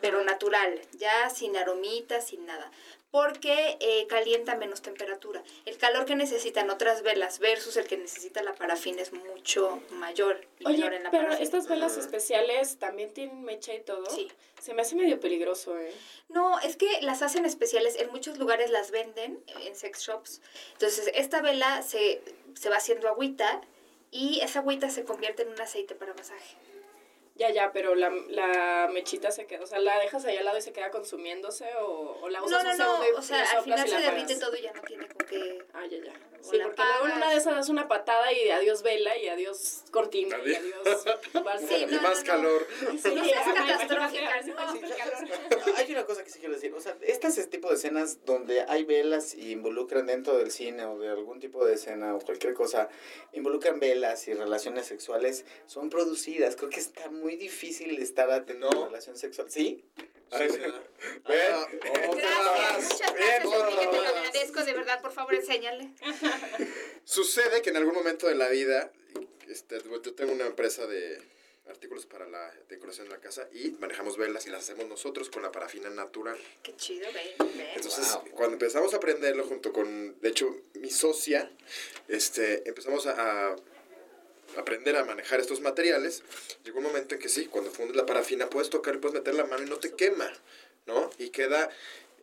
pero 0.00 0.22
natural, 0.24 0.80
ya 0.92 1.28
sin 1.30 1.56
aromitas, 1.56 2.28
sin 2.28 2.46
nada. 2.46 2.70
Porque 3.10 3.78
eh, 3.80 4.06
calienta 4.06 4.54
menos 4.54 4.82
temperatura. 4.82 5.42
El 5.64 5.78
calor 5.78 6.04
que 6.04 6.14
necesitan 6.14 6.68
otras 6.68 7.02
velas 7.02 7.38
versus 7.38 7.76
el 7.78 7.86
que 7.86 7.96
necesita 7.96 8.42
la 8.42 8.54
parafina 8.54 9.00
es 9.00 9.12
mucho 9.14 9.80
mayor 9.92 10.46
y 10.58 10.66
Oye, 10.66 10.76
menor 10.78 10.92
en 10.94 11.02
la 11.04 11.10
pero 11.10 11.22
parafina. 11.24 11.42
estas 11.44 11.68
velas 11.68 11.96
especiales 11.96 12.78
también 12.78 13.14
tienen 13.14 13.42
mecha 13.44 13.72
y 13.74 13.80
todo. 13.80 14.04
Sí. 14.10 14.28
Se 14.60 14.74
me 14.74 14.82
hace 14.82 14.94
medio 14.94 15.20
peligroso, 15.20 15.78
¿eh? 15.78 15.90
No, 16.28 16.58
es 16.60 16.76
que 16.76 17.00
las 17.00 17.22
hacen 17.22 17.46
especiales, 17.46 17.96
en 17.96 18.10
muchos 18.10 18.36
lugares 18.38 18.70
las 18.70 18.90
venden 18.90 19.42
en 19.64 19.74
sex 19.74 20.00
shops. 20.02 20.42
Entonces, 20.72 21.10
esta 21.14 21.40
vela 21.40 21.80
se, 21.82 22.20
se 22.54 22.68
va 22.68 22.76
haciendo 22.76 23.08
agüita 23.08 23.62
y 24.10 24.40
esa 24.40 24.58
agüita 24.58 24.90
se 24.90 25.04
convierte 25.04 25.42
en 25.42 25.48
un 25.48 25.60
aceite 25.60 25.94
para 25.94 26.12
masaje. 26.12 26.56
Ya, 27.38 27.50
ya, 27.50 27.70
pero 27.72 27.94
la, 27.94 28.10
la 28.28 28.90
mechita 28.92 29.30
se 29.30 29.46
queda, 29.46 29.62
o 29.62 29.66
sea, 29.66 29.78
la 29.78 29.98
dejas 30.00 30.24
ahí 30.24 30.36
al 30.36 30.44
lado 30.44 30.58
y 30.58 30.62
se 30.62 30.72
queda 30.72 30.90
consumiéndose 30.90 31.66
o, 31.80 32.18
o 32.20 32.28
la 32.28 32.40
No, 32.40 32.46
usas 32.46 32.64
no, 32.64 32.70
un 32.72 32.78
no, 32.78 32.84
segundo 32.84 33.08
y 33.08 33.12
o 33.12 33.22
sea, 33.22 33.42
al 33.52 33.62
final 33.62 33.88
se 33.88 34.00
derrite 34.00 34.36
todo 34.36 34.56
y 34.56 34.62
ya 34.62 34.72
no 34.72 34.82
tiene 34.82 35.06
con 35.06 35.26
qué... 35.26 35.64
Ah, 35.72 35.86
ya, 35.88 35.98
ya. 35.98 36.12
O 36.40 36.50
Sí, 36.50 36.58
porque 36.62 36.82
luego 36.82 37.06
en 37.06 37.12
una 37.16 37.30
de 37.30 37.36
esas 37.36 37.54
das 37.56 37.68
una 37.68 37.88
patada 37.88 38.32
y 38.32 38.48
adiós 38.48 38.82
vela 38.82 39.16
y 39.18 39.28
adiós 39.28 39.84
cortina 39.90 40.36
y 40.44 40.54
Adiós. 40.54 41.04
Sí, 41.68 41.74
y 41.74 41.86
no, 41.86 42.02
más 42.02 42.18
no, 42.18 42.20
no. 42.20 42.24
calor. 42.24 42.66
Sí, 43.02 43.14
No 43.14 43.24
seas 43.24 43.44
catastrófica, 43.54 44.40
no. 44.46 45.76
Hay 45.76 45.92
una 45.92 46.04
cosa 46.06 46.24
que 46.24 46.30
sí 46.30 46.38
quiero 46.38 46.54
decir, 46.54 46.72
o 46.74 46.80
sea, 46.80 46.96
estas 47.02 47.38
es 47.38 47.50
tipo 47.50 47.68
de 47.68 47.74
escenas 47.74 48.24
donde 48.24 48.62
hay 48.62 48.84
velas 48.84 49.34
y 49.34 49.52
involucran 49.52 50.06
dentro 50.06 50.36
del 50.38 50.50
cine 50.50 50.84
o 50.84 50.98
de 50.98 51.08
algún 51.08 51.40
tipo 51.40 51.64
de 51.64 51.74
escena 51.74 52.14
o 52.14 52.20
cualquier 52.20 52.54
cosa, 52.54 52.88
involucran 53.32 53.80
velas 53.80 54.26
y 54.28 54.34
relaciones 54.34 54.86
sexuales, 54.86 55.44
son 55.66 55.90
producidas. 55.90 56.56
Creo 56.56 56.70
que 56.70 56.80
está 56.80 57.10
muy 57.10 57.27
difícil 57.36 57.98
estar 58.00 58.30
atento 58.30 58.70
No. 58.70 58.70
a 58.70 58.78
una 58.80 58.86
relación 58.88 59.16
sexual. 59.16 59.50
¿Sí? 59.50 59.84
Sí, 60.30 60.44
sí. 60.50 60.58
Ven. 60.58 60.72
Ah, 61.52 61.66
Gracias, 61.72 62.06
muchas 62.06 63.14
gracias, 63.14 63.42
por 63.44 63.68
Enrique, 63.68 63.86
te 63.86 63.96
lo 63.96 64.02
favor. 64.02 64.06
agradezco, 64.18 64.64
de 64.64 64.72
verdad, 64.74 65.00
por 65.00 65.12
favor, 65.12 65.34
enséñale. 65.34 65.90
Sucede 67.04 67.62
que 67.62 67.70
en 67.70 67.76
algún 67.76 67.94
momento 67.94 68.26
de 68.28 68.34
la 68.34 68.48
vida, 68.48 68.92
este, 69.48 69.78
yo 69.82 70.14
tengo 70.14 70.32
una 70.32 70.46
empresa 70.46 70.86
de 70.86 71.20
artículos 71.68 72.06
para 72.06 72.26
la 72.26 72.52
decoración 72.68 73.08
de 73.08 73.14
la 73.14 73.20
casa 73.20 73.46
y 73.52 73.70
manejamos 73.72 74.16
velas 74.16 74.46
y 74.46 74.50
las 74.50 74.62
hacemos 74.64 74.86
nosotros 74.88 75.28
con 75.30 75.42
la 75.42 75.52
parafina 75.52 75.90
natural. 75.90 76.38
Qué 76.62 76.74
chido, 76.76 77.06
ven, 77.12 77.28
ven. 77.56 77.68
Entonces, 77.74 78.12
Wow. 78.14 78.30
cuando 78.32 78.54
empezamos 78.54 78.92
a 78.94 78.96
aprenderlo 78.98 79.44
junto 79.44 79.72
con, 79.72 80.18
de 80.20 80.28
hecho, 80.28 80.54
mi 80.74 80.90
socia, 80.90 81.50
este, 82.08 82.66
empezamos 82.68 83.06
a, 83.06 83.50
a, 83.52 83.56
aprender 84.58 84.96
a 84.96 85.04
manejar 85.04 85.40
estos 85.40 85.60
materiales, 85.60 86.22
llegó 86.64 86.78
un 86.78 86.84
momento 86.84 87.14
en 87.14 87.20
que 87.20 87.28
sí, 87.28 87.46
cuando 87.46 87.70
fundes 87.70 87.96
la 87.96 88.06
parafina 88.06 88.48
puedes 88.50 88.70
tocar 88.70 88.94
y 88.94 88.98
puedes 88.98 89.14
meter 89.14 89.34
la 89.34 89.44
mano 89.44 89.62
y 89.64 89.68
no 89.70 89.76
te 89.78 89.92
quema, 89.94 90.30
¿no? 90.86 91.10
Y 91.18 91.30
queda 91.30 91.70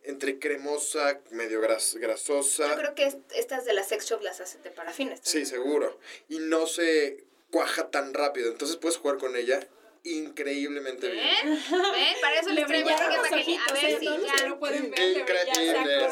entre 0.04 0.38
cremosa, 0.38 1.20
medio 1.30 1.60
gras- 1.60 1.96
grasosa. 1.96 2.68
Yo 2.70 2.76
creo 2.76 2.94
que 2.94 3.06
est- 3.06 3.18
estas 3.34 3.64
de 3.64 3.72
las 3.72 3.88
sex 3.88 4.06
shop 4.06 4.22
las 4.22 4.40
hacen 4.40 4.62
de 4.62 4.70
parafina. 4.70 5.14
¿estás 5.14 5.30
Sí, 5.32 5.44
seguro. 5.46 5.98
Y 6.28 6.38
no 6.38 6.66
se 6.66 7.24
cuaja 7.50 7.90
tan 7.90 8.14
rápido. 8.14 8.50
Entonces 8.50 8.76
puedes 8.76 8.98
jugar 8.98 9.18
con 9.18 9.34
ella 9.36 9.66
increíblemente 10.10 11.08
bien. 11.08 11.26
¿Ven? 11.44 11.54
¿Ven? 11.70 12.14
Para 12.20 12.40
eso 12.40 12.50
Le 12.50 12.60
los 12.62 12.70
imagen. 12.70 13.20
ojitos, 13.32 13.68
A 13.68 13.72
ver 13.74 13.84
¿eh? 13.84 13.96
si 14.00 14.04
ya. 14.06 14.34
que 14.36 14.48
no 14.48 14.58
pueden 14.58 14.90
ver, 14.90 15.18
Increíble. 15.18 16.06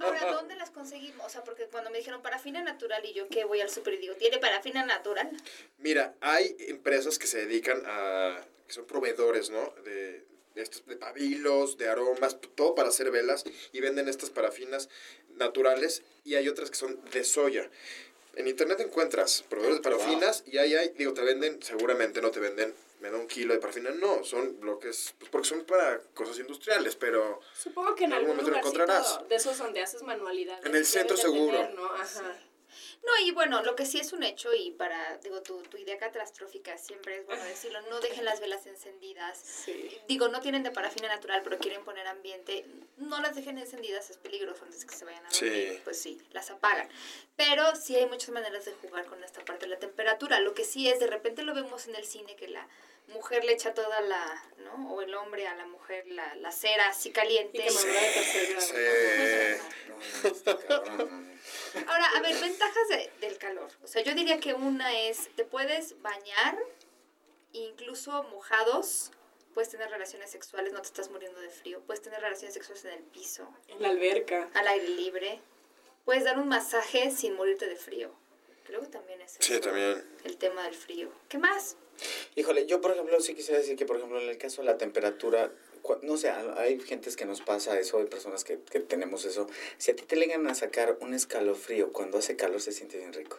Ahora, 0.00 0.32
¿dónde 0.32 0.56
las 0.56 0.70
conseguimos? 0.70 1.26
O 1.26 1.28
sea, 1.30 1.44
porque 1.44 1.64
cuando 1.66 1.90
me 1.90 1.98
dijeron 1.98 2.22
parafina 2.22 2.62
natural 2.62 3.04
y 3.04 3.12
yo 3.14 3.28
que 3.28 3.44
voy 3.44 3.60
al 3.60 3.70
súper 3.70 3.94
y 3.94 3.98
digo, 3.98 4.14
¿tiene 4.14 4.38
parafina 4.38 4.84
natural? 4.84 5.30
Mira, 5.78 6.14
hay 6.20 6.56
empresas 6.60 7.18
que 7.18 7.26
se 7.26 7.44
dedican 7.46 7.82
a. 7.86 8.40
que 8.66 8.72
son 8.72 8.86
proveedores, 8.86 9.50
¿no? 9.50 9.72
De, 9.84 10.24
de 10.54 10.62
estos, 10.62 10.86
de 10.86 10.96
pabilos, 10.96 11.78
de 11.78 11.88
aromas, 11.88 12.36
todo 12.54 12.74
para 12.74 12.88
hacer 12.88 13.10
velas 13.10 13.44
y 13.72 13.80
venden 13.80 14.08
estas 14.08 14.30
parafinas 14.30 14.88
naturales 15.36 16.02
y 16.24 16.34
hay 16.34 16.48
otras 16.48 16.70
que 16.70 16.76
son 16.76 17.00
de 17.12 17.24
soya. 17.24 17.70
En 18.34 18.46
internet 18.46 18.78
encuentras 18.80 19.42
proveedores 19.48 19.78
de 19.82 19.82
parafinas 19.90 20.44
y 20.46 20.58
ahí 20.58 20.74
hay, 20.74 20.90
digo, 20.90 21.12
te 21.12 21.22
venden, 21.22 21.60
seguramente 21.62 22.20
no 22.20 22.30
te 22.30 22.38
venden, 22.40 22.72
me 23.00 23.10
da 23.10 23.16
un 23.16 23.26
kilo 23.26 23.54
de 23.54 23.60
parafina, 23.60 23.90
no, 23.90 24.24
son 24.24 24.58
bloques, 24.60 25.14
pues 25.18 25.30
porque 25.30 25.48
son 25.48 25.64
para 25.64 26.00
cosas 26.14 26.38
industriales, 26.38 26.96
pero 26.96 27.40
Supongo 27.54 27.94
que 27.94 28.04
en 28.04 28.12
En 28.12 28.18
algún 28.18 28.30
algún 28.32 28.44
momento 28.46 28.50
lo 28.50 28.56
lugarcito 28.58 28.82
encontrarás. 28.82 29.28
de 29.28 29.34
esos 29.36 29.58
donde 29.58 29.80
haces 29.82 30.02
manualidades. 30.02 30.64
En 30.66 30.74
el 30.74 30.84
centro 30.84 31.16
seguro. 31.16 31.56
tener, 31.58 31.74
¿no? 31.74 31.86
Ajá. 31.94 32.36
No, 33.04 33.26
y 33.26 33.30
bueno, 33.30 33.62
lo 33.62 33.74
que 33.74 33.86
sí 33.86 33.98
es 33.98 34.12
un 34.12 34.22
hecho, 34.22 34.52
y 34.54 34.72
para, 34.72 35.18
digo, 35.18 35.42
tu, 35.42 35.62
tu 35.62 35.76
idea 35.76 35.98
catastrófica 35.98 36.76
siempre 36.76 37.18
es 37.18 37.26
bueno 37.26 37.42
decirlo, 37.44 37.80
no 37.82 38.00
dejen 38.00 38.24
las 38.24 38.40
velas 38.40 38.66
encendidas. 38.66 39.38
Sí. 39.38 39.98
Digo, 40.08 40.28
no 40.28 40.40
tienen 40.40 40.62
de 40.62 40.70
parafina 40.70 41.08
natural, 41.08 41.42
pero 41.42 41.58
quieren 41.58 41.84
poner 41.84 42.06
ambiente. 42.06 42.66
No 42.96 43.20
las 43.20 43.34
dejen 43.34 43.58
encendidas, 43.58 44.10
es 44.10 44.18
peligroso 44.18 44.64
antes 44.64 44.84
que 44.84 44.94
se 44.94 45.04
vayan 45.04 45.24
a 45.24 45.30
dormir. 45.30 45.72
Sí. 45.72 45.80
Pues 45.84 46.00
sí, 46.00 46.20
las 46.32 46.50
apagan. 46.50 46.88
Pero 47.36 47.74
sí 47.76 47.96
hay 47.96 48.06
muchas 48.06 48.30
maneras 48.30 48.64
de 48.64 48.72
jugar 48.72 49.06
con 49.06 49.22
esta 49.24 49.44
parte 49.44 49.66
de 49.66 49.70
la 49.70 49.78
temperatura. 49.78 50.40
Lo 50.40 50.54
que 50.54 50.64
sí 50.64 50.88
es, 50.88 51.00
de 51.00 51.06
repente 51.06 51.42
lo 51.42 51.54
vemos 51.54 51.86
en 51.86 51.94
el 51.94 52.04
cine, 52.04 52.36
que 52.36 52.48
la 52.48 52.68
mujer 53.08 53.44
le 53.44 53.52
echa 53.52 53.74
toda 53.74 54.00
la, 54.00 54.44
¿no? 54.58 54.92
O 54.94 55.02
el 55.02 55.14
hombre 55.14 55.46
a 55.46 55.54
la 55.54 55.66
mujer 55.66 56.06
la, 56.08 56.34
la 56.36 56.52
cera 56.52 56.88
así 56.88 57.10
caliente. 57.10 57.58
Y 57.58 57.60
grado. 57.62 58.60
Sí. 58.60 60.28
Está 60.28 60.56
cabrón. 60.58 61.38
Ahora, 61.86 62.06
a 62.16 62.20
ver, 62.20 62.36
ventajas 62.40 62.88
de- 62.88 63.10
del 63.20 63.38
calor. 63.38 63.70
O 63.82 63.86
sea, 63.86 64.02
yo 64.02 64.14
diría 64.14 64.38
que 64.40 64.54
una 64.54 64.96
es, 65.00 65.28
te 65.36 65.44
puedes 65.44 66.00
bañar, 66.02 66.58
incluso 67.52 68.22
mojados, 68.24 69.10
puedes 69.54 69.70
tener 69.70 69.90
relaciones 69.90 70.30
sexuales, 70.30 70.72
no 70.72 70.80
te 70.82 70.86
estás 70.88 71.10
muriendo 71.10 71.40
de 71.40 71.48
frío, 71.50 71.80
puedes 71.86 72.02
tener 72.02 72.20
relaciones 72.20 72.54
sexuales 72.54 72.84
en 72.84 72.92
el 72.92 73.02
piso, 73.04 73.48
En 73.68 73.82
la 73.82 73.88
alberca. 73.88 74.48
al 74.54 74.68
aire 74.68 74.88
libre, 74.88 75.40
puedes 76.04 76.24
dar 76.24 76.38
un 76.38 76.48
masaje 76.48 77.10
sin 77.10 77.34
morirte 77.34 77.66
de 77.66 77.76
frío. 77.76 78.12
Creo 78.64 78.80
que 78.82 78.88
también 78.88 79.20
es 79.22 79.36
Sí, 79.40 79.54
eso, 79.54 79.62
también. 79.62 80.04
el 80.24 80.36
tema 80.36 80.62
del 80.64 80.74
frío. 80.74 81.10
¿Qué 81.28 81.38
más? 81.38 81.76
Híjole, 82.36 82.66
yo 82.66 82.80
por 82.80 82.92
ejemplo 82.92 83.20
sí 83.20 83.34
quisiera 83.34 83.58
decir 83.60 83.76
que 83.76 83.86
por 83.86 83.96
ejemplo 83.96 84.20
en 84.20 84.28
el 84.28 84.38
caso 84.38 84.62
de 84.62 84.66
la 84.66 84.78
temperatura, 84.78 85.52
no 86.02 86.16
sé, 86.16 86.30
hay 86.30 86.80
gentes 86.80 87.16
que 87.16 87.24
nos 87.24 87.40
pasa 87.40 87.78
eso, 87.78 87.98
hay 87.98 88.06
personas 88.06 88.44
que, 88.44 88.58
que 88.70 88.80
tenemos 88.80 89.24
eso. 89.24 89.48
Si 89.78 89.90
a 89.90 89.96
ti 89.96 90.04
te 90.04 90.16
llegan 90.16 90.46
a 90.46 90.54
sacar 90.54 90.98
un 91.00 91.14
escalofrío, 91.14 91.92
cuando 91.92 92.18
hace 92.18 92.36
calor 92.36 92.60
se 92.60 92.72
siente 92.72 92.98
bien 92.98 93.12
rico. 93.12 93.38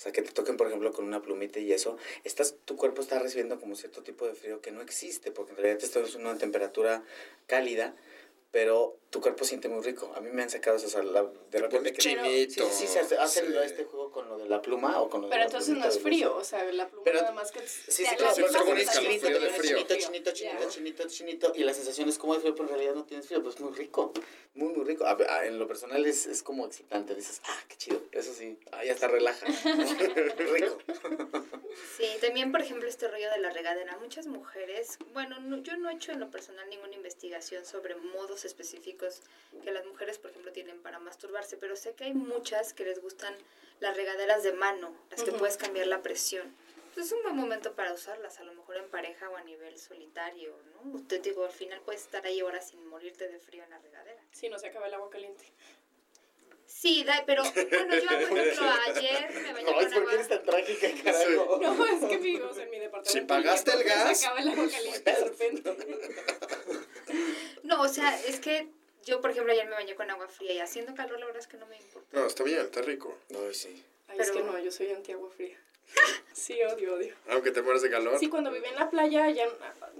O 0.00 0.02
sea, 0.02 0.12
que 0.12 0.22
te 0.22 0.32
toquen, 0.32 0.56
por 0.56 0.66
ejemplo, 0.66 0.94
con 0.94 1.04
una 1.04 1.20
plumita 1.20 1.60
y 1.60 1.74
eso, 1.74 1.98
estás, 2.24 2.54
tu 2.64 2.74
cuerpo 2.76 3.02
está 3.02 3.18
recibiendo 3.18 3.60
como 3.60 3.76
cierto 3.76 4.02
tipo 4.02 4.26
de 4.26 4.32
frío 4.32 4.62
que 4.62 4.70
no 4.70 4.80
existe, 4.80 5.30
porque 5.30 5.50
en 5.50 5.58
realidad 5.58 5.78
te 5.78 5.84
estás 5.84 6.14
en 6.14 6.22
una 6.22 6.38
temperatura 6.38 7.02
cálida, 7.46 7.94
pero 8.50 8.96
tu 9.10 9.20
cuerpo 9.20 9.44
siente 9.44 9.68
muy 9.68 9.82
rico. 9.82 10.12
A 10.16 10.20
mí 10.20 10.30
me 10.32 10.42
han 10.42 10.50
sacado 10.50 10.76
eso, 10.76 10.86
o 10.86 10.90
sea, 10.90 11.02
la- 11.02 11.22
de 11.50 11.58
repente 11.58 11.92
que... 11.92 11.98
Chinito. 11.98 12.68
Sí, 12.68 12.70
sí, 12.72 12.86
sí, 12.86 12.86
se 12.86 13.00
hace- 13.00 13.16
hacen 13.18 13.46
Sí. 13.46 13.54
este 13.64 13.84
juego 13.84 14.10
con 14.10 14.28
lo 14.28 14.38
de 14.38 14.48
la 14.48 14.60
pluma 14.62 15.00
o 15.00 15.08
con 15.08 15.22
lo 15.22 15.26
de 15.26 15.30
Pero 15.30 15.40
la 15.40 15.46
entonces 15.46 15.76
no 15.76 15.84
es 15.84 15.98
frío, 16.00 16.36
o 16.36 16.44
sea, 16.44 16.64
la 16.72 16.88
pluma 16.88 17.04
Pero- 17.04 17.20
nada 17.20 17.32
más 17.32 17.50
que... 17.52 17.60
Sí, 17.66 17.80
te 17.86 17.92
sí, 17.92 18.16
claro, 18.16 18.32
pero 18.34 18.46
es 18.46 18.52
es 18.52 18.56
como 18.56 18.58
como 18.58 18.72
un 18.72 18.78
escalofrío 18.78 19.18
chinito, 19.20 19.40
de 19.40 19.50
frío. 19.50 19.76
chinito, 19.78 19.94
chinito, 19.96 20.32
chinito, 20.32 20.68
chinito, 20.70 21.08
chinito, 21.08 21.52
y 21.56 21.64
la 21.64 21.74
sensación 21.74 22.08
es 22.08 22.18
como 22.18 22.34
de 22.34 22.40
frío, 22.40 22.54
pero 22.54 22.64
en 22.68 22.74
realidad 22.74 22.94
no 22.94 23.04
tienes 23.04 23.26
frío, 23.26 23.42
pues 23.42 23.56
es 23.56 23.60
muy 23.60 23.72
rico, 23.72 24.12
muy, 24.54 24.72
muy 24.72 24.84
rico. 24.84 25.06
A 25.06 25.14
ver, 25.14 25.28
a- 25.30 25.44
en 25.46 25.58
lo 25.58 25.66
personal 25.66 26.04
es, 26.06 26.26
es 26.26 26.42
como 26.42 26.66
excitante, 26.66 27.14
dices, 27.14 27.40
ah, 27.46 27.58
qué 27.68 27.76
chido, 27.76 28.02
eso 28.12 28.32
sí, 28.34 28.58
ah, 28.72 28.84
ya 28.84 28.92
está 28.92 29.08
relaja, 29.08 29.44
rico. 30.38 30.78
Sí, 31.96 32.06
también, 32.20 32.50
por 32.52 32.60
ejemplo, 32.62 32.88
este 32.88 33.08
rollo 33.08 33.30
de 33.30 33.38
la 33.38 33.50
regadera. 33.50 33.96
Muchas 33.98 34.26
mujeres, 34.26 34.98
bueno, 35.12 35.38
no- 35.40 35.58
yo 35.62 35.76
no 35.76 35.90
he 35.90 35.94
hecho 35.94 36.12
en 36.12 36.20
lo 36.20 36.30
personal 36.30 36.68
ninguna 36.68 36.94
investigación 36.94 37.64
sobre 37.64 37.94
modos 37.96 38.39
específicos 38.44 39.22
que 39.62 39.70
las 39.72 39.84
mujeres, 39.86 40.18
por 40.18 40.30
ejemplo, 40.30 40.52
tienen 40.52 40.80
para 40.82 40.98
masturbarse, 40.98 41.56
pero 41.56 41.76
sé 41.76 41.94
que 41.94 42.04
hay 42.04 42.14
muchas 42.14 42.72
que 42.72 42.84
les 42.84 43.00
gustan 43.00 43.34
las 43.80 43.96
regaderas 43.96 44.42
de 44.42 44.52
mano, 44.52 44.94
las 45.10 45.22
que 45.22 45.30
Ujú. 45.30 45.38
puedes 45.40 45.56
cambiar 45.56 45.86
la 45.86 46.02
presión. 46.02 46.54
Pues 46.94 47.06
es 47.06 47.12
un 47.12 47.22
buen 47.22 47.36
momento 47.36 47.74
para 47.74 47.92
usarlas, 47.92 48.38
a 48.40 48.44
lo 48.44 48.52
mejor 48.52 48.76
en 48.76 48.88
pareja 48.88 49.30
o 49.30 49.36
a 49.36 49.42
nivel 49.44 49.78
solitario, 49.78 50.54
¿no? 50.84 51.00
Te 51.06 51.20
digo, 51.20 51.44
al 51.44 51.52
final 51.52 51.80
puedes 51.82 52.02
estar 52.02 52.26
ahí 52.26 52.42
horas 52.42 52.68
sin 52.70 52.84
morirte 52.88 53.28
de 53.28 53.38
frío 53.38 53.62
en 53.62 53.70
la 53.70 53.78
regadera. 53.78 54.20
Sí, 54.32 54.48
no 54.48 54.58
se 54.58 54.66
acaba 54.66 54.88
el 54.88 54.94
agua 54.94 55.08
caliente. 55.08 55.44
Sí, 56.66 57.02
da- 57.04 57.24
pero 57.26 57.42
bueno, 57.42 57.94
yo, 57.96 58.28
por 58.28 58.38
ejemplo, 58.38 58.66
ayer 58.86 59.30
me 59.42 59.52
bañé 59.52 59.70
No, 59.70 59.76
con 59.76 59.92
agua. 59.94 60.12
eres 60.14 60.28
tan 60.28 60.42
trágica, 60.44 60.88
carajo. 61.04 61.58
No, 61.60 61.86
es 61.86 62.04
que 62.08 62.16
vivimos 62.18 62.58
en 62.58 62.70
mi 62.70 62.78
departamento. 62.78 63.10
Si 63.12 63.20
pagaste 63.22 63.70
el 63.72 63.80
entonces 63.82 64.04
gas. 64.04 64.20
Se 64.20 64.26
acaba 64.26 64.40
el 64.40 64.48
agua 64.50 64.68
caliente 64.70 65.12
de 65.12 65.24
repente. 65.24 65.76
No, 67.70 67.82
o 67.82 67.88
sea, 67.88 68.14
es 68.26 68.40
que 68.40 68.68
yo, 69.04 69.20
por 69.20 69.30
ejemplo, 69.30 69.52
ayer 69.52 69.64
me 69.66 69.74
bañé 69.76 69.94
con 69.94 70.10
agua 70.10 70.28
fría 70.28 70.52
y 70.52 70.58
haciendo 70.58 70.94
calor, 70.94 71.18
la 71.20 71.26
verdad 71.26 71.40
es 71.40 71.46
que 71.46 71.56
no 71.56 71.66
me 71.66 71.76
importa. 71.76 72.08
No, 72.12 72.26
está 72.26 72.42
bien, 72.44 72.60
está 72.60 72.82
rico. 72.82 73.16
Ay, 73.30 73.54
sí. 73.54 73.82
Ay, 74.08 74.18
es 74.20 74.30
que 74.32 74.40
Pero- 74.40 74.52
no, 74.52 74.58
yo 74.58 74.70
soy 74.72 74.90
anti 74.90 75.12
agua 75.12 75.30
fría. 75.30 75.56
Sí, 76.32 76.62
odio, 76.62 76.94
odio. 76.94 77.14
Aunque 77.28 77.50
te 77.50 77.60
mueres 77.60 77.82
de 77.82 77.90
calor. 77.90 78.18
Sí, 78.18 78.28
cuando 78.28 78.50
viví 78.50 78.66
en 78.66 78.76
la 78.76 78.88
playa, 78.88 79.28
ya, 79.30 79.46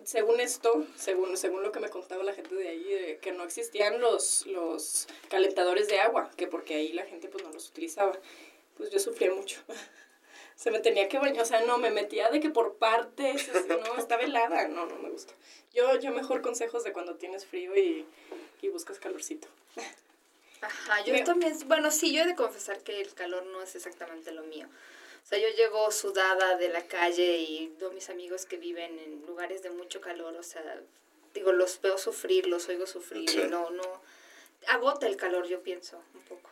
según 0.05 0.41
esto, 0.41 0.87
según, 0.97 1.37
según 1.37 1.63
lo 1.63 1.71
que 1.73 1.81
me 1.81 1.91
contaba 1.91 2.23
la 2.25 2.33
gente 2.33 2.55
de 2.55 2.69
ahí, 2.69 2.83
de 2.85 3.19
que 3.19 3.33
no 3.33 3.43
existían 3.45 4.01
los, 4.01 4.47
los 4.47 5.07
calentadores 5.29 5.89
de 5.89 6.01
agua, 6.01 6.31
que 6.37 6.47
porque 6.47 6.75
ahí 6.77 6.93
la 6.93 7.05
gente 7.05 7.29
pues 7.29 7.45
no 7.45 7.51
los 7.53 7.69
utilizaba. 7.69 8.19
Pues 8.77 8.91
yo 8.91 8.99
sufría 8.99 9.33
mucho. 9.33 9.61
Se 10.61 10.71
me 10.71 10.81
tenía 10.81 11.09
que 11.09 11.19
bañar, 11.19 11.41
o 11.43 11.47
sea, 11.47 11.63
no, 11.63 11.79
me 11.79 11.91
metía 11.91 12.29
de 12.29 12.39
que 12.39 12.51
por 12.51 12.75
partes, 12.77 13.49
así, 13.49 13.67
no, 13.67 13.97
estaba 13.97 14.21
helada, 14.23 14.69
no, 14.69 14.85
no 14.85 14.97
me 14.97 15.09
gusta. 15.09 15.33
Yo, 15.73 15.99
yo 15.99 16.11
mejor 16.11 16.43
consejos 16.43 16.85
de 16.85 16.93
cuando 16.93 17.15
tienes 17.15 17.47
frío 17.47 17.75
y, 17.75 18.05
y 18.61 18.69
buscas 18.69 18.99
calorcito. 18.99 19.49
Ajá, 20.61 21.03
yo 21.05 21.15
Me- 21.15 21.23
también, 21.23 21.57
bueno, 21.67 21.91
sí, 21.91 22.13
yo 22.13 22.23
he 22.23 22.27
de 22.27 22.35
confesar 22.35 22.83
que 22.83 23.01
el 23.01 23.15
calor 23.15 23.47
no 23.47 23.63
es 23.63 23.75
exactamente 23.75 24.33
lo 24.33 24.43
mío. 24.43 24.67
O 25.25 25.27
sea, 25.27 25.39
yo 25.39 25.49
llego 25.57 25.91
sudada 25.93 26.57
de 26.59 26.69
la 26.69 26.85
calle 26.87 27.39
y 27.39 27.73
veo 27.81 27.89
a 27.89 27.93
mis 27.95 28.11
amigos 28.11 28.45
que 28.45 28.59
viven 28.59 28.99
en 28.99 29.25
lugares 29.27 29.63
de 29.63 29.71
mucho 29.71 30.03
calor, 30.03 30.37
o 30.37 30.43
sea, 30.43 30.79
digo, 31.33 31.53
los 31.53 31.81
veo 31.81 31.97
sufrir, 31.97 32.47
los 32.49 32.69
oigo 32.69 32.87
sufrir, 32.87 33.31
Sí. 33.31 33.41
y 33.41 33.49
no, 33.49 33.71
no, 33.71 34.03
agota 34.69 35.07
el 35.07 35.17
calor, 35.17 35.47
yo 35.47 35.63
pienso, 35.63 36.03
un 36.13 36.21
poco, 36.23 36.50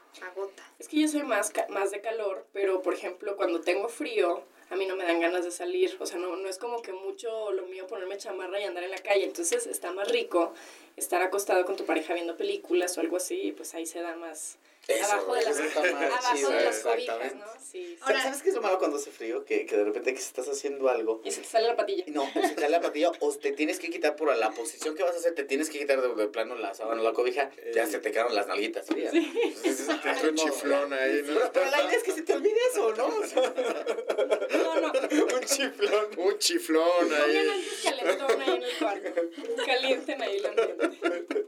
Es 0.79 0.89
que 0.89 1.01
yo 1.01 1.09
soy 1.09 1.23
más, 1.23 1.53
más 1.69 1.91
de 1.91 2.01
calor, 2.01 2.47
pero 2.53 2.83
por 2.83 2.95
ejemplo, 2.95 3.37
cuando 3.37 3.61
tengo 3.61 3.89
frío, 3.89 4.43
a 4.71 4.77
mí 4.77 4.87
no 4.87 4.97
me 4.97 5.05
dan 5.05 5.21
ganas 5.21 5.45
de 5.45 5.51
salir. 5.51 5.97
O 6.01 6.07
sea, 6.07 6.19
no, 6.19 6.37
no 6.37 6.49
es 6.49 6.59
como 6.59 6.83
que 6.83 6.93
mucho 6.93 7.51
lo 7.53 7.67
mío 7.67 7.87
ponerme 7.87 8.17
chamarra 8.19 8.61
y 8.61 8.65
andar 8.65 8.85
en 8.85 8.91
la 8.91 8.99
calle. 8.99 9.25
Entonces 9.25 9.67
está 9.67 9.93
más 9.93 10.09
rico 10.09 10.53
estar 10.97 11.23
acostado 11.23 11.65
con 11.65 11.77
tu 11.77 11.85
pareja 11.85 12.15
viendo 12.15 12.37
películas 12.37 12.97
o 12.99 13.01
algo 13.01 13.17
así, 13.17 13.41
y 13.49 13.53
pues 13.53 13.73
ahí 13.75 13.87
se 13.87 14.01
da 14.01 14.17
más 14.17 14.57
Eso, 14.89 15.05
abajo 15.13 15.35
de 15.35 15.43
las, 15.43 15.59
abajo 15.77 16.35
chido, 16.37 16.51
de 16.51 16.65
las 16.65 16.81
cobijas. 16.81 17.35
¿no? 17.37 17.45
Sí. 17.61 17.69
sí. 17.71 17.99
Ahora- 18.01 18.23
¿Sabes 18.23 18.43
qué 18.43 18.49
es 18.49 18.55
lo 18.57 18.63
malo 18.63 18.79
cuando 18.79 18.97
hace 18.97 19.13
frío? 19.13 19.45
Que, 19.45 19.65
que 19.65 19.77
de 19.77 19.85
repente 19.85 20.13
que 20.13 20.19
estás 20.19 20.49
haciendo 20.49 20.89
algo 20.89 21.21
Y 21.25 21.31
se 21.31 21.43
te 21.43 21.47
sale 21.47 21.69
la 21.69 21.77
patilla. 21.77 22.03
No, 22.09 22.25
o 22.25 22.27
se 22.43 22.55
te 22.55 22.61
da 22.63 22.69
la 22.69 22.81
patilla 22.81 23.13
o 23.21 23.33
te 23.33 23.53
tienes 23.53 23.79
que 23.79 23.91
quitar 23.91 24.17
por 24.17 24.35
la 24.37 24.51
posición 24.51 24.97
que 24.97 25.05
vas 25.05 25.15
a 25.15 25.19
hacer, 25.19 25.35
te 25.37 25.45
tienes 25.45 25.71
que 25.71 25.79
quitar 25.79 26.01
de, 26.03 26.13
de 26.17 26.27
plano 26.29 26.57
la 26.57 26.75
sábana 26.75 27.01
o 27.01 27.05
la 27.05 27.13
cobija, 27.13 27.49
ya 27.73 27.87
se 27.87 28.01
te 28.01 28.11
quedaron 28.11 28.35
las 28.35 28.49
nalguitas 28.49 28.87
frías. 28.87 29.15
Entonces, 29.15 29.87
Te 30.03 30.09
entra 30.09 30.29
un 30.31 30.35
chiflón 30.35 30.93
ahí, 30.93 31.23
¿no? 31.25 31.35
Pero, 31.35 31.51
pero 31.53 31.71
la 31.71 31.83
idea 31.85 31.97
es 31.97 32.03
que 32.03 32.13
se 32.13 32.23
te 32.23 32.33
olvide 32.33 32.59
eso, 32.73 32.93
¿no? 32.97 33.09
No, 34.63 34.81
no. 34.81 34.93
un 35.37 35.45
chiflón. 35.45 36.19
Un 36.19 36.39
chiflón 36.39 36.85
Pongan 37.01 37.23
ahí. 37.23 37.49
antes 37.49 37.83
calentón 37.83 38.43
ahí 38.43 38.51
en 38.51 38.63
el 38.63 38.79
cuarto. 38.79 39.23
Calienten 39.67 40.23
ahí 40.23 40.37
el 40.37 40.47
ambiente. 40.47 41.47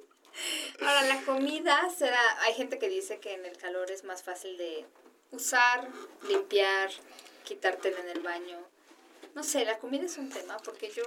Ahora, 0.80 1.02
la 1.02 1.22
comida 1.22 1.88
será, 1.96 2.42
hay 2.42 2.54
gente 2.54 2.78
que 2.78 2.88
dice 2.88 3.18
que 3.18 3.34
en 3.34 3.44
el 3.44 3.56
calor 3.56 3.90
es 3.90 4.04
más 4.04 4.22
fácil 4.22 4.56
de 4.56 4.86
usar, 5.30 5.88
limpiar, 6.28 6.90
quitártela 7.44 8.00
en 8.00 8.08
el 8.08 8.20
baño. 8.20 8.58
No 9.34 9.42
sé, 9.42 9.64
la 9.64 9.78
comida 9.78 10.06
es 10.06 10.16
un 10.16 10.30
tema 10.30 10.56
porque 10.58 10.90
yo 10.90 11.04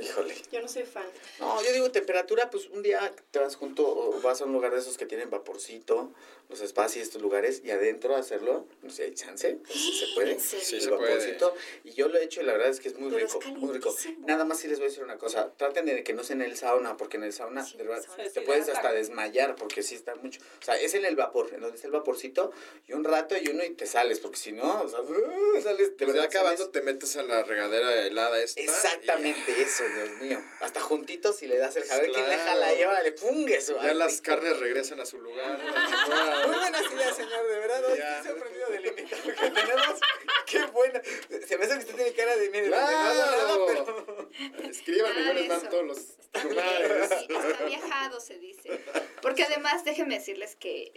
Híjole. 0.00 0.34
Yo 0.52 0.60
no 0.60 0.68
soy 0.68 0.84
fan. 0.84 1.06
No, 1.40 1.62
yo 1.62 1.72
digo 1.72 1.90
temperatura, 1.90 2.50
pues 2.50 2.66
un 2.68 2.82
día 2.82 3.12
te 3.30 3.38
vas 3.38 3.56
junto, 3.56 3.86
o 3.86 4.20
vas 4.20 4.40
a 4.40 4.44
un 4.44 4.52
lugar 4.52 4.72
de 4.72 4.78
esos 4.78 4.96
que 4.96 5.06
tienen 5.06 5.30
vaporcito, 5.30 6.12
los 6.48 6.60
espacios 6.62 6.96
y 6.96 7.00
estos 7.00 7.20
lugares, 7.20 7.60
y 7.64 7.70
adentro 7.70 8.16
hacerlo, 8.16 8.66
no 8.82 8.90
sé, 8.90 9.04
hay 9.04 9.14
chance, 9.14 9.58
pues, 9.66 9.78
si 9.78 9.92
se 9.98 10.06
puede. 10.14 10.38
Sí, 10.40 10.56
el 10.76 10.82
se 10.82 10.88
puede. 10.90 11.38
Y 11.84 11.92
yo 11.92 12.08
lo 12.08 12.18
he 12.18 12.24
hecho 12.24 12.40
y 12.40 12.44
la 12.44 12.52
verdad 12.52 12.68
es 12.70 12.80
que 12.80 12.88
es 12.88 12.98
muy 12.98 13.10
Pero 13.12 13.26
rico, 13.26 13.38
es 13.42 13.52
muy 13.58 13.72
rico. 13.74 13.94
Nada 14.20 14.44
más 14.44 14.58
sí 14.58 14.66
les 14.68 14.78
voy 14.78 14.86
a 14.86 14.88
decir 14.88 15.04
una 15.04 15.18
cosa, 15.18 15.52
traten 15.56 15.84
de 15.86 16.02
que 16.02 16.12
no 16.14 16.24
sea 16.24 16.36
en 16.36 16.42
el 16.42 16.56
sauna, 16.56 16.96
porque 16.96 17.16
en 17.18 17.24
el 17.24 17.32
sauna 17.32 17.64
Sí, 17.64 17.76
de 17.76 17.84
verdad, 17.84 18.02
sauna 18.02 18.24
te 18.24 18.30
sí 18.30 18.40
puedes 18.40 18.68
hasta 18.68 18.92
desmayar, 18.92 19.56
porque 19.56 19.82
sí 19.82 19.94
está 19.94 20.14
mucho. 20.14 20.40
O 20.60 20.64
sea, 20.64 20.80
es 20.80 20.94
en 20.94 21.04
el 21.04 21.16
vapor, 21.16 21.50
en 21.52 21.60
donde 21.60 21.76
está 21.76 21.86
el 21.86 21.92
vaporcito, 21.92 22.52
y 22.86 22.92
un 22.94 23.04
rato 23.04 23.36
y 23.36 23.48
uno 23.48 23.62
y 23.64 23.70
te 23.70 23.86
sales, 23.86 24.20
porque 24.20 24.38
si 24.38 24.52
no, 24.52 24.82
o 24.82 24.88
sea, 24.88 25.00
uh, 25.00 25.60
sales, 25.62 25.90
de 25.90 26.04
Pues 26.04 26.08
verdad 26.12 26.24
acabando 26.24 26.58
sales- 26.64 26.72
te 26.72 26.80
metes 26.82 27.16
a 27.16 27.22
la 27.24 27.42
regadera 27.42 28.06
helada 28.06 28.40
esta. 28.42 28.60
Exactamente 28.60 29.60
eso, 29.60 29.84
Dios 29.94 30.10
mío. 30.20 30.42
Hasta 30.60 30.80
juntitos 30.80 31.42
y 31.42 31.46
le 31.46 31.58
das 31.58 31.76
el 31.76 31.84
jabón. 31.84 32.06
¿Quién 32.06 32.28
le 32.28 32.34
Claro. 32.36 32.42
jala 32.50 32.66
ahí? 32.68 32.82
Órale, 32.84 33.14
eso. 33.48 33.72
y 33.72 33.74
Ya 33.84 33.90
Ay, 33.90 33.94
las 33.96 34.12
rico. 34.12 34.22
carnes 34.24 34.58
regresan 34.58 35.00
a 35.00 35.04
su 35.06 35.18
lugar. 35.20 35.58
Muy 36.46 36.56
buenas 36.56 36.92
ideas, 36.92 37.16
señor, 37.16 37.46
de 37.46 37.58
verdad. 37.58 37.84
Hoy 37.86 37.98
estoy 37.98 38.30
sorprendido 38.32 38.68
del 38.70 38.86
invitado 38.86 39.22
que 39.22 39.32
tenemos. 39.32 40.00
Qué 40.46 40.66
buena. 40.66 41.02
Se 41.46 41.58
me 41.58 41.64
hace 41.64 41.74
que 41.74 41.80
usted 41.80 41.94
tiene 41.94 42.12
cara 42.12 42.36
de 42.36 42.50
mire, 42.50 42.66
Claro. 42.68 42.86
nada, 42.90 43.58
pero. 43.66 44.68
Escríbanme, 44.70 45.24
yo 45.26 45.32
les 45.34 45.48
mando 45.48 45.68
todos 45.68 45.84
los 45.86 46.44
lugares. 46.44 47.08
Sí, 47.18 47.26
está 47.34 47.64
viajado, 47.64 48.20
se 48.20 48.38
dice. 48.38 48.80
Porque 49.20 49.42
además, 49.44 49.84
déjenme 49.84 50.14
decirles 50.18 50.56
que 50.56 50.92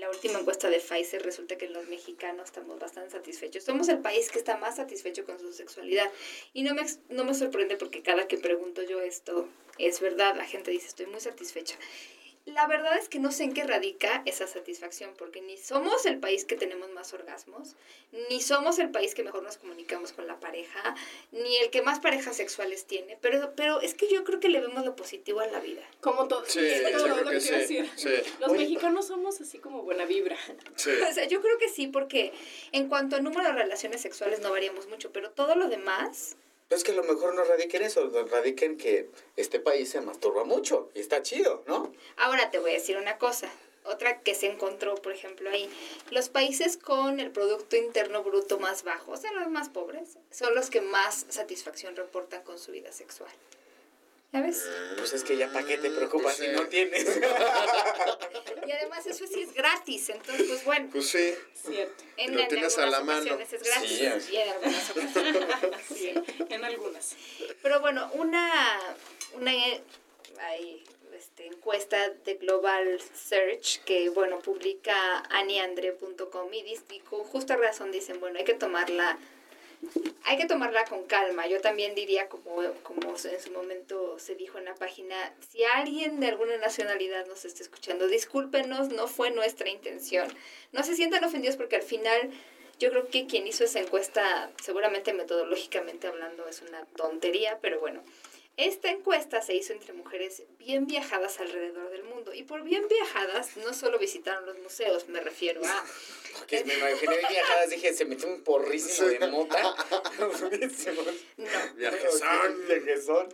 la 0.00 0.08
última 0.10 0.38
encuesta 0.40 0.70
de 0.70 0.80
Pfizer 0.80 1.22
resulta 1.22 1.56
que 1.56 1.68
los 1.68 1.86
mexicanos 1.88 2.46
estamos 2.46 2.78
bastante 2.78 3.10
satisfechos. 3.10 3.64
Somos 3.64 3.88
el 3.88 3.98
país 4.00 4.30
que 4.30 4.38
está 4.38 4.56
más 4.56 4.76
satisfecho 4.76 5.24
con 5.24 5.38
su 5.38 5.52
sexualidad. 5.52 6.10
Y 6.52 6.62
no 6.62 6.74
me, 6.74 6.84
no 7.10 7.24
me 7.24 7.34
sorprende 7.34 7.76
porque 7.76 8.02
cada 8.02 8.26
que 8.26 8.38
pregunto 8.38 8.82
yo 8.82 9.00
esto, 9.00 9.48
es 9.78 10.00
verdad, 10.00 10.34
la 10.36 10.44
gente 10.46 10.70
dice, 10.70 10.88
estoy 10.88 11.06
muy 11.06 11.20
satisfecha. 11.20 11.76
La 12.46 12.66
verdad 12.66 12.96
es 12.98 13.08
que 13.08 13.18
no 13.18 13.30
sé 13.32 13.44
en 13.44 13.52
qué 13.52 13.64
radica 13.64 14.22
esa 14.24 14.46
satisfacción, 14.46 15.12
porque 15.16 15.40
ni 15.42 15.56
somos 15.58 16.06
el 16.06 16.18
país 16.18 16.44
que 16.44 16.56
tenemos 16.56 16.90
más 16.90 17.12
orgasmos, 17.12 17.76
ni 18.28 18.40
somos 18.40 18.78
el 18.78 18.90
país 18.90 19.14
que 19.14 19.22
mejor 19.22 19.42
nos 19.42 19.58
comunicamos 19.58 20.12
con 20.12 20.26
la 20.26 20.40
pareja, 20.40 20.94
ni 21.32 21.56
el 21.58 21.70
que 21.70 21.82
más 21.82 22.00
parejas 22.00 22.36
sexuales 22.36 22.86
tiene, 22.86 23.18
pero, 23.20 23.52
pero 23.54 23.80
es 23.80 23.94
que 23.94 24.08
yo 24.08 24.24
creo 24.24 24.40
que 24.40 24.48
le 24.48 24.60
vemos 24.60 24.84
lo 24.84 24.96
positivo 24.96 25.40
a 25.40 25.46
la 25.46 25.60
vida. 25.60 25.82
Como 26.00 26.28
todo. 26.28 26.44
Sí, 26.46 26.60
es 26.60 26.90
yo 26.90 26.98
todo 26.98 27.12
creo 27.14 27.24
lo 27.24 27.30
que 27.30 27.40
sí, 27.40 27.52
decir. 27.52 27.90
sí. 27.94 28.08
Los 28.40 28.50
Oye, 28.50 28.60
mexicanos 28.60 29.06
somos 29.06 29.40
así 29.40 29.58
como 29.58 29.82
buena 29.82 30.04
vibra. 30.04 30.36
Sí. 30.76 30.90
O 31.10 31.12
sea, 31.12 31.26
yo 31.26 31.40
creo 31.42 31.58
que 31.58 31.68
sí, 31.68 31.88
porque 31.88 32.32
en 32.72 32.88
cuanto 32.88 33.16
a 33.16 33.20
número 33.20 33.42
de 33.44 33.52
relaciones 33.52 34.00
sexuales 34.00 34.40
no 34.40 34.50
variamos 34.50 34.86
mucho, 34.88 35.12
pero 35.12 35.30
todo 35.30 35.56
lo 35.56 35.68
demás, 35.68 36.36
Pero 36.70 36.78
es 36.78 36.84
que 36.84 36.92
a 36.92 36.94
lo 36.94 37.02
mejor 37.02 37.34
no 37.34 37.42
radica 37.42 37.78
en 37.78 37.82
eso, 37.82 38.08
radica 38.30 38.64
en 38.64 38.78
que 38.78 39.10
este 39.34 39.58
país 39.58 39.90
se 39.90 40.00
masturba 40.02 40.44
mucho. 40.44 40.88
Y 40.94 41.00
está 41.00 41.20
chido, 41.20 41.64
¿no? 41.66 41.92
Ahora 42.16 42.52
te 42.52 42.60
voy 42.60 42.70
a 42.70 42.74
decir 42.74 42.96
una 42.96 43.18
cosa. 43.18 43.50
Otra 43.82 44.20
que 44.20 44.36
se 44.36 44.46
encontró, 44.46 44.94
por 44.94 45.12
ejemplo, 45.12 45.50
ahí. 45.50 45.68
Los 46.12 46.28
países 46.28 46.76
con 46.76 47.18
el 47.18 47.32
Producto 47.32 47.74
Interno 47.74 48.22
Bruto 48.22 48.60
más 48.60 48.84
bajo, 48.84 49.10
o 49.10 49.16
sea, 49.16 49.32
los 49.32 49.48
más 49.48 49.68
pobres, 49.68 50.16
son 50.30 50.54
los 50.54 50.70
que 50.70 50.80
más 50.80 51.26
satisfacción 51.28 51.96
reportan 51.96 52.44
con 52.44 52.56
su 52.56 52.70
vida 52.70 52.92
sexual. 52.92 53.32
¿Ya 54.32 54.40
ves? 54.42 54.64
Pues 54.96 55.12
es 55.12 55.24
que 55.24 55.36
ya 55.36 55.48
para 55.52 55.66
qué 55.66 55.76
te 55.78 55.90
preocupas 55.90 56.36
Pues 56.36 56.48
si 56.48 56.54
sí. 56.54 56.60
no 56.60 56.66
tienes. 56.68 57.06
Y 58.66 58.72
además 58.72 59.04
eso 59.06 59.26
sí 59.26 59.42
es 59.42 59.52
gratis, 59.52 60.10
entonces, 60.10 60.46
pues 60.46 60.64
bueno, 60.64 60.88
Pues 60.92 61.08
sí. 61.10 61.34
Cierto. 61.54 62.04
en, 62.16 62.34
Lo 62.36 62.40
en 62.42 62.48
tienes 62.48 62.78
a 62.78 62.82
algunas 62.84 63.00
la 63.00 63.04
mano. 63.04 63.18
ocasiones 63.34 63.52
es 63.52 63.62
gratis 63.64 63.90
Sí, 63.90 64.06
es- 64.06 64.30
y 64.30 64.36
en 64.36 64.48
algunas 64.50 64.90
ocasiones 64.90 65.46
Sí, 65.96 66.14
en 66.48 66.64
algunas. 66.64 67.16
Pero 67.62 67.80
bueno, 67.80 68.08
una, 68.14 68.78
una 69.32 69.50
ay, 70.40 70.84
este, 71.18 71.46
encuesta 71.46 72.10
de 72.10 72.34
Global 72.34 73.00
Search 73.14 73.80
que, 73.84 74.08
bueno, 74.10 74.38
publica 74.38 75.18
aniandre.com 75.30 76.54
y, 76.54 76.78
y 76.94 77.00
con 77.00 77.24
justa 77.24 77.56
razón 77.56 77.90
dicen, 77.90 78.20
bueno, 78.20 78.38
hay 78.38 78.44
que 78.44 78.54
tomarla, 78.54 79.18
hay 80.24 80.36
que 80.36 80.46
tomarla 80.46 80.84
con 80.84 81.04
calma. 81.04 81.46
Yo 81.46 81.60
también 81.60 81.94
diría, 81.94 82.28
como, 82.28 82.56
como 82.82 83.10
en 83.10 83.40
su 83.40 83.50
momento 83.52 84.18
se 84.18 84.34
dijo 84.34 84.58
en 84.58 84.66
la 84.66 84.74
página, 84.74 85.34
si 85.50 85.64
alguien 85.64 86.20
de 86.20 86.28
alguna 86.28 86.56
nacionalidad 86.58 87.26
nos 87.26 87.44
está 87.44 87.62
escuchando, 87.62 88.06
discúlpenos, 88.06 88.90
no 88.90 89.06
fue 89.08 89.30
nuestra 89.30 89.68
intención. 89.68 90.28
No 90.72 90.82
se 90.82 90.94
sientan 90.94 91.24
ofendidos 91.24 91.56
porque 91.56 91.76
al 91.76 91.82
final 91.82 92.30
yo 92.78 92.90
creo 92.90 93.08
que 93.08 93.26
quien 93.26 93.46
hizo 93.46 93.64
esa 93.64 93.80
encuesta, 93.80 94.50
seguramente 94.62 95.12
metodológicamente 95.12 96.06
hablando, 96.06 96.48
es 96.48 96.62
una 96.62 96.84
tontería, 96.96 97.58
pero 97.60 97.78
bueno. 97.78 98.02
Esta 98.60 98.90
encuesta 98.90 99.40
se 99.40 99.54
hizo 99.54 99.72
entre 99.72 99.94
mujeres 99.94 100.42
bien 100.58 100.86
viajadas 100.86 101.40
alrededor 101.40 101.88
del 101.90 102.04
mundo. 102.04 102.34
Y 102.34 102.42
por 102.42 102.62
bien 102.62 102.86
viajadas, 102.88 103.56
no 103.56 103.72
solo 103.72 103.98
visitaron 103.98 104.44
los 104.44 104.58
museos, 104.58 105.08
me 105.08 105.18
refiero 105.20 105.62
a... 105.64 105.84
Porque 106.38 106.62
me 106.64 106.74
imaginé 106.74 107.16
viajadas, 107.26 107.70
dije, 107.70 107.94
se 107.94 108.04
metió 108.04 108.28
un 108.28 108.42
porrísimo 108.42 109.08
de 109.08 109.18
mota. 109.28 109.74
No, 110.18 110.28
Viajezón. 111.74 112.66
Viajezón. 112.68 113.28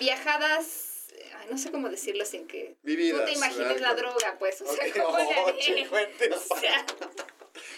viajadas... 0.00 1.12
ay, 1.38 1.46
no 1.48 1.56
sé 1.58 1.70
cómo 1.70 1.88
decirlo 1.88 2.24
sin 2.24 2.48
que... 2.48 2.74
Vividas. 2.82 3.20
Tú 3.20 3.26
te 3.26 3.32
imagines 3.34 3.80
la 3.80 3.94
droga, 3.94 4.36
pues. 4.40 4.60
O 4.62 4.66
sea, 4.66 4.84
Ok. 4.84 4.98
¿cómo 5.00 5.16
le 5.18 5.32
haré? 5.32 5.58
chicuentes. 5.60 6.50
O 6.50 6.56
sea, 6.58 6.84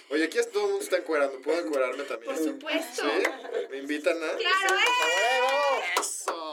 Oye, 0.08 0.24
aquí 0.24 0.38
todo 0.52 0.62
el 0.64 0.68
mundo 0.70 0.84
está 0.84 0.96
encuerando. 0.98 1.38
¿Puedo 1.42 1.66
encuerarme 1.66 2.04
también? 2.04 2.34
por 2.34 2.42
supuesto. 2.42 3.02
¿Sí? 3.02 3.66
¿Me 3.70 3.78
invitan 3.78 4.16
a...? 4.16 4.36
Claro, 4.36 4.74
¿eh? 4.74 6.00
Eso. 6.00 6.43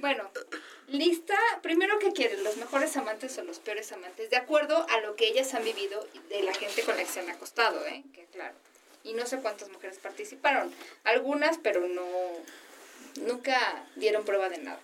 Bueno, 0.00 0.30
lista, 0.88 1.36
primero 1.62 1.98
que 1.98 2.12
quieren, 2.12 2.44
los 2.44 2.56
mejores 2.56 2.96
amantes 2.96 3.36
o 3.38 3.44
los 3.44 3.58
peores 3.58 3.92
amantes, 3.92 4.30
de 4.30 4.36
acuerdo 4.36 4.86
a 4.90 5.00
lo 5.00 5.16
que 5.16 5.28
ellas 5.28 5.54
han 5.54 5.64
vivido 5.64 6.06
de 6.28 6.42
la 6.42 6.54
gente 6.54 6.82
con 6.82 6.96
la 6.96 7.04
que 7.04 7.10
se 7.10 7.20
han 7.20 7.30
acostado, 7.30 7.84
¿eh? 7.86 8.04
Que 8.12 8.24
claro. 8.26 8.54
Y 9.02 9.12
no 9.12 9.26
sé 9.26 9.38
cuántas 9.38 9.68
mujeres 9.70 9.98
participaron, 9.98 10.72
algunas, 11.04 11.58
pero 11.58 11.86
no, 11.86 12.06
nunca 13.22 13.84
dieron 13.96 14.24
prueba 14.24 14.48
de 14.48 14.58
nada. 14.58 14.80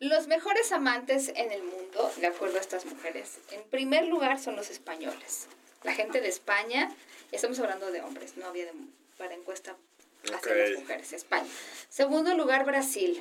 Los 0.00 0.28
mejores 0.28 0.70
amantes 0.70 1.32
en 1.34 1.50
el 1.50 1.62
mundo, 1.64 2.12
de 2.18 2.28
acuerdo 2.28 2.58
a 2.58 2.60
estas 2.60 2.84
mujeres, 2.84 3.38
en 3.50 3.62
primer 3.64 4.06
lugar 4.06 4.38
son 4.40 4.54
los 4.54 4.70
españoles. 4.70 5.48
La 5.82 5.92
gente 5.92 6.20
de 6.20 6.28
España, 6.28 6.94
estamos 7.32 7.58
hablando 7.58 7.90
de 7.90 8.00
hombres, 8.00 8.36
no 8.36 8.46
había 8.46 8.66
de, 8.66 8.72
para 9.16 9.34
encuesta 9.34 9.76
hacia 10.24 10.36
Ok. 10.36 10.46
las 10.56 10.78
mujeres, 10.80 11.12
España. 11.12 11.48
Segundo 11.88 12.34
lugar, 12.34 12.64
Brasil. 12.64 13.20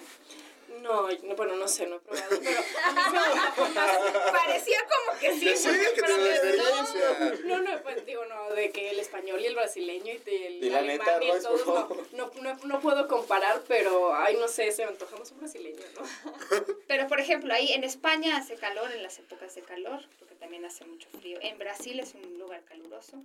No, 0.82 1.08
no, 1.10 1.36
bueno, 1.36 1.56
no 1.56 1.68
sé, 1.68 1.88
no 1.88 1.96
he 1.96 2.00
probado, 2.00 2.30
pero 2.40 4.32
Parecía 4.32 4.78
como 4.86 5.20
que 5.20 5.34
sí. 5.34 5.46
Que 5.46 5.58
sí, 5.58 5.70
que 5.96 6.02
pero 6.02 6.18
no. 6.18 7.58
no, 7.58 7.62
no, 7.62 7.82
pues 7.82 8.06
digo, 8.06 8.24
no, 8.26 8.54
de 8.54 8.72
que 8.72 8.92
el 8.92 9.00
español 9.00 9.42
y 9.42 9.48
el 9.48 9.56
brasileño 9.56 10.14
y 10.14 10.30
el 10.46 10.64
Y 10.64 10.74
alemán 10.74 11.08
neta, 11.20 11.24
y 11.24 11.42
todos, 11.42 11.62
por 11.64 12.14
no, 12.14 12.32
no, 12.42 12.54
no, 12.54 12.60
no 12.64 12.80
puedo 12.80 13.08
comparar, 13.08 13.64
pero, 13.68 14.14
ay, 14.16 14.38
no 14.40 14.48
sé, 14.48 14.72
se 14.72 14.84
me 14.86 14.92
antoja 14.92 15.16
más 15.18 15.32
un 15.32 15.40
brasileño, 15.40 15.84
¿no? 15.96 16.04
Pero 16.88 17.08
por 17.08 17.20
ejemplo, 17.20 17.54
ahí 17.54 17.74
en 17.74 17.84
España 17.84 18.38
hace 18.38 18.56
calor 18.56 18.92
en 18.92 19.04
las 19.04 19.18
épocas 19.20 19.56
de 19.56 19.62
calor, 19.64 20.06
porque 20.20 20.36
también 20.36 20.64
hace 20.64 20.86
mucho 20.86 21.10
frío. 21.20 21.40
En 21.42 21.58
Brasil 21.58 22.00
es 22.00 22.14
un 22.14 22.38
lugar 22.38 22.64
caluroso. 22.66 23.18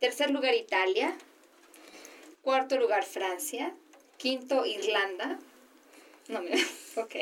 Tercer 0.00 0.30
lugar, 0.30 0.54
Italia. 0.54 1.16
Cuarto 2.44 2.78
lugar, 2.78 3.04
Francia. 3.04 3.74
Quinto, 4.18 4.66
Irlanda. 4.66 5.38
No 6.28 6.42
me. 6.42 6.52
Ok. 6.96 7.16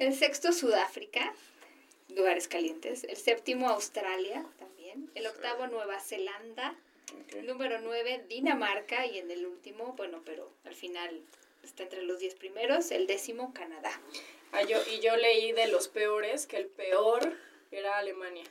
El 0.00 0.12
sexto, 0.12 0.52
Sudáfrica. 0.52 1.32
Lugares 2.08 2.48
calientes. 2.48 3.04
El 3.04 3.16
séptimo, 3.16 3.68
Australia 3.68 4.44
también. 4.58 5.08
El 5.14 5.28
octavo, 5.28 5.68
Nueva 5.68 6.00
Zelanda. 6.00 6.74
Número 7.44 7.80
9, 7.80 8.24
Dinamarca. 8.28 9.06
Y 9.06 9.18
en 9.18 9.30
el 9.30 9.46
último, 9.46 9.94
bueno, 9.96 10.22
pero 10.24 10.50
al 10.64 10.74
final 10.74 11.22
está 11.62 11.84
entre 11.84 12.02
los 12.02 12.18
10 12.18 12.34
primeros. 12.34 12.90
El 12.90 13.06
décimo, 13.06 13.54
Canadá. 13.54 13.92
Ah, 14.50 14.62
yo, 14.62 14.78
y 14.92 14.98
yo 14.98 15.16
leí 15.16 15.52
de 15.52 15.68
los 15.68 15.86
peores 15.86 16.48
que 16.48 16.56
el 16.56 16.66
peor 16.66 17.34
era 17.70 17.98
Alemania. 17.98 18.44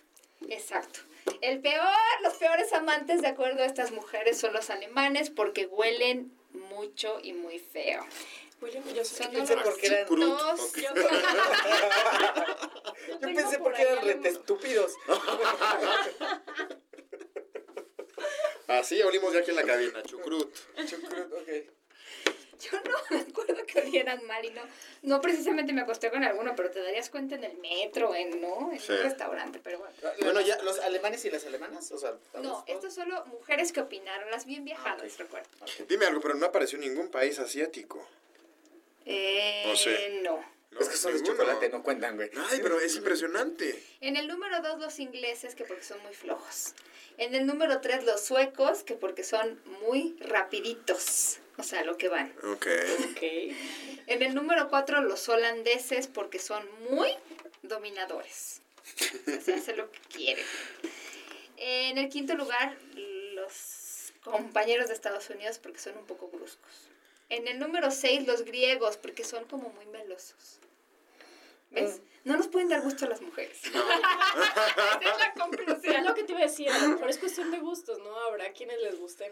Exacto. 0.48 1.02
El 1.42 1.60
peor, 1.62 1.84
los 2.24 2.34
peores 2.36 2.72
amantes, 2.74 3.22
de 3.22 3.28
acuerdo 3.28 3.64
a 3.64 3.66
estas 3.66 3.92
mujeres, 3.92 4.40
son 4.40 4.54
los 4.54 4.70
alemanes 4.70 5.30
porque 5.30 5.66
huelen 5.66 6.32
mucho 6.70 7.20
y 7.22 7.34
muy 7.34 7.60
feo. 7.60 8.06
Yo 8.62 8.72
que 8.72 8.80
pensé 9.28 9.58
porque 9.58 9.88
eran- 9.88 10.08
yo, 10.08 10.16
Yo 13.12 13.20
pensé 13.20 13.58
por 13.58 13.64
porque 13.64 13.82
eran 13.84 14.06
rete 14.06 14.30
estúpidos. 14.30 14.94
Así 18.68 19.02
olimos 19.04 19.32
ya 19.34 19.40
aquí 19.42 19.50
en 19.52 19.58
la 19.58 19.64
cabina, 19.64 20.02
chucrut. 20.04 20.52
Chucrut, 20.88 21.34
ok. 21.34 21.50
Yo 22.60 22.78
no 22.82 22.98
me 23.10 23.22
acuerdo 23.22 23.66
que 23.66 23.80
olieran 23.80 24.26
mal 24.28 24.44
y 24.46 24.50
no, 24.52 24.62
no 25.04 25.22
precisamente 25.22 25.74
me 25.74 25.82
acosté 25.82 26.10
con 26.10 26.24
alguno, 26.24 26.54
pero 26.56 26.72
te 26.72 26.82
darías 26.82 27.10
cuenta 27.10 27.36
en 27.36 27.44
el 27.44 27.58
metro, 27.58 28.16
en, 28.16 28.42
¿no? 28.42 28.72
En 28.72 28.80
Sí. 28.80 28.92
un 28.94 29.00
restaurante, 29.00 29.60
pero 29.64 29.80
bueno. 29.80 29.94
Bueno, 30.22 30.42
ya, 30.42 30.62
los 30.64 30.80
alemanes 30.80 31.24
y 31.26 31.32
las 31.32 31.46
alemanas, 31.46 31.92
o 31.92 31.98
sea, 31.98 32.14
No, 32.42 32.64
estas 32.68 32.94
solo 32.96 33.26
mujeres 33.26 33.72
que 33.72 33.82
opinaron, 33.82 34.30
las 34.32 34.46
bien 34.46 34.64
viajadas, 34.66 35.02
Ah, 35.04 35.06
ok. 35.14 35.20
recuerdo. 35.20 35.50
Ok. 35.62 35.88
Dime 35.88 36.06
algo, 36.06 36.22
pero 36.22 36.36
no 36.36 36.46
apareció 36.46 36.78
ningún 36.80 37.10
país 37.10 37.40
asiático. 37.40 38.08
Eh, 39.06 39.64
No 39.68 39.76
sé. 39.76 40.20
no. 40.24 40.56
No, 40.72 40.82
es 40.82 40.90
que 40.90 40.98
son 40.98 41.14
de 41.14 41.24
chocolate, 41.24 41.70
no 41.70 41.82
cuentan, 41.84 42.18
güey. 42.18 42.30
Ay, 42.50 42.60
pero 42.62 42.82
es 42.82 42.96
impresionante. 42.98 43.82
En 44.02 44.18
el 44.18 44.28
número 44.28 44.62
2 44.62 44.78
los 44.80 45.00
ingleses, 45.00 45.56
que 45.56 45.64
porque 45.64 45.84
son 45.86 46.02
muy 46.04 46.14
flojos. 46.14 46.74
En 47.18 47.34
el 47.34 47.46
número 47.46 47.80
3 47.80 48.04
los 48.04 48.20
suecos, 48.26 48.84
que 48.84 48.96
porque 48.96 49.24
son 49.24 49.58
muy 49.84 50.18
rapiditos. 50.20 51.38
O 51.58 51.64
sea, 51.64 51.84
lo 51.84 51.98
que 51.98 52.10
van. 52.10 52.34
Ok. 52.44 52.68
Ok. 53.12 53.22
En 54.08 54.22
el 54.22 54.36
número 54.36 54.68
4 54.70 55.02
los 55.02 55.28
holandeses, 55.30 56.08
porque 56.08 56.40
son 56.40 56.68
muy 56.90 57.10
dominadores. 57.64 58.62
O 58.84 59.24
sea, 59.26 59.42
se 59.42 59.54
hace 59.54 59.76
lo 59.76 59.90
que 59.92 60.00
quieren. 60.14 60.46
En 61.58 61.98
el 61.98 62.10
quinto 62.10 62.36
lugar 62.36 62.78
los 63.34 64.14
compañeros 64.24 64.88
de 64.90 64.94
Estados 64.94 65.30
Unidos, 65.30 65.60
porque 65.60 65.80
son 65.80 65.98
un 65.98 66.06
poco 66.06 66.28
bruscos. 66.28 66.90
En 67.30 67.48
el 67.48 67.58
número 67.58 67.90
6 67.90 68.28
los 68.28 68.44
griegos, 68.44 68.98
porque 68.98 69.24
son 69.24 69.46
como 69.46 69.70
muy 69.70 69.86
melosos. 69.88 70.60
¿Ves? 71.72 72.02
No 72.24 72.38
nos 72.38 72.48
pueden 72.48 72.70
dar 72.70 72.82
gusto 72.82 73.06
a 73.06 73.10
las 73.10 73.22
mujeres. 73.22 73.60
Esa 73.66 75.00
es 75.00 75.04
la 75.20 75.26
Es 75.28 75.40
conclusión. 75.40 76.04
lo 76.06 76.14
que 76.14 76.24
te 76.24 76.32
iba 76.34 76.42
a 76.42 76.46
decir, 76.46 76.70
a 76.70 76.78
lo 76.80 76.90
mejor 76.90 77.10
es 77.10 77.18
cuestión 77.18 77.52
de 77.52 77.60
gustos, 77.60 78.00
¿no? 78.00 78.16
Habrá 78.22 78.52
quienes 78.54 78.80
les 78.82 78.98
gusten, 79.00 79.32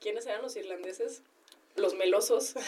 ¿quiénes 0.00 0.26
eran 0.26 0.42
los 0.42 0.56
irlandeses? 0.56 1.22
Los 1.80 1.94
melosos. 1.94 2.54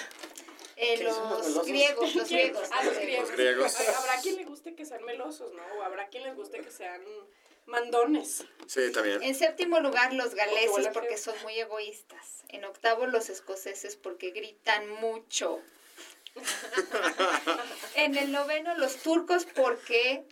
Eh, 0.74 0.96
¿Quiénes 0.96 1.14
son 1.14 1.54
los 1.54 1.66
griegos, 1.66 2.14
los 2.16 2.28
griegos. 2.28 2.68
Ah, 2.72 2.82
los 2.82 2.96
griegos. 2.96 3.28
Los 3.28 3.38
griegos. 3.38 3.80
Habrá 3.80 4.20
quien 4.20 4.36
le 4.36 4.44
guste 4.44 4.74
que 4.74 4.84
sean 4.84 5.04
melosos, 5.04 5.52
¿no? 5.52 5.62
O 5.78 5.82
habrá 5.82 6.08
quien 6.08 6.24
les 6.24 6.34
guste 6.34 6.60
que 6.60 6.70
sean 6.72 7.04
mandones. 7.66 8.44
Sí, 8.66 8.90
también. 8.90 9.22
En 9.22 9.34
séptimo 9.34 9.78
lugar, 9.80 10.12
los 10.14 10.34
galeses 10.34 10.88
porque 10.92 11.18
son 11.18 11.34
muy 11.42 11.58
egoístas. 11.60 12.42
En 12.48 12.64
octavo, 12.64 13.06
los 13.06 13.28
escoceses 13.28 13.94
porque 13.96 14.30
gritan 14.30 14.88
mucho. 14.88 15.60
en 17.94 18.16
el 18.16 18.32
noveno, 18.32 18.76
los 18.76 18.96
turcos 18.96 19.46
porque 19.54 20.24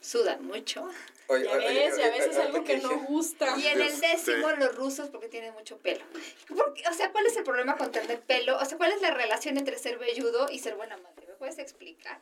sudan 0.00 0.44
mucho. 0.46 0.88
Oye, 1.32 1.44
Ya 1.44 1.52
oye, 1.52 1.66
ves, 1.66 1.98
y 1.98 2.02
a 2.02 2.04
oye, 2.06 2.18
veces 2.18 2.36
oye, 2.36 2.46
algo 2.46 2.64
que 2.64 2.76
no 2.78 2.98
gusta. 3.00 3.54
Y 3.58 3.66
en 3.66 3.80
el 3.80 4.00
décimo, 4.00 4.50
los 4.52 4.74
rusos 4.74 5.08
porque 5.10 5.28
tienen 5.28 5.52
mucho 5.54 5.78
pelo. 5.78 6.04
¿Por 6.48 6.74
qué? 6.74 6.82
O 6.88 6.92
sea, 6.92 7.10
¿cuál 7.12 7.26
es 7.26 7.36
el 7.36 7.44
problema 7.44 7.76
con 7.76 7.90
tener 7.90 8.20
pelo? 8.20 8.58
O 8.58 8.64
sea, 8.64 8.76
¿cuál 8.78 8.92
es 8.92 9.00
la 9.00 9.10
relación 9.10 9.56
entre 9.58 9.78
ser 9.78 9.98
velludo 9.98 10.48
y 10.50 10.58
ser 10.58 10.74
buena 10.76 10.96
madre? 10.96 11.26
¿Me 11.26 11.34
puedes 11.34 11.58
explicar? 11.58 12.20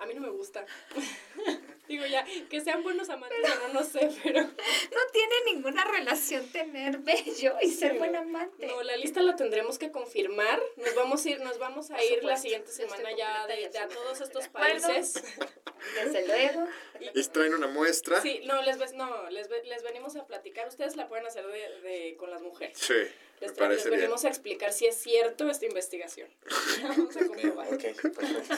A 0.00 0.06
mí 0.06 0.14
no 0.14 0.20
me 0.22 0.30
gusta. 0.30 0.64
Digo 1.88 2.06
ya, 2.06 2.24
que 2.48 2.60
sean 2.60 2.84
buenos 2.84 3.08
amantes 3.10 3.38
o 3.50 3.66
no, 3.68 3.74
no 3.80 3.82
sé, 3.84 4.08
pero... 4.22 4.42
No 4.42 5.00
tiene 5.12 5.34
ninguna 5.46 5.84
relación 5.84 6.46
tener 6.52 6.98
vello 6.98 7.56
y 7.60 7.68
ser 7.72 7.92
Sí, 7.92 7.98
buena 7.98 8.20
amante. 8.20 8.64
No, 8.68 8.80
la 8.84 8.96
lista 8.96 9.20
la 9.22 9.34
tendremos 9.34 9.76
que 9.76 9.90
confirmar. 9.90 10.62
Nos 10.76 10.94
vamos 10.94 11.26
a 11.26 11.30
ir, 11.30 11.40
nos 11.40 11.58
vamos 11.58 11.90
a 11.90 11.94
Por 11.96 12.04
ir 12.04 12.22
la 12.22 12.36
siguiente 12.36 12.70
semana 12.70 13.10
ya 13.16 13.44
de, 13.48 13.60
y 13.62 13.64
a 13.64 13.88
todos 13.88 14.20
estos 14.20 14.44
de 14.44 14.50
países. 14.50 15.14
Desde 15.96 16.26
luego. 16.28 16.68
Y 17.12 17.24
traen 17.24 17.54
una 17.54 17.66
muestra. 17.66 18.20
Sí, 18.22 18.40
no, 18.44 18.62
les, 18.62 18.78
ves- 18.78 18.92
no 18.94 19.28
les, 19.30 19.48
les 19.50 19.82
venimos 19.82 20.14
a 20.14 20.26
platicar. 20.28 20.68
Ustedes 20.68 20.94
la 20.94 21.08
pueden 21.08 21.26
hacer 21.26 21.44
de, 21.44 21.80
de- 21.80 22.16
con 22.16 22.30
las 22.30 22.40
mujeres. 22.40 22.78
Sí, 22.78 22.94
me 23.40 23.48
Les, 23.48 23.56
bien. 23.56 23.90
venimos 23.98 24.24
a 24.24 24.28
explicar 24.28 24.72
si 24.72 24.86
es 24.86 24.94
cierto 24.96 25.50
esta 25.50 25.66
investigación. 25.66 26.28
Vamos 26.84 27.16
a 27.16 27.26
comprobar. 27.26 27.66
Ok, 27.74 27.80
perfecto. 27.80 28.54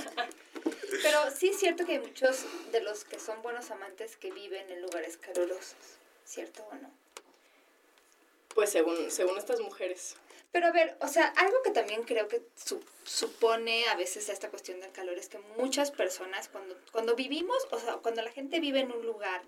Pero 1.03 1.19
sí 1.31 1.49
es 1.49 1.59
cierto 1.59 1.87
que 1.87 1.93
hay 1.93 1.99
muchos 2.01 2.45
de 2.71 2.81
los 2.83 3.05
que 3.05 3.19
son 3.19 3.41
buenos 3.43 3.71
amantes 3.71 4.17
que 4.17 4.31
viven 4.31 4.69
en 4.71 4.83
lugares 4.83 5.17
calurosos, 5.17 5.75
¿cierto 6.25 6.63
o 6.71 6.75
no? 6.75 6.91
Pues 8.55 8.71
según, 8.71 9.11
según 9.11 9.39
estas 9.39 9.61
mujeres. 9.61 10.17
Pero 10.51 10.67
a 10.67 10.73
ver, 10.73 10.97
o 11.01 11.09
sea, 11.09 11.27
algo 11.37 11.63
que 11.63 11.71
también 11.71 12.03
creo 12.03 12.29
que 12.29 12.43
su- 12.55 12.85
supone 13.05 13.87
a 13.89 13.95
veces 13.95 14.29
esta 14.29 14.51
cuestión 14.51 14.81
del 14.81 14.93
calor 14.93 15.17
es 15.19 15.29
que 15.31 15.39
muchas 15.57 15.91
personas 15.91 16.49
cuando, 16.49 16.77
cuando 16.93 17.15
vivimos, 17.15 17.57
o 17.71 17.79
sea, 17.81 17.95
cuando 17.97 18.21
la 18.21 18.31
gente 18.31 18.61
vive 18.61 18.81
en 18.81 18.93
un 18.93 19.07
lugar 19.07 19.43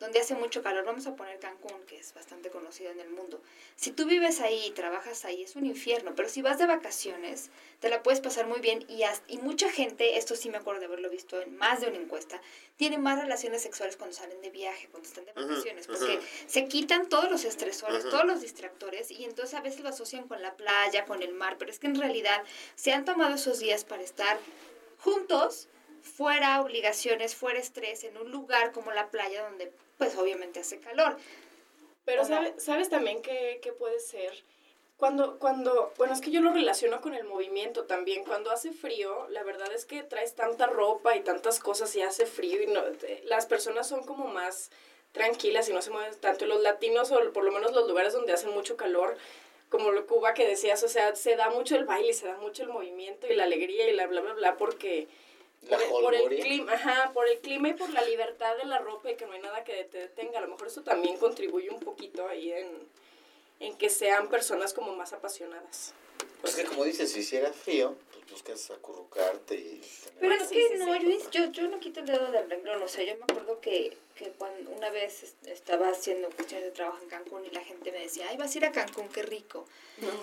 donde 0.00 0.20
hace 0.20 0.34
mucho 0.34 0.62
calor, 0.62 0.84
vamos 0.84 1.06
a 1.06 1.16
poner 1.16 1.38
Cancún, 1.38 1.82
que 1.86 1.98
es 1.98 2.14
bastante 2.14 2.50
conocido 2.50 2.90
en 2.90 3.00
el 3.00 3.10
mundo. 3.10 3.40
Si 3.76 3.90
tú 3.90 4.06
vives 4.06 4.40
ahí 4.40 4.66
y 4.66 4.70
trabajas 4.70 5.24
ahí, 5.24 5.42
es 5.42 5.56
un 5.56 5.66
infierno, 5.66 6.14
pero 6.14 6.28
si 6.28 6.40
vas 6.42 6.58
de 6.58 6.66
vacaciones, 6.66 7.50
te 7.80 7.88
la 7.88 8.02
puedes 8.02 8.20
pasar 8.20 8.46
muy 8.46 8.60
bien 8.60 8.84
y, 8.88 9.02
y 9.26 9.38
mucha 9.38 9.70
gente, 9.70 10.16
esto 10.16 10.36
sí 10.36 10.50
me 10.50 10.58
acuerdo 10.58 10.80
de 10.80 10.86
haberlo 10.86 11.10
visto 11.10 11.40
en 11.40 11.56
más 11.56 11.80
de 11.80 11.88
una 11.88 11.96
encuesta, 11.96 12.40
tiene 12.76 12.98
más 12.98 13.20
relaciones 13.20 13.62
sexuales 13.62 13.96
cuando 13.96 14.16
salen 14.16 14.40
de 14.40 14.50
viaje, 14.50 14.88
cuando 14.88 15.08
están 15.08 15.24
de 15.24 15.32
vacaciones, 15.32 15.86
porque 15.86 16.20
se 16.46 16.66
quitan 16.66 17.08
todos 17.08 17.30
los 17.30 17.44
estresores, 17.44 18.04
todos 18.04 18.24
los 18.24 18.40
distractores 18.40 19.10
y 19.10 19.24
entonces 19.24 19.54
a 19.54 19.60
veces 19.60 19.80
lo 19.80 19.88
asocian 19.88 20.28
con 20.28 20.42
la 20.42 20.56
playa, 20.56 21.04
con 21.04 21.22
el 21.22 21.34
mar, 21.34 21.56
pero 21.58 21.70
es 21.70 21.78
que 21.78 21.88
en 21.88 21.98
realidad 21.98 22.42
se 22.76 22.92
han 22.92 23.04
tomado 23.04 23.34
esos 23.34 23.58
días 23.58 23.84
para 23.84 24.02
estar 24.02 24.38
juntos, 24.98 25.68
fuera 26.02 26.60
obligaciones, 26.60 27.34
fuera 27.34 27.58
estrés, 27.58 28.04
en 28.04 28.16
un 28.16 28.30
lugar 28.30 28.72
como 28.72 28.92
la 28.92 29.10
playa 29.10 29.42
donde 29.42 29.72
pues 29.98 30.16
obviamente 30.16 30.60
hace 30.60 30.80
calor. 30.80 31.16
Pero 32.04 32.24
sabe- 32.24 32.54
sabes 32.58 32.88
también 32.88 33.22
que, 33.22 33.60
que 33.62 33.72
puede 33.72 34.00
ser 34.00 34.32
cuando, 34.96 35.38
cuando, 35.38 35.92
bueno, 35.96 36.12
es 36.12 36.20
que 36.20 36.30
yo 36.32 36.40
lo 36.40 36.52
relaciono 36.52 37.00
con 37.00 37.14
el 37.14 37.24
movimiento 37.24 37.84
también. 37.84 38.24
Cuando 38.24 38.50
hace 38.50 38.72
frío, 38.72 39.28
la 39.30 39.42
verdad 39.44 39.72
es 39.72 39.84
que 39.84 40.02
traes 40.02 40.34
tanta 40.34 40.66
ropa 40.66 41.16
y 41.16 41.20
tantas 41.22 41.60
cosas 41.60 41.94
y 41.96 42.02
hace 42.02 42.26
frío 42.26 42.62
y 42.62 42.66
no, 42.66 42.82
te- 42.92 43.22
las 43.26 43.46
personas 43.46 43.88
son 43.88 44.04
como 44.04 44.26
más 44.28 44.70
tranquilas 45.12 45.68
y 45.68 45.72
no 45.72 45.82
se 45.82 45.90
mueven 45.90 46.14
tanto. 46.20 46.44
Y 46.44 46.48
los 46.48 46.62
latinos, 46.62 47.12
o 47.12 47.32
por 47.32 47.44
lo 47.44 47.52
menos 47.52 47.72
los 47.74 47.88
lugares 47.88 48.12
donde 48.12 48.32
hace 48.32 48.48
mucho 48.48 48.76
calor, 48.76 49.16
como 49.68 49.92
lo 49.92 50.06
Cuba 50.06 50.34
que 50.34 50.46
decías, 50.48 50.82
o 50.82 50.88
sea, 50.88 51.14
se 51.14 51.36
da 51.36 51.50
mucho 51.50 51.76
el 51.76 51.84
baile, 51.84 52.12
se 52.14 52.26
da 52.26 52.36
mucho 52.38 52.62
el 52.62 52.70
movimiento 52.70 53.26
y 53.28 53.34
la 53.36 53.44
alegría 53.44 53.88
y 53.88 53.94
la 53.94 54.06
bla, 54.06 54.20
bla, 54.22 54.32
bla, 54.34 54.56
porque 54.56 55.08
por, 55.68 55.82
el- 55.82 55.88
por 55.90 56.14
el 56.14 56.20
holgoria. 56.22 56.44
clima, 56.44 56.72
ajá, 56.72 57.10
por 57.12 57.28
el 57.28 57.38
clima 57.38 57.68
y 57.70 57.74
por 57.74 57.90
la 57.90 58.02
libertad 58.02 58.56
de 58.56 58.64
la 58.66 58.78
ropa 58.78 59.10
y 59.10 59.16
que 59.16 59.26
no 59.26 59.32
hay 59.32 59.40
nada 59.40 59.64
que 59.64 59.84
te 59.84 59.98
detenga. 59.98 60.38
A 60.38 60.42
lo 60.42 60.48
mejor 60.48 60.66
eso 60.68 60.82
también 60.82 61.16
contribuye 61.18 61.70
un 61.70 61.80
poquito 61.80 62.26
ahí 62.28 62.52
en, 62.52 62.68
en 63.60 63.76
que 63.76 63.90
sean 63.90 64.28
personas 64.28 64.72
como 64.72 64.94
más 64.94 65.12
apasionadas. 65.12 65.92
Pues 66.40 66.54
que 66.54 66.64
como 66.64 66.84
dices, 66.84 67.10
si 67.12 67.20
hiciera 67.20 67.52
frío, 67.52 67.94
buscas 68.30 68.70
acurrucarte 68.70 69.54
y... 69.54 69.80
Pero 70.20 70.34
es 70.34 70.48
que 70.48 70.76
no, 70.78 70.96
yo, 70.96 71.30
yo, 71.30 71.52
yo 71.52 71.68
no 71.68 71.80
quito 71.80 72.00
el 72.00 72.06
dedo 72.06 72.30
del 72.30 72.48
renglón, 72.50 72.82
o 72.82 72.88
sea, 72.88 73.04
yo 73.04 73.14
me 73.16 73.22
acuerdo 73.22 73.60
que, 73.60 73.96
que 74.14 74.30
cuando 74.32 74.70
una 74.70 74.90
vez 74.90 75.22
est- 75.22 75.46
estaba 75.46 75.88
haciendo 75.88 76.28
cuestiones 76.30 76.66
de 76.66 76.72
trabajo 76.72 76.98
en 77.02 77.08
Cancún 77.08 77.44
y 77.46 77.50
la 77.50 77.62
gente 77.64 77.92
me 77.92 78.00
decía, 78.00 78.26
ay, 78.28 78.36
vas 78.36 78.54
a 78.54 78.58
ir 78.58 78.64
a 78.66 78.72
Cancún, 78.72 79.08
qué 79.08 79.22
rico. 79.22 79.66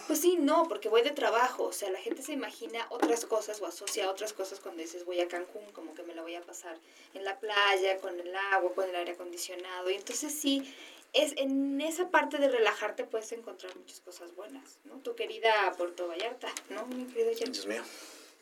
Pues 0.07 0.21
sí, 0.21 0.37
no, 0.39 0.67
porque 0.69 0.87
voy 0.87 1.01
de 1.01 1.11
trabajo, 1.11 1.63
o 1.63 1.73
sea, 1.73 1.89
la 1.89 1.99
gente 1.99 2.21
se 2.21 2.31
imagina 2.31 2.87
otras 2.91 3.25
cosas 3.25 3.59
o 3.61 3.65
asocia 3.65 4.09
otras 4.09 4.31
cosas 4.31 4.59
cuando 4.61 4.81
dices 4.81 5.03
voy 5.03 5.19
a 5.19 5.27
Cancún, 5.27 5.65
como 5.73 5.93
que 5.93 6.03
me 6.03 6.15
la 6.15 6.21
voy 6.21 6.35
a 6.35 6.41
pasar 6.41 6.77
en 7.13 7.25
la 7.25 7.39
playa, 7.39 7.97
con 7.99 8.17
el 8.19 8.33
agua, 8.35 8.73
con 8.73 8.87
el 8.89 8.95
aire 8.95 9.11
acondicionado, 9.13 9.89
y 9.89 9.95
entonces 9.95 10.33
sí, 10.33 10.73
es 11.16 11.34
en 11.38 11.80
esa 11.82 12.11
parte 12.11 12.38
de 12.38 12.49
relajarte 12.49 13.05
puedes 13.05 13.32
encontrar 13.32 13.76
muchas 13.76 14.01
cosas 14.01 14.36
buenas, 14.36 14.80
¿no? 14.84 14.95
Tu 14.99 15.16
querida 15.16 15.74
Puerto 15.78 16.07
Vallarta, 16.07 16.49
¿no? 16.70 16.86
Mi 16.88 17.05
querido? 17.05 17.51
Dios 17.51 17.68
mío. 17.68 17.84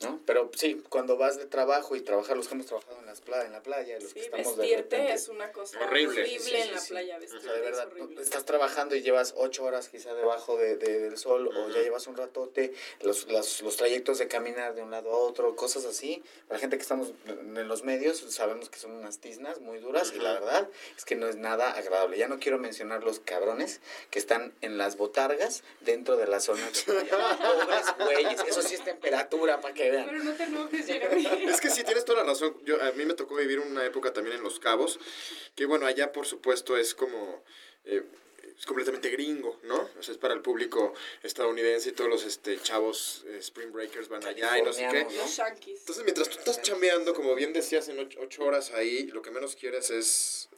¿No? 0.03 0.19
Pero 0.25 0.49
sí, 0.55 0.81
cuando 0.89 1.17
vas 1.17 1.37
de 1.37 1.45
trabajo 1.45 1.95
y 1.95 2.01
trabajar 2.01 2.35
los 2.37 2.47
que 2.47 2.53
hemos 2.55 2.65
trabajado 2.67 2.99
en, 2.99 3.05
las 3.05 3.21
pla 3.21 3.45
en 3.45 3.51
la 3.51 3.61
playa, 3.63 3.99
los 3.99 4.13
que 4.13 4.19
Sí, 4.21 4.25
estamos 4.25 4.55
de 4.57 4.61
vestirte 4.63 4.97
repente- 4.97 5.13
es 5.13 5.29
una 5.29 5.51
cosa 5.51 5.79
Horrible. 5.83 6.21
horrible, 6.21 6.39
Sí, 6.39 6.49
sí, 6.49 6.55
en 6.55 6.71
la 6.71 6.79
sí. 6.79 6.89
playa. 6.91 7.17
O 7.17 7.19
Vestirte 7.19 7.43
sea, 7.45 7.53
de 7.53 7.61
verdad, 7.61 7.87
es 7.87 7.91
horrible. 7.93 8.21
estás 8.21 8.45
trabajando 8.45 8.95
y 8.95 9.01
llevas 9.01 9.33
ocho 9.37 9.63
horas 9.63 9.89
quizá 9.89 10.13
debajo 10.13 10.57
de, 10.57 10.77
de- 10.77 10.99
del 10.99 11.17
sol 11.17 11.47
o 11.47 11.69
ya 11.69 11.81
llevas 11.81 12.07
un 12.07 12.15
ratote, 12.17 12.73
los, 13.01 13.27
los, 13.27 13.61
los 13.61 13.77
trayectos 13.77 14.17
de 14.19 14.27
caminar 14.27 14.75
de 14.75 14.81
un 14.83 14.91
lado 14.91 15.11
a 15.11 15.17
otro, 15.17 15.55
cosas 15.55 15.85
así. 15.85 16.23
Para 16.47 16.57
la 16.57 16.59
gente 16.59 16.77
que 16.77 16.81
estamos 16.83 17.13
en 17.27 17.67
los 17.67 17.83
medios 17.83 18.17
sabemos 18.29 18.69
que 18.69 18.79
son 18.79 18.91
unas 18.91 19.19
tiznas 19.19 19.59
muy 19.61 19.79
duras 19.79 20.11
y 20.15 20.19
la 20.19 20.33
verdad 20.33 20.69
es 20.97 21.05
que 21.05 21.15
no 21.15 21.27
es 21.27 21.35
nada 21.35 21.71
agradable. 21.71 22.17
Ya 22.17 22.27
no 22.27 22.39
quiero 22.39 22.57
mencionar 22.59 23.03
los 23.03 23.19
cabrones 23.19 23.79
que 24.09 24.19
están 24.19 24.53
en 24.61 24.77
las 24.77 24.97
botargas 24.97 25.63
dentro 25.81 26.17
de 26.17 26.27
la 26.27 26.39
zona 26.39 26.65
de 26.65 26.71
playa. 26.83 27.37
Pobres 27.37 27.85
güeyes, 27.97 28.41
eso 28.47 28.61
sí 28.61 28.75
es 28.75 28.83
temperatura 28.83 29.61
para 29.61 29.73
que 29.73 29.89
vean. 29.93 30.05
Pero 30.05 30.23
no 30.23 30.33
te 30.33 30.43
enojes, 30.43 30.85
Jeremy. 30.91 31.25
Es 31.47 31.61
que 31.61 31.69
sí, 31.69 31.83
tienes 31.83 32.05
toda 32.05 32.19
la 32.23 32.25
razón. 32.25 32.55
Yo, 32.65 32.81
a 32.81 32.91
mí 32.91 33.05
me 33.05 33.13
tocó 33.13 33.35
vivir 33.35 33.59
una 33.59 33.85
época 33.85 34.11
también 34.13 34.37
en 34.37 34.43
Los 34.43 34.59
Cabos, 34.59 34.99
que 35.55 35.65
bueno, 35.65 35.85
allá 35.85 36.11
por 36.11 36.25
supuesto 36.25 36.77
es 36.77 36.93
como... 36.95 37.43
eh, 37.85 38.03
es 38.57 38.65
completamente 38.67 39.09
gringo, 39.09 39.59
¿no? 39.63 39.89
O 39.97 40.03
sea, 40.03 40.13
es 40.13 40.17
para 40.19 40.33
el 40.33 40.41
público 40.41 40.93
estadounidense 41.23 41.89
y 41.89 41.91
todos 41.93 42.09
los 42.09 42.23
este, 42.23 42.59
chavos 42.59 43.23
eh, 43.27 43.37
Spring 43.39 43.71
Breakers 43.71 44.09
van 44.09 44.23
allá 44.25 44.57
y 44.59 44.61
no 44.61 44.71
sé 44.71 44.87
qué. 44.91 45.07
Shankies. 45.27 45.79
Entonces, 45.79 46.03
mientras 46.03 46.29
tú 46.29 46.37
estás 46.37 46.61
chambeando, 46.61 47.13
como 47.15 47.33
bien 47.35 47.51
decías, 47.51 47.87
en 47.89 47.99
ocho, 47.99 48.19
ocho 48.21 48.43
horas 48.43 48.71
ahí, 48.71 49.07
lo 49.07 49.21
que 49.21 49.31
menos 49.31 49.55
quieres 49.55 49.89
es, 49.89 50.49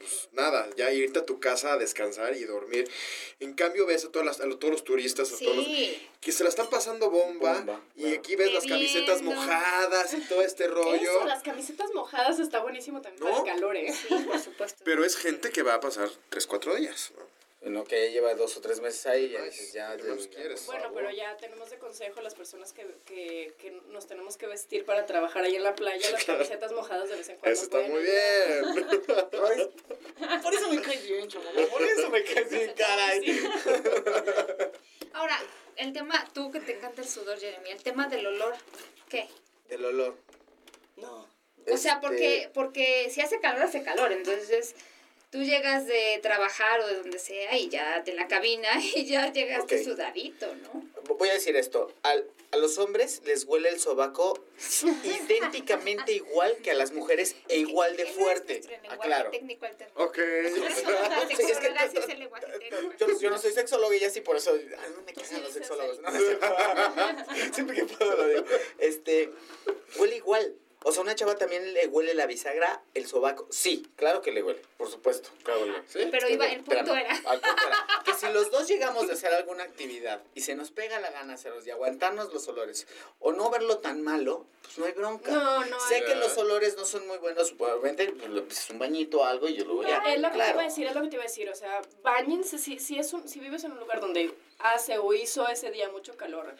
pues, 0.00 0.28
nada, 0.32 0.68
ya 0.76 0.90
irte 0.92 1.20
a 1.20 1.24
tu 1.26 1.38
casa 1.38 1.74
a 1.74 1.76
descansar 1.78 2.34
y 2.36 2.44
dormir. 2.44 2.90
En 3.38 3.52
cambio, 3.54 3.86
ves 3.86 4.04
a, 4.04 4.10
todas 4.10 4.26
las, 4.26 4.40
a 4.40 4.48
todos 4.58 4.72
los 4.72 4.82
turistas, 4.84 5.32
a 5.32 5.38
todos 5.38 5.56
los- 5.56 5.66
Sí. 5.66 6.08
que 6.20 6.32
se 6.32 6.42
la 6.42 6.48
están 6.48 6.68
pasando 6.68 7.10
bomba, 7.10 7.54
Bomba, 7.54 7.80
y 7.94 8.02
claro. 8.02 8.16
aquí 8.18 8.34
ves 8.36 8.52
las 8.52 8.66
camisetas 8.66 9.22
mojadas 9.22 10.12
y 10.14 10.20
todo 10.22 10.42
este 10.42 10.66
rollo. 10.66 10.96
Eso, 11.18 11.24
las 11.26 11.42
camisetas 11.42 11.90
mojadas 11.94 12.40
está 12.40 12.60
buenísimo 12.60 13.00
también 13.00 13.24
¿No? 13.24 13.30
para 13.30 13.52
el 13.52 13.54
calor, 13.60 13.76
¿eh? 13.76 13.92
Sí, 13.92 14.14
por 14.26 14.38
supuesto. 14.40 14.80
Pero 14.84 15.04
es 15.04 15.16
gente 15.16 15.50
que 15.50 15.62
va 15.62 15.74
a 15.74 15.80
pasar 15.80 16.10
3, 16.30 16.46
4 16.46 16.74
días, 16.74 17.12
¿no? 17.16 17.24
No, 17.62 17.84
que 17.84 18.06
ya 18.06 18.10
lleva 18.10 18.34
dos 18.34 18.56
o 18.56 18.60
tres 18.62 18.80
meses 18.80 19.04
ahí 19.06 19.26
y 19.26 19.30
ya 19.32 19.42
dices, 19.42 19.72
ya, 19.74 19.94
¿qué 19.96 20.02
ya- 20.02 20.30
quieres? 20.30 20.64
Bueno, 20.64 20.90
pero 20.94 21.10
ya 21.10 21.36
tenemos 21.36 21.68
de 21.68 21.78
consejo 21.78 22.20
a 22.20 22.22
las 22.22 22.34
personas 22.34 22.72
que, 22.72 22.86
que, 23.04 23.52
que 23.58 23.70
nos 23.88 24.06
tenemos 24.06 24.38
que 24.38 24.46
vestir 24.46 24.86
para 24.86 25.04
trabajar 25.04 25.44
ahí 25.44 25.56
en 25.56 25.62
la 25.64 25.74
playa, 25.74 26.10
las 26.10 26.24
camisetas 26.24 26.72
mojadas 26.72 27.10
de 27.10 27.16
vez 27.16 27.28
en 27.28 27.36
cuando. 27.36 27.52
Eso 27.52 27.64
está 27.64 27.80
muy 27.82 28.02
bien. 28.02 28.88
Por 30.42 30.54
eso 30.54 30.70
me 30.70 30.80
caes 30.80 31.06
bien, 31.06 31.28
chavo. 31.28 31.44
Por 31.70 31.82
eso 31.82 32.08
me 32.08 32.24
caes 32.24 32.50
bien, 32.50 32.72
caray. 32.74 33.20
Ahora, 35.12 35.38
el 35.76 35.92
tema, 35.92 36.28
tú 36.32 36.50
que 36.50 36.60
te 36.60 36.76
encanta 36.76 37.02
el 37.02 37.08
sudor, 37.08 37.38
Jeremy, 37.38 37.70
el 37.70 37.82
tema 37.82 38.08
del 38.08 38.26
olor, 38.26 38.54
¿qué? 39.08 39.28
Del 39.68 39.84
olor. 39.84 40.16
No. 40.96 41.28
O 41.70 41.76
sea, 41.76 41.94
Este, 41.94 42.06
porque, 42.06 42.50
porque 42.54 43.10
si 43.10 43.20
hace 43.20 43.38
calor, 43.40 43.62
hace 43.62 43.82
calor. 43.82 44.12
Entonces, 44.12 44.74
tú 45.30 45.42
llegas 45.42 45.86
de 45.86 46.18
trabajar 46.22 46.80
o 46.80 46.86
de 46.88 46.96
donde 46.96 47.18
sea 47.18 47.56
y 47.56 47.68
ya 47.68 48.00
de 48.00 48.14
la 48.14 48.26
cabina 48.28 48.68
y 48.96 49.06
ya 49.06 49.32
llegaste 49.32 49.82
sudadito, 49.82 50.46
¿no? 50.56 50.82
Voy 51.16 51.28
a 51.28 51.34
decir 51.34 51.56
esto. 51.56 51.92
Al, 52.02 52.24
a 52.52 52.56
los 52.56 52.78
hombres 52.78 53.22
les 53.24 53.44
huele 53.44 53.68
el 53.68 53.80
sobaco 53.80 54.38
idénticamente 55.04 56.12
igual 56.12 56.56
que 56.62 56.70
a 56.70 56.74
las 56.74 56.92
mujeres 56.92 57.36
e 57.48 57.58
igual 57.58 57.96
de 57.96 58.06
fuerte. 58.06 58.60
Aclaro. 58.88 59.30
técnico 59.30 59.66
alterno. 59.66 59.94
Ok. 59.96 60.18
Sí, 61.36 61.46
es 61.50 61.58
que-. 61.58 61.70
Yo, 62.98 63.20
yo 63.20 63.30
no 63.30 63.38
soy 63.38 63.52
sexólogo 63.52 63.92
y 63.94 64.00
ya 64.00 64.10
sí 64.10 64.20
por 64.20 64.36
eso. 64.36 64.52
Ay, 64.52 64.90
no 64.96 65.02
me 65.02 65.12
casan 65.14 65.42
los 65.42 65.52
sexólogos. 65.52 66.00
¿no? 66.00 66.10
Siempre 67.52 67.76
que 67.76 67.84
puedo 67.84 68.16
lo 68.16 68.28
digo. 68.28 68.44
Este, 68.78 69.30
huele 69.96 70.16
igual. 70.16 70.54
O 70.82 70.92
sea, 70.92 71.02
una 71.02 71.14
chava 71.14 71.34
también 71.36 71.74
le 71.74 71.86
huele 71.88 72.14
la 72.14 72.24
bisagra, 72.26 72.82
el 72.94 73.06
sobaco. 73.06 73.46
Sí, 73.50 73.86
claro 73.96 74.22
que 74.22 74.32
le 74.32 74.42
huele, 74.42 74.62
por 74.78 74.90
supuesto. 74.90 75.28
Claro 75.42 75.64
que 75.64 75.70
le- 75.72 75.82
¿Sí? 75.88 76.08
Pero 76.10 76.26
iba, 76.30 76.46
el 76.46 76.60
punto 76.64 76.94
Espérame, 76.94 77.00
era. 77.20 77.30
al 77.30 77.40
punto 77.40 77.66
era 77.66 77.86
que 78.04 78.14
si 78.14 78.32
los 78.32 78.50
dos 78.50 78.66
llegamos 78.66 79.06
de 79.06 79.12
hacer 79.12 79.32
alguna 79.34 79.64
actividad 79.64 80.22
y 80.34 80.40
se 80.40 80.54
nos 80.54 80.70
pega 80.70 80.98
la 80.98 81.10
gana 81.10 81.34
hacerlos 81.34 81.66
y 81.66 81.70
aguantarnos 81.70 82.32
los 82.32 82.48
olores 82.48 82.86
o 83.18 83.32
no 83.32 83.50
verlo 83.50 83.78
tan 83.80 84.00
malo, 84.00 84.46
pues 84.62 84.78
no 84.78 84.86
hay 84.86 84.92
bronca. 84.92 85.30
No, 85.30 85.66
no 85.66 85.80
sé 85.80 85.96
hay- 85.96 86.04
que 86.04 86.14
los 86.14 86.36
olores 86.38 86.74
no 86.78 86.86
son 86.86 87.06
muy 87.06 87.18
buenos, 87.18 87.52
probablemente 87.52 88.10
pues, 88.12 88.30
pues, 88.46 88.70
un 88.70 88.78
bañito 88.78 89.20
o 89.20 89.24
algo 89.24 89.48
y 89.48 89.56
yo 89.56 89.66
lo 89.66 89.74
voy 89.74 89.86
a... 89.86 89.98
es 90.14 90.18
lo 90.20 90.28
que 90.28 90.32
te 90.32 90.34
claro. 90.36 90.52
iba 90.54 90.62
a 90.62 90.64
decir, 90.64 90.86
es 90.86 90.94
lo 90.94 91.02
que 91.02 91.08
te 91.08 91.16
iba 91.16 91.24
a 91.24 91.26
decir. 91.26 91.50
O 91.50 91.54
sea, 91.54 91.82
bañense. 92.02 92.56
Si, 92.56 92.78
si, 92.78 92.98
es 92.98 93.12
un, 93.12 93.28
si 93.28 93.38
vives 93.38 93.64
en 93.64 93.72
un 93.72 93.80
lugar 93.80 94.00
donde 94.00 94.32
hace 94.60 94.96
o 94.96 95.12
hizo 95.12 95.46
ese 95.46 95.70
día 95.70 95.90
mucho 95.90 96.16
calor, 96.16 96.54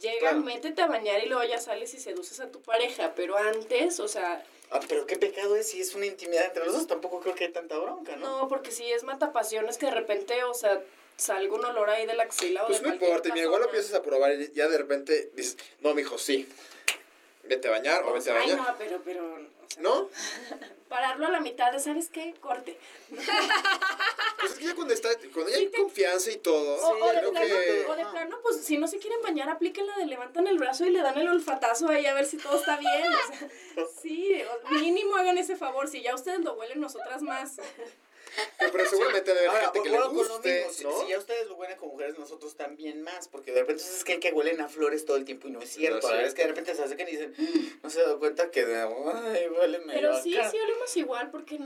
llega, 0.00 0.18
Claro. 0.20 0.38
métete 0.40 0.82
a 0.82 0.86
bañar 0.86 1.22
y 1.22 1.28
luego 1.28 1.44
ya 1.44 1.58
sales 1.58 1.92
y 1.94 1.98
seduces 2.00 2.40
a 2.40 2.50
tu 2.50 2.60
pareja. 2.62 3.12
Pero 3.14 3.36
antes, 3.36 4.00
o 4.00 4.08
sea, 4.08 4.44
Ah, 4.70 4.80
pero 4.86 5.06
qué 5.06 5.16
pecado 5.16 5.56
es 5.56 5.70
si 5.70 5.80
es 5.80 5.94
una 5.94 6.04
intimidad 6.04 6.44
entre 6.44 6.64
los 6.66 6.74
dos, 6.74 6.86
tampoco 6.86 7.20
creo 7.20 7.34
que 7.34 7.44
hay 7.44 7.52
tanta 7.52 7.78
bronca, 7.78 8.16
¿no? 8.16 8.40
no, 8.42 8.48
porque 8.48 8.70
si 8.70 8.84
es 8.92 9.02
matapasiones 9.02 9.78
que 9.78 9.86
de 9.86 9.92
repente, 9.92 10.44
o 10.44 10.52
sea, 10.52 10.82
salga 11.16 11.54
un 11.54 11.64
olor 11.64 11.88
ahí 11.88 12.06
de 12.06 12.14
la 12.14 12.24
axila 12.24 12.64
o 12.64 12.66
Pues 12.66 12.82
de 12.82 12.88
no 12.88 12.94
importa, 12.94 13.30
mira, 13.32 13.46
igual 13.46 13.60
lo 13.62 13.66
empiezas 13.68 13.94
a 13.94 14.02
probar 14.02 14.32
y 14.38 14.52
ya 14.52 14.68
de 14.68 14.76
repente 14.76 15.30
dices, 15.34 15.56
no, 15.80 15.94
mijo, 15.94 16.18
sí. 16.18 16.46
Vete 17.48 17.68
a 17.68 17.70
bañar 17.72 18.02
o 18.04 18.12
vete 18.12 18.30
a 18.30 18.34
Ay, 18.34 18.40
bañar. 18.50 18.56
no, 18.68 18.74
pero, 18.78 19.00
pero, 19.04 19.34
o 19.34 19.68
sea, 19.68 19.82
¿No? 19.82 20.08
pararlo 20.88 21.26
a 21.26 21.30
la 21.30 21.40
mitad 21.40 21.72
de, 21.72 21.80
¿sabes 21.80 22.08
qué? 22.10 22.34
Corte. 22.40 22.78
Pues 24.40 24.52
es 24.52 24.58
que 24.60 24.66
ya 24.66 24.74
cuando, 24.76 24.94
está, 24.94 25.08
cuando 25.34 25.50
ya 25.50 25.56
Sí 25.56 25.64
hay 25.64 25.68
te- 25.68 25.78
confianza 25.80 26.30
y 26.30 26.36
todo, 26.36 26.76
O, 26.76 26.90
o 27.04 27.12
de 27.12 27.18
plano, 27.18 27.32
que... 27.32 27.86
o 27.88 27.96
de 27.96 28.06
plano, 28.06 28.38
pues 28.40 28.64
si 28.64 28.78
no 28.78 28.86
se 28.86 28.98
quieren 28.98 29.20
bañar, 29.20 29.48
aplíquenla 29.48 29.96
de 29.96 30.06
levantan 30.06 30.46
el 30.46 30.58
brazo 30.58 30.86
y 30.86 30.90
le 30.90 31.00
dan 31.02 31.18
el 31.18 31.26
olfatazo 31.28 31.88
ahí 31.88 32.06
a 32.06 32.14
ver 32.14 32.24
si 32.24 32.36
todo 32.36 32.56
está 32.56 32.76
bien. 32.76 33.02
O 33.12 33.34
sea, 33.36 33.48
sí, 34.00 34.40
mínimo 34.70 35.16
hagan 35.16 35.38
ese 35.38 35.56
favor. 35.56 35.88
Si 35.88 36.02
ya 36.02 36.14
ustedes 36.14 36.38
lo 36.44 36.52
huelen, 36.54 36.80
nosotras 36.80 37.20
más. 37.22 37.56
Pero 38.58 38.84
seguramente 38.90 39.34
debe 39.34 39.48
haber 39.48 39.62
gente 39.64 39.82
que 39.82 39.90
le 39.90 40.08
guste, 40.08 40.56
mismo, 40.66 40.72
si, 40.72 40.84
¿no? 40.84 41.00
si 41.02 41.08
ya 41.08 41.18
ustedes 41.18 41.46
lo 41.48 41.54
huelen 41.56 41.76
con 41.76 41.88
mujeres, 41.88 42.18
nosotros 42.18 42.56
también 42.56 43.02
más, 43.02 43.28
porque 43.28 43.52
de 43.52 43.60
repente 43.60 43.82
ustedes 43.82 44.04
creen 44.04 44.20
que 44.20 44.32
huelen 44.32 44.60
a 44.60 44.68
flores 44.68 45.04
todo 45.04 45.16
el 45.16 45.24
tiempo 45.24 45.48
y 45.48 45.50
no 45.52 45.60
es 45.60 45.70
cierto. 45.70 45.94
No 45.94 45.98
es 45.98 46.04
la 46.04 46.10
verdad 46.12 46.28
es 46.28 46.34
que 46.34 46.42
de 46.42 46.48
repente 46.48 46.74
se 46.74 46.82
acercan 46.82 47.08
y 47.08 47.12
dicen, 47.12 47.34
"Mm, 47.36 47.66
no 47.82 47.90
se 47.90 48.02
dan 48.02 48.18
cuenta 48.18 48.50
que, 48.50 48.64
de- 48.64 48.76
ay, 48.76 49.48
huele 49.48 49.80
Pero 49.86 50.20
sí, 50.22 50.36
acá". 50.36 50.50
sí 50.50 50.58
olemos 50.58 50.96
igual, 50.96 51.30
porque 51.30 51.58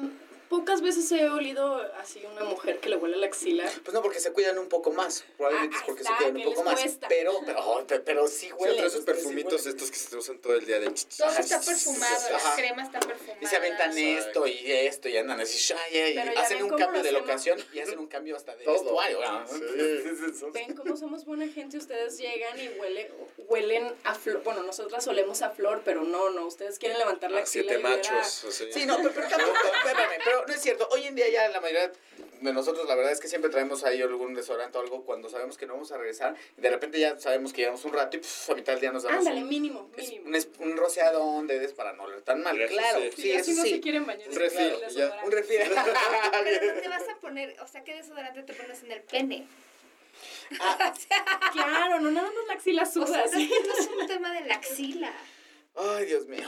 pocas 0.53 0.83
veces 0.83 1.11
he 1.13 1.31
olido 1.31 1.81
así 1.99 2.23
una 2.31 2.45
mujer 2.45 2.79
que 2.79 2.91
le 2.91 2.97
huele 2.97 3.17
la 3.17 3.27
axila. 3.27 3.65
Pues 3.83 3.95
no, 3.95 4.03
porque 4.03 4.21
se 4.21 4.33
cuidan 4.35 4.59
un 4.59 4.69
poco 4.69 4.91
más. 4.93 5.25
Probablemente 5.39 5.77
Ah, 5.77 5.81
es 5.81 5.87
porque 5.87 6.03
está, 6.03 6.13
se 6.13 6.17
cuidan 6.25 6.37
un 6.37 6.43
¿qué 6.43 6.49
poco 6.51 6.63
más. 6.65 6.79
cuesta? 6.81 7.09
Pero, 7.09 7.33
pero, 7.47 7.59
oh, 7.67 7.85
pero, 7.89 8.05
pero 8.05 8.29
sí 8.29 8.37
Sí, 8.49 8.53
huelen. 8.53 8.75
otros 8.77 8.93
esos 8.93 9.01
sí 9.01 9.07
perfumitos 9.07 9.65
estos 9.67 9.91
que 9.91 9.97
se 9.97 10.15
usan 10.15 10.39
todo 10.41 10.55
el 10.55 10.67
día 10.67 10.79
de... 10.79 10.91
Todo 11.17 11.31
está 11.39 11.59
perfumado, 11.59 12.31
la 12.31 12.37
ajá. 12.37 12.57
crema 12.57 12.83
está 12.83 13.01
perfumada. 13.01 13.39
Y 13.41 13.47
se 13.47 13.57
aventan 13.57 13.97
esto 13.97 14.47
y 14.47 14.71
esto 14.71 15.09
y 15.09 15.17
andan 15.17 15.41
así, 15.41 15.75
y 15.91 16.19
hacen 16.37 16.63
un 16.65 16.77
cambio 16.77 17.03
de 17.03 17.13
locación 17.13 17.59
y 17.73 17.81
hacen 17.81 17.99
un 18.05 18.07
cambio 18.07 18.37
hasta 18.37 18.55
de 18.55 18.65
Todo. 18.65 18.75
vestuario. 18.75 19.19
Sí. 19.49 20.45
Ven 20.53 20.75
cómo 20.77 20.97
somos 20.99 21.25
buena 21.25 21.49
gente, 21.49 21.79
ustedes 21.79 22.19
llegan 22.19 22.61
y 22.61 22.69
huele, 22.79 23.11
huelen 23.49 23.95
a 24.05 24.15
flor. 24.15 24.43
Bueno, 24.43 24.63
nosotras 24.63 25.07
olemos 25.09 25.41
a 25.41 25.49
flor, 25.51 25.81
pero 25.83 26.03
no, 26.03 26.29
no, 26.31 26.45
ustedes 26.47 26.79
quieren 26.79 26.99
levantar 26.99 27.31
la 27.31 27.39
A 27.39 27.43
axila 27.43 27.65
siete 27.69 27.79
machos. 27.83 28.45
Sí, 28.73 28.85
no, 28.85 28.99
pero, 28.99 29.13
pero 29.15 30.42
pero 30.45 30.49
no 30.49 30.55
es 30.55 30.63
cierto. 30.63 30.89
Hoy 30.91 31.05
en 31.07 31.15
día 31.15 31.29
ya 31.29 31.49
la 31.49 31.61
mayoría 31.61 31.93
de 32.41 32.53
nosotros, 32.53 32.87
la 32.89 32.95
verdad 32.97 33.13
es 33.13 33.21
que 33.21 33.29
siempre 33.29 33.51
traemos 33.51 33.85
ahí 33.85 34.03
algún 34.03 34.35
desodorante 34.35 34.77
o 34.77 34.81
algo 34.81 35.05
cuando 35.05 35.29
sabemos 35.29 35.57
que 35.57 35.67
no 35.67 35.75
vamos 35.75 35.93
a 35.93 35.99
regresar. 35.99 36.35
Y 36.59 36.61
de 36.61 36.71
repente 36.71 36.99
ya 36.99 37.19
sabemos 37.19 37.53
que 37.53 37.61
llevamos 37.63 37.85
un 37.85 37.93
rato 37.93 38.17
y 38.17 38.21
pf, 38.21 38.53
a 38.53 38.55
mitad 38.57 38.73
del 38.73 38.81
día 38.81 38.93
nos 38.93 39.05
damos 39.05 39.19
Ándale, 39.19 39.43
un, 39.43 39.49
mínimo, 39.49 39.91
es- 39.97 40.09
mínimo. 40.09 40.29
un, 40.29 40.35
es- 40.35 40.49
un 40.59 40.77
rociadón 40.77 41.47
de 41.47 41.59
des 41.61 41.73
para 41.73 41.93
no 41.93 42.03
oler 42.05 42.23
tan 42.23 42.43
mal. 42.43 42.57
Sí, 42.59 42.65
claro, 42.75 43.01
sí. 43.01 43.11
sí, 43.23 43.45
Sí, 43.45 43.55
no 43.55 43.63
se 43.63 43.81
quieren 43.81 44.05
bañar. 44.07 44.29
Un 44.29 44.35
refil, 44.37 44.73
desodorante. 44.81 45.25
Un 45.27 45.33
refil. 45.33 45.59
Pero 46.45 46.67
¿dónde 46.75 46.89
vas 46.89 47.09
a 47.09 47.17
poner? 47.21 47.61
O 47.61 47.67
sea, 47.69 47.85
¿qué 47.85 47.95
desodorante 47.95 48.43
te 48.43 48.53
pones 48.55 48.83
en 48.83 48.93
el 48.93 49.03
pene? 49.03 49.47
Claro, 51.53 52.01
no 52.01 52.11
nada 52.11 52.29
más 52.29 52.47
la 52.49 52.55
axila 52.55 52.83
O 52.83 52.87
suda. 52.87 53.07
sea, 53.07 53.25
no, 53.27 53.31
sí. 53.33 53.53
no 53.67 53.73
es 53.79 53.89
un 54.01 54.07
tema 54.07 54.33
de 54.33 54.41
la 54.47 54.55
axila. 54.57 55.13
Ay, 55.75 56.05
Dios 56.07 56.27
mío. 56.27 56.43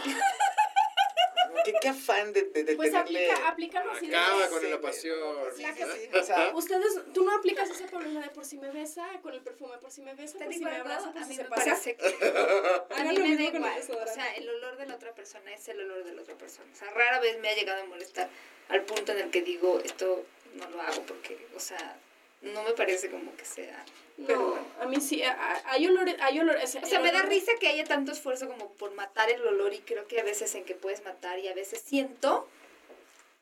¿Qué, 1.65 1.75
qué 1.81 1.89
afán 1.89 2.33
de, 2.33 2.43
de, 2.45 2.65
de 2.65 2.77
Pues 2.77 2.91
tenerle... 2.91 3.31
aplica, 3.31 3.49
aplícalo 3.49 3.93
así. 3.93 4.07
de- 4.09 4.17
Acaba 4.17 4.45
Sí, 4.47 4.51
con 4.53 4.71
la 4.71 4.81
pasión. 4.81 5.19
Sí, 5.57 5.63
La 5.63 5.75
que- 5.75 5.85
sí, 5.87 6.09
o 6.13 6.23
sea, 6.23 6.51
Ustedes, 6.55 7.01
tú 7.13 7.25
no 7.25 7.37
aplicas 7.37 7.69
ese 7.71 7.85
problema 7.85 8.21
de 8.21 8.29
por 8.31 8.45
si 8.45 8.59
me 8.59 8.71
besa, 8.71 9.07
con 9.23 9.35
el 9.35 9.41
perfume, 9.41 9.79
por 9.79 9.91
si 9.91 10.03
me 10.03 10.15
besa, 10.15 10.39
por 10.39 10.53
si 10.53 10.61
me 10.65 10.71
abraza, 10.77 11.09
a 11.09 11.13
por 11.13 11.23
si 11.23 11.29
mí 11.31 11.35
se 11.37 11.43
me 11.45 11.49
pasa. 11.49 11.65
parece 11.65 11.97
que... 11.97 12.05
A 12.97 13.05
mí 13.05 13.19
me 13.19 13.37
da 13.37 13.43
igual. 13.43 13.81
O 13.81 14.07
sea, 14.15 14.35
el 14.37 14.49
olor 14.49 14.77
de 14.77 14.87
la 14.87 14.95
otra 14.97 15.13
persona 15.15 15.53
es 15.55 15.67
el 15.69 15.81
olor 15.81 16.05
de 16.05 16.13
la 16.15 16.23
otra 16.23 16.35
persona. 16.37 16.71
O 16.73 16.77
sea, 16.77 16.91
rara 16.91 17.21
vez 17.21 17.39
me 17.41 17.49
ha 17.49 17.55
llegado 17.55 17.83
a 17.83 17.87
molestar 17.87 18.29
al 18.69 18.83
punto 18.83 19.13
en 19.13 19.19
el 19.19 19.31
que 19.31 19.43
digo, 19.43 19.81
esto 19.85 20.25
no 20.55 20.69
lo 20.71 20.81
hago 20.81 21.03
porque, 21.03 21.47
o 21.57 21.61
sea, 21.61 21.99
no 22.45 22.62
me 22.62 22.72
parece 22.72 23.11
como 23.11 23.34
que 23.36 23.45
sea... 23.45 23.84
Pero 24.16 24.38
No, 24.38 24.47
bueno. 24.51 24.66
a 24.80 24.86
mí 24.86 25.01
sí, 25.01 25.22
hay 25.64 25.86
olores, 25.88 26.14
hay 26.20 26.38
olores. 26.38 26.76
O 26.80 26.86
sea, 26.86 27.01
me 27.01 27.11
da 27.11 27.22
risa 27.22 27.51
que 27.59 27.66
haya 27.66 27.82
tanto 27.84 28.12
esfuerzo 28.12 28.47
como 28.47 28.70
por 28.74 28.92
matar 28.92 29.28
el 29.30 29.45
olor 29.47 29.74
y 29.74 29.80
creo 29.80 30.07
que 30.07 30.20
a 30.20 30.22
veces 30.24 30.55
en 30.55 30.64
que 30.64 30.74
puedes 30.76 31.03
matar 31.05 31.38
y 31.40 31.49
a 31.49 31.55
veces 31.55 31.82
siento 31.84 32.49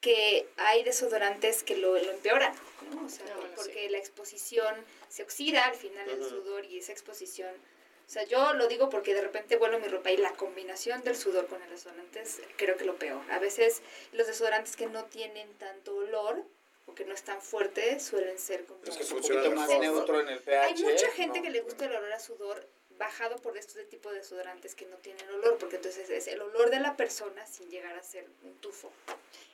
que 0.00 0.48
hay 0.56 0.82
desodorantes 0.82 1.62
que 1.62 1.76
lo, 1.76 1.96
lo 1.96 2.10
empeoran, 2.10 2.52
¿no? 2.90 3.04
O 3.04 3.08
sea, 3.08 3.24
Ah, 3.30 3.36
bueno, 3.36 3.52
porque 3.54 3.88
la 3.90 3.98
exposición 3.98 4.74
se 5.08 5.22
oxida 5.22 5.64
al 5.66 5.74
final 5.74 6.06
del 6.06 6.20
Ujú. 6.20 6.28
sudor 6.30 6.64
y 6.64 6.78
esa 6.78 6.92
exposición... 6.92 7.50
O 8.08 8.10
sea, 8.12 8.24
yo 8.24 8.52
lo 8.54 8.66
digo 8.66 8.88
porque 8.90 9.14
de 9.14 9.20
repente 9.20 9.56
huelo 9.56 9.78
mi 9.78 9.88
ropa 9.88 10.10
y 10.10 10.16
la 10.16 10.32
combinación 10.32 11.02
del 11.04 11.16
sudor 11.16 11.46
con 11.46 11.62
el 11.62 11.70
desodorante 11.70 12.20
es 12.20 12.40
creo 12.56 12.76
que 12.76 12.84
lo 12.84 12.96
peor. 12.96 13.22
A 13.30 13.38
veces 13.38 13.80
los 14.12 14.26
desodorantes 14.26 14.76
que 14.76 14.86
no 14.86 15.04
tienen 15.04 15.52
tanto 15.54 15.94
olor 15.96 16.42
o 16.86 16.94
que 16.94 17.04
no 17.04 17.14
es 17.14 17.22
tan 17.22 17.40
fuerte 17.40 18.00
suelen 18.00 18.38
ser 18.38 18.64
como... 18.66 18.82
Es 18.84 18.96
que 18.96 19.14
un 19.14 19.20
poquito 19.20 19.50
más 19.52 19.68
neutro 19.68 20.20
en 20.20 20.28
el 20.28 20.40
pH. 20.40 20.62
Hay 20.62 20.82
mucha 20.82 21.10
gente 21.10 21.38
¿no? 21.38 21.44
que 21.44 21.50
le 21.50 21.60
gusta 21.60 21.84
el 21.86 21.96
olor 21.96 22.12
a 22.12 22.18
sudor 22.18 22.68
bajado 22.98 23.36
por 23.36 23.56
estos 23.56 23.74
de 23.76 23.84
tipo 23.84 24.10
de 24.10 24.18
desodorantes 24.18 24.74
que 24.74 24.86
no 24.86 24.96
tienen 24.96 25.28
olor, 25.30 25.58
porque 25.58 25.76
entonces 25.76 26.08
es 26.08 26.28
el 26.28 26.40
olor 26.40 26.70
de 26.70 26.78
la 26.78 26.96
persona 26.96 27.44
sin 27.46 27.68
llegar 27.70 27.96
a 27.96 28.02
ser 28.02 28.26
un 28.44 28.54
tufo. 28.56 28.92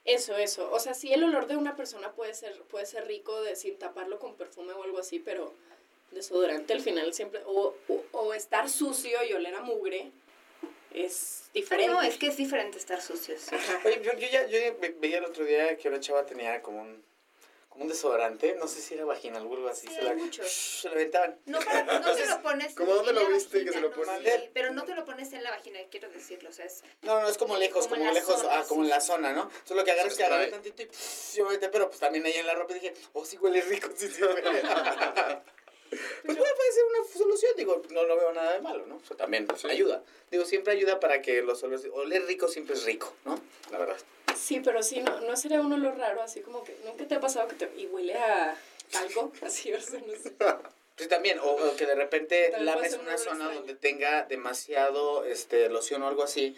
Eso, 0.05 0.37
eso. 0.37 0.70
O 0.70 0.79
sea, 0.81 0.95
sí 0.95 1.12
el 1.12 1.24
olor 1.24 1.47
de 1.47 1.57
una 1.57 1.76
persona 1.76 2.12
puede 2.12 2.35
ser, 2.35 2.61
puede 2.62 2.87
ser 2.87 3.07
rico 3.07 3.43
de, 3.43 3.57
sin 3.57 3.79
taparlo 3.79 4.18
con 4.18 4.35
perfume 4.35 4.72
o 4.72 4.83
algo 4.83 4.99
así, 4.99 5.18
pero 5.18 5.55
desodorante 6.11 6.72
al 6.72 6.81
final 6.81 7.12
siempre, 7.14 7.43
o, 7.47 7.74
o, 7.89 8.05
o 8.12 8.35
estar 8.35 8.68
sucio 8.68 9.22
y 9.24 9.33
oler 9.33 9.55
a 9.55 9.61
mugre, 9.61 10.11
es 10.93 11.51
diferente. 11.53 11.93
No, 11.93 12.03
es 12.03 12.16
que 12.16 12.29
es 12.29 12.37
diferente 12.37 12.79
estar 12.79 13.01
sucios. 13.01 13.47
Oye, 13.85 14.01
yo, 14.03 14.12
yo 14.14 14.29
ya 14.29 14.47
yo 14.47 14.59
veía 14.99 15.18
el 15.18 15.24
otro 15.24 15.45
día 15.45 15.76
que 15.76 15.89
una 15.89 16.01
chava 16.01 16.24
tenía 16.24 16.61
como 16.62 16.81
un, 16.81 17.03
como 17.03 17.08
un 17.79 17.89
desodorante, 17.89 18.55
no 18.57 18.66
sé 18.68 18.81
si 18.81 18.95
era 18.95 19.05
vaginal 19.05 19.47
o 19.47 19.55
algo 19.55 19.68
así, 19.68 19.87
Sí, 19.87 19.95
se, 19.95 20.03
la, 20.03 20.14
muchos. 20.14 20.51
se 20.83 20.89
la 20.89 20.95
aventaban. 20.95 21.39
No, 21.47 21.59
para- 21.61 22.01
no 22.01 22.14
te 22.14 22.26
lo 22.26 22.43
pones. 22.43 22.74
¿Cómo 22.74 22.95
dónde 22.95 23.12
lo 23.12 23.26
viste 23.29 23.64
que 23.64 23.72
se 23.72 23.81
lo 23.81 23.91
no, 23.91 23.95
ponen? 23.95 24.22
sí, 24.24 24.51
pero 24.53 24.72
no 24.72 24.85
te 24.85 24.95
lo 24.95 25.05
pones 25.05 25.33
en 25.33 25.43
la 25.45 25.51
vagina, 25.51 25.79
quiero 25.91 26.09
decirlo. 26.11 26.51
O 26.51 26.53
sea, 26.53 26.64
es, 26.66 26.83
No, 27.03 27.20
no, 27.20 27.29
es 27.29 27.39
como 27.39 27.57
lejos, 27.57 27.87
Como 27.89 28.11
lejos, 28.12 28.41
zona, 28.41 28.59
ah, 28.59 28.64
como 28.68 28.83
en 28.83 28.89
la 28.91 29.01
zona, 29.01 29.33
¿no? 29.33 29.51
Solo 29.64 29.85
que 29.85 29.93
agarras 29.93 30.12
Se 30.12 30.18
que 30.18 30.24
agarré 30.24 30.45
extrae. 30.45 30.62
tantito 30.62 30.83
y 30.83 30.87
pff, 30.87 31.35
yo 31.37 31.45
metí, 31.49 31.66
pero 31.70 31.89
pues 31.89 32.01
también 32.01 32.24
ahí 32.26 32.35
en 32.35 32.47
la 32.47 32.55
ropa 32.55 32.74
dije, 32.74 32.95
oh, 33.12 33.24
sí 33.24 33.37
huele 33.39 33.61
rico, 33.62 33.89
sí, 33.97 34.09
sí 34.09 34.22
huele. 34.22 34.43
pues 35.91 36.36
puede, 36.36 36.55
puede 36.55 36.72
ser 36.72 36.84
una 36.84 37.12
solución, 37.12 37.53
digo, 37.57 37.82
no 37.91 38.05
lo 38.05 38.16
veo 38.16 38.32
nada 38.32 38.53
de 38.55 38.61
malo, 38.61 38.86
¿no? 38.86 38.97
O 38.97 39.03
sea, 39.07 39.16
también 39.16 39.47
Sí. 39.57 39.68
ayuda. 39.68 40.03
Digo, 40.30 40.45
siempre 40.45 40.72
ayuda 40.74 41.01
para 41.01 41.22
que 41.22 41.43
los 41.43 41.62
olores, 41.62 41.86
oler 41.93 42.24
rico 42.26 42.49
siempre 42.49 42.74
es 42.74 42.84
rico, 42.84 43.12
¿no? 43.24 43.41
La 43.70 43.78
verdad. 43.78 43.97
Sí, 44.36 44.61
pero 44.64 44.82
sí, 44.82 45.01
no, 45.01 45.20
no 45.20 45.36
sería 45.36 45.61
un 45.61 45.72
olor 45.72 45.97
raro, 45.97 46.22
así 46.22 46.41
como 46.41 46.62
que 46.64 46.76
nunca 46.84 47.07
te 47.07 47.14
ha 47.14 47.20
pasado 47.20 47.49
que 47.49 47.55
te... 47.57 47.70
y 47.80 47.86
huele 47.86 48.14
a... 48.14 48.57
talco, 48.93 49.32
así, 49.43 49.72
o 49.72 49.80
sea, 49.80 50.01
no 50.01 50.12
sé. 50.14 50.34
Sí, 50.97 51.07
también, 51.07 51.39
o, 51.39 51.47
o 51.53 51.76
que 51.76 51.86
de 51.86 51.95
repente 51.95 52.53
lames 52.59 52.95
una 52.95 53.16
zona 53.18 53.34
extraño. 53.45 53.55
donde 53.55 53.74
tenga 53.76 54.24
demasiado 54.24 55.24
este, 55.24 55.68
loción 55.68 56.03
o 56.03 56.09
algo 56.09 56.24
así. 56.24 56.57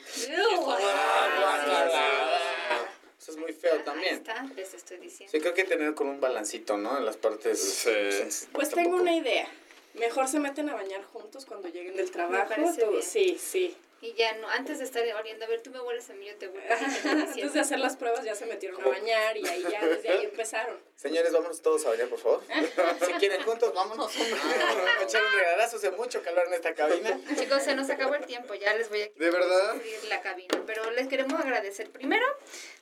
Eso 3.21 3.33
es 3.33 3.37
muy 3.37 3.53
feo 3.53 3.83
también. 3.85 4.15
está, 4.15 4.45
les 4.57 4.73
estoy 4.73 4.97
diciendo. 4.97 5.31
Sí, 5.31 5.41
creo 5.41 5.53
que 5.53 5.65
tener 5.65 5.95
con 5.95 6.09
un 6.09 6.21
balancito, 6.21 6.79
¿no? 6.79 6.97
En 6.97 7.05
las 7.05 7.17
partes. 7.19 7.61
Sí. 7.61 8.47
Pues 8.53 8.71
tengo 8.71 8.97
una 8.97 9.15
idea. 9.15 9.47
Mejor 9.95 10.27
se 10.29 10.39
meten 10.39 10.71
a 10.71 10.75
bañar 10.75 11.03
juntos 11.05 11.45
cuando 11.45 11.69
lleguen 11.69 11.97
del 11.97 12.11
trabajo. 12.11 12.55
tú- 12.79 13.03
sí, 13.03 13.37
sí. 13.39 13.77
Y 14.03 14.15
ya 14.15 14.35
no, 14.37 14.49
antes 14.49 14.79
de 14.79 14.85
estar 14.85 15.03
oliendo, 15.15 15.45
a 15.45 15.49
ver, 15.49 15.61
tú 15.61 15.71
me 15.71 15.81
hueles 15.81 16.09
a 16.09 16.15
mí, 16.15 16.25
yo 16.27 16.35
te 16.37 16.47
estoy 16.47 17.11
Antes 17.11 17.53
de 17.53 17.61
hacer 17.61 17.79
las 17.81 17.97
pruebas 17.97 18.25
ya 18.25 18.35
se 18.35 18.47
metieron 18.47 18.81
a 18.83 18.89
bañar 18.89 19.37
y 19.37 19.47
ahí 19.47 19.63
ya, 19.71 19.85
desde 19.87 20.09
ahí 20.09 20.25
empezaron. 20.25 20.81
Señores, 20.97 21.33
vámonos 21.33 21.61
todos 21.61 21.85
a 21.85 21.91
bañar, 21.91 22.09
por 22.09 22.19
favor. 22.19 22.43
si 23.07 23.13
quieren 23.15 23.43
juntos, 23.43 23.75
vámonos. 23.75 24.11
Vamos 24.17 24.89
a 25.01 25.03
echar 25.03 25.23
un 25.23 25.33
regalazo. 25.33 25.77
Hace 25.77 25.91
mucho 25.91 26.23
calor 26.23 26.47
en 26.47 26.55
esta 26.55 26.75
cabina. 26.75 27.21
Chicos, 27.39 27.63
se 27.63 27.75
nos 27.75 27.91
acabó 27.91 28.15
el 28.15 28.25
tiempo, 28.25 28.55
ya 28.55 28.73
les 28.75 28.89
voy 28.89 29.03
a 29.03 29.09
¿De 29.15 29.31
verdad? 29.31 29.71
abrir 29.73 30.05
la 30.09 30.23
cabina. 30.23 30.63
Pero 30.67 30.91
les 30.93 31.07
queremos 31.09 31.39
agradecer 31.39 31.91
primero 31.91 32.25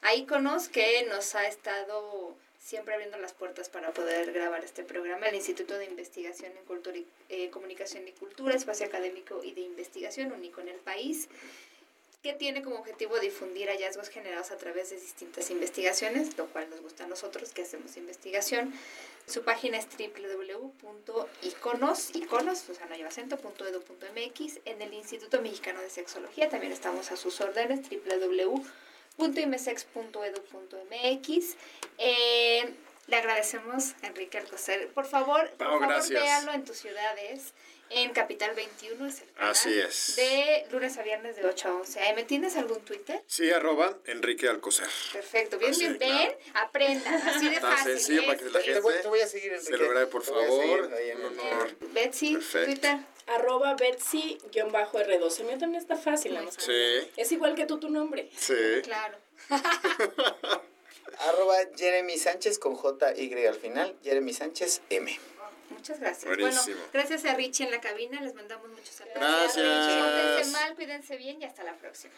a 0.03 0.14
Iconos 0.14 0.69
que 0.69 1.03
nos 1.07 1.35
ha 1.35 1.49
estado 1.49 2.37
siempre 2.59 2.94
abriendo 2.94 3.18
las 3.18 3.32
puertas 3.32 3.68
para 3.68 3.92
poder 3.92 4.32
grabar 4.32 4.64
este 4.64 4.82
programa, 4.82 5.26
el 5.28 5.36
Instituto 5.36 5.78
de 5.78 5.86
Investigación 5.86 6.52
en 6.56 6.64
Cultura 6.64 6.96
y 6.96 7.06
eh, 7.28 7.50
Comunicación 7.50 8.06
y 8.06 8.12
Cultura, 8.12 8.54
espacio 8.54 8.86
académico 8.86 9.42
y 9.42 9.52
de 9.52 9.62
investigación 9.62 10.32
único 10.32 10.61
en 10.61 10.68
el 10.68 10.76
país, 10.76 11.28
que 12.22 12.32
tiene 12.32 12.62
como 12.62 12.76
objetivo 12.76 13.18
difundir 13.20 13.68
hallazgos 13.68 14.09
generados 14.09 14.50
a 14.50 14.56
través 14.56 14.90
de 14.90 14.96
distintas 14.96 15.50
investigaciones, 15.50 16.36
lo 16.36 16.46
cual 16.46 16.68
nos 16.68 16.80
gusta 16.80 17.04
a 17.04 17.06
nosotros 17.06 17.52
que 17.52 17.62
hacemos 17.62 17.96
investigación. 17.96 18.74
Su 19.26 19.44
página 19.44 19.78
es 19.78 19.86
www.iconos, 19.96 21.30
iconos. 22.16 22.64
En 24.64 24.82
el 24.82 24.94
Instituto 24.94 25.40
Mexicano 25.42 25.80
de 25.80 25.90
Sexología 25.90 26.48
también 26.48 26.72
estamos 26.72 27.12
a 27.12 27.16
sus 27.16 27.40
órdenes, 27.40 27.88
www.imsex.edu.mx. 29.19 31.57
Eh, 31.99 32.73
le 33.09 33.16
agradecemos 33.16 33.95
a 34.03 34.07
Enrique 34.09 34.39
Alcocer. 34.39 34.89
Por 34.89 35.07
favor, 35.07 35.49
por 35.59 35.81
favor, 35.81 36.09
véanlo 36.11 36.53
en 36.53 36.64
tus 36.64 36.77
ciudades. 36.79 37.53
En 37.91 38.11
Capital 38.11 38.55
21 38.55 39.07
es 39.07 39.23
el 39.23 39.31
canal. 39.33 39.51
Así 39.53 39.79
es. 39.79 40.16
De 40.16 40.66
lunes 40.71 40.99
a 40.99 41.03
viernes 41.03 41.37
de 41.37 41.47
8 41.47 41.69
a 41.69 41.75
11 41.77 42.09
am. 42.11 42.23
¿Tienes 42.27 42.55
algún 42.57 42.81
Twitter? 42.85 43.23
Sí, 43.27 43.51
arroba 43.51 43.97
Enrique 44.05 44.47
Alcocer. 44.47 44.89
Perfecto. 45.11 45.57
Bien, 45.59 45.71
Así, 45.71 45.87
bien. 45.87 45.97
claro. 45.97 46.19
Ven, 46.19 46.33
aprendan. 46.53 47.14
Así 47.14 47.49
de 47.49 47.61
Tan 47.61 47.79
fácil. 47.79 47.93
sencillo 47.99 48.27
para 48.27 48.39
que 48.39 48.45
la 48.51 48.59
es. 48.61 48.64
Te 48.66 48.81
voy, 48.81 48.93
te 49.01 49.09
voy 49.09 49.21
a 49.21 49.27
seguir, 49.27 49.59
Se 49.59 49.69
Enrique. 49.71 49.85
lo 49.85 49.89
grabe, 49.91 50.07
por 50.09 50.23
seguir 50.23 50.43
favor. 50.43 50.91
Un 51.16 51.25
honor. 51.41 51.77
Betsy, 51.95 52.35
Perfecto. 52.35 52.66
Twitter. 52.73 52.99
Arroba 53.29 53.76
Betsy-R2. 53.76 55.41
El 55.41 55.47
mío 55.47 55.59
también 55.59 55.81
está 55.83 55.97
fácil. 55.97 56.35
nada 56.35 56.47
más. 56.47 56.55
Sí, 56.59 56.72
Es 57.16 57.31
igual 57.33 57.55
que 57.55 57.66
tú 57.66 57.79
tu 57.79 57.89
nombre. 57.91 58.31
sí. 58.37 58.55
Claro. 58.83 59.18
Arroba 61.20 61.57
Jeremy 61.76 62.16
Sánchez 62.16 62.59
con 62.59 62.74
J-Y 62.76 63.47
al 63.47 63.55
final. 63.55 63.97
Jeremy 64.05 64.33
Sánchez 64.33 64.83
M. 64.91 65.18
Muchas 65.70 65.99
gracias. 66.01 66.24
Buenísimo. 66.24 66.76
Bueno, 66.76 66.91
gracias 66.93 67.24
a 67.24 67.35
Richie 67.35 67.64
en 67.64 67.70
la 67.72 67.81
cabina. 67.81 68.20
Les 68.20 68.35
mandamos 68.35 68.68
muchos 68.68 68.91
saludos. 68.91 69.18
Gracias. 69.18 69.55
Cuídense 69.55 70.51
mal, 70.53 70.74
cuídense 70.76 71.16
bien 71.16 71.43
y 71.43 71.45
hasta 71.45 71.64
la 71.64 71.74
próxima. 71.76 72.14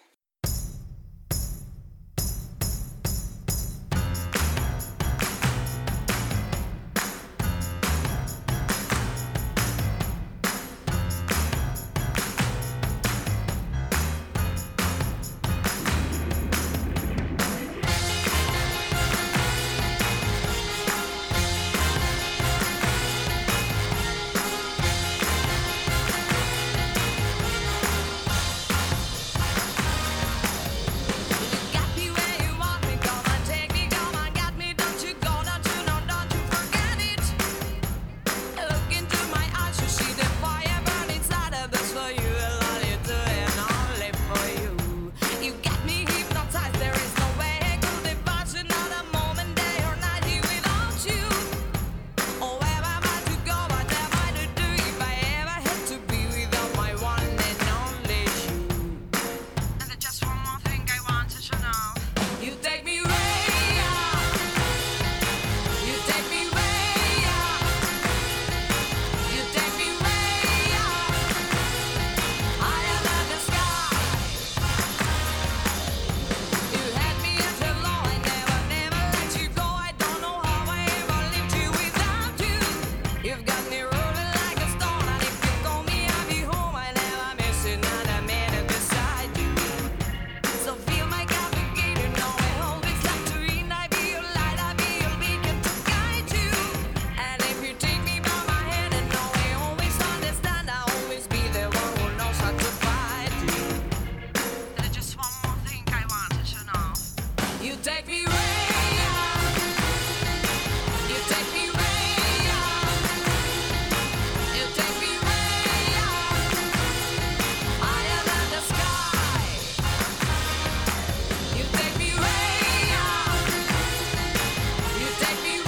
like 125.31 125.45
you. 125.45 125.60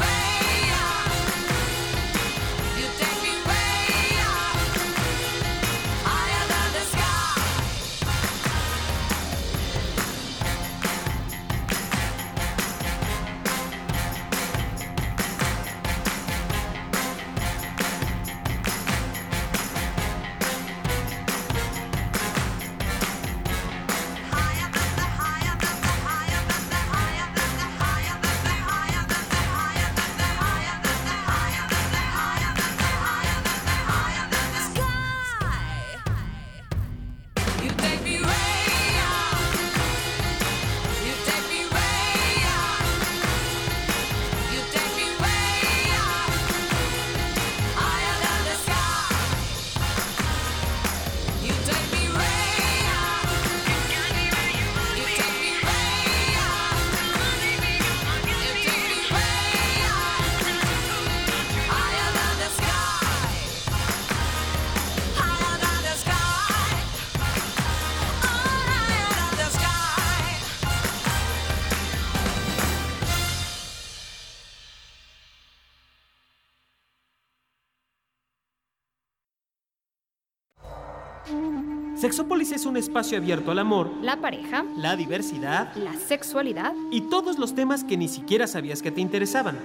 Sexópolis 82.13 82.53
es 82.53 82.67
un 82.67 82.77
espacio 82.77 83.17
abierto 83.17 83.53
al 83.53 83.59
amor, 83.59 83.91
La 84.03 84.21
pareja, 84.21 84.67
la 84.77 84.97
diversidad 84.97 85.75
la 85.77 85.95
sexualidad, 85.95 86.75
y 86.91 87.01
todos 87.09 87.39
los 87.39 87.55
temas 87.55 87.85
que 87.85 87.97
ni 87.97 88.07
siquiera 88.07 88.47
sabías 88.47 88.83
que 88.83 88.91
te 88.91 89.01
interesaban. 89.01 89.57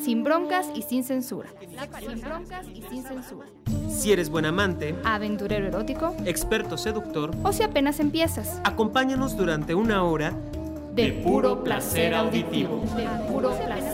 sin 0.00 0.22
broncas 0.22 0.68
y 0.76 0.82
sin 0.82 1.02
censura. 1.02 1.48
Sin 1.98 2.20
broncas 2.20 2.68
y 2.72 2.82
sin 2.82 3.02
censura. 3.02 3.48
Si 3.90 4.12
eres 4.12 4.30
buen 4.30 4.44
amante, 4.44 4.94
Aventurero 5.02 5.66
erótico 5.66 6.14
experto 6.24 6.78
seductor, 6.78 7.32
o 7.42 7.52
si 7.52 7.64
apenas 7.64 7.98
empiezas. 7.98 8.60
acompáñanos 8.62 9.36
durante 9.36 9.74
una 9.74 10.04
hora 10.04 10.32
De 10.94 11.10
puro 11.24 11.64
placer 11.64 12.14
auditivo. 12.14 12.84
De 12.94 13.08
puro 13.28 13.56
placer 13.56 13.91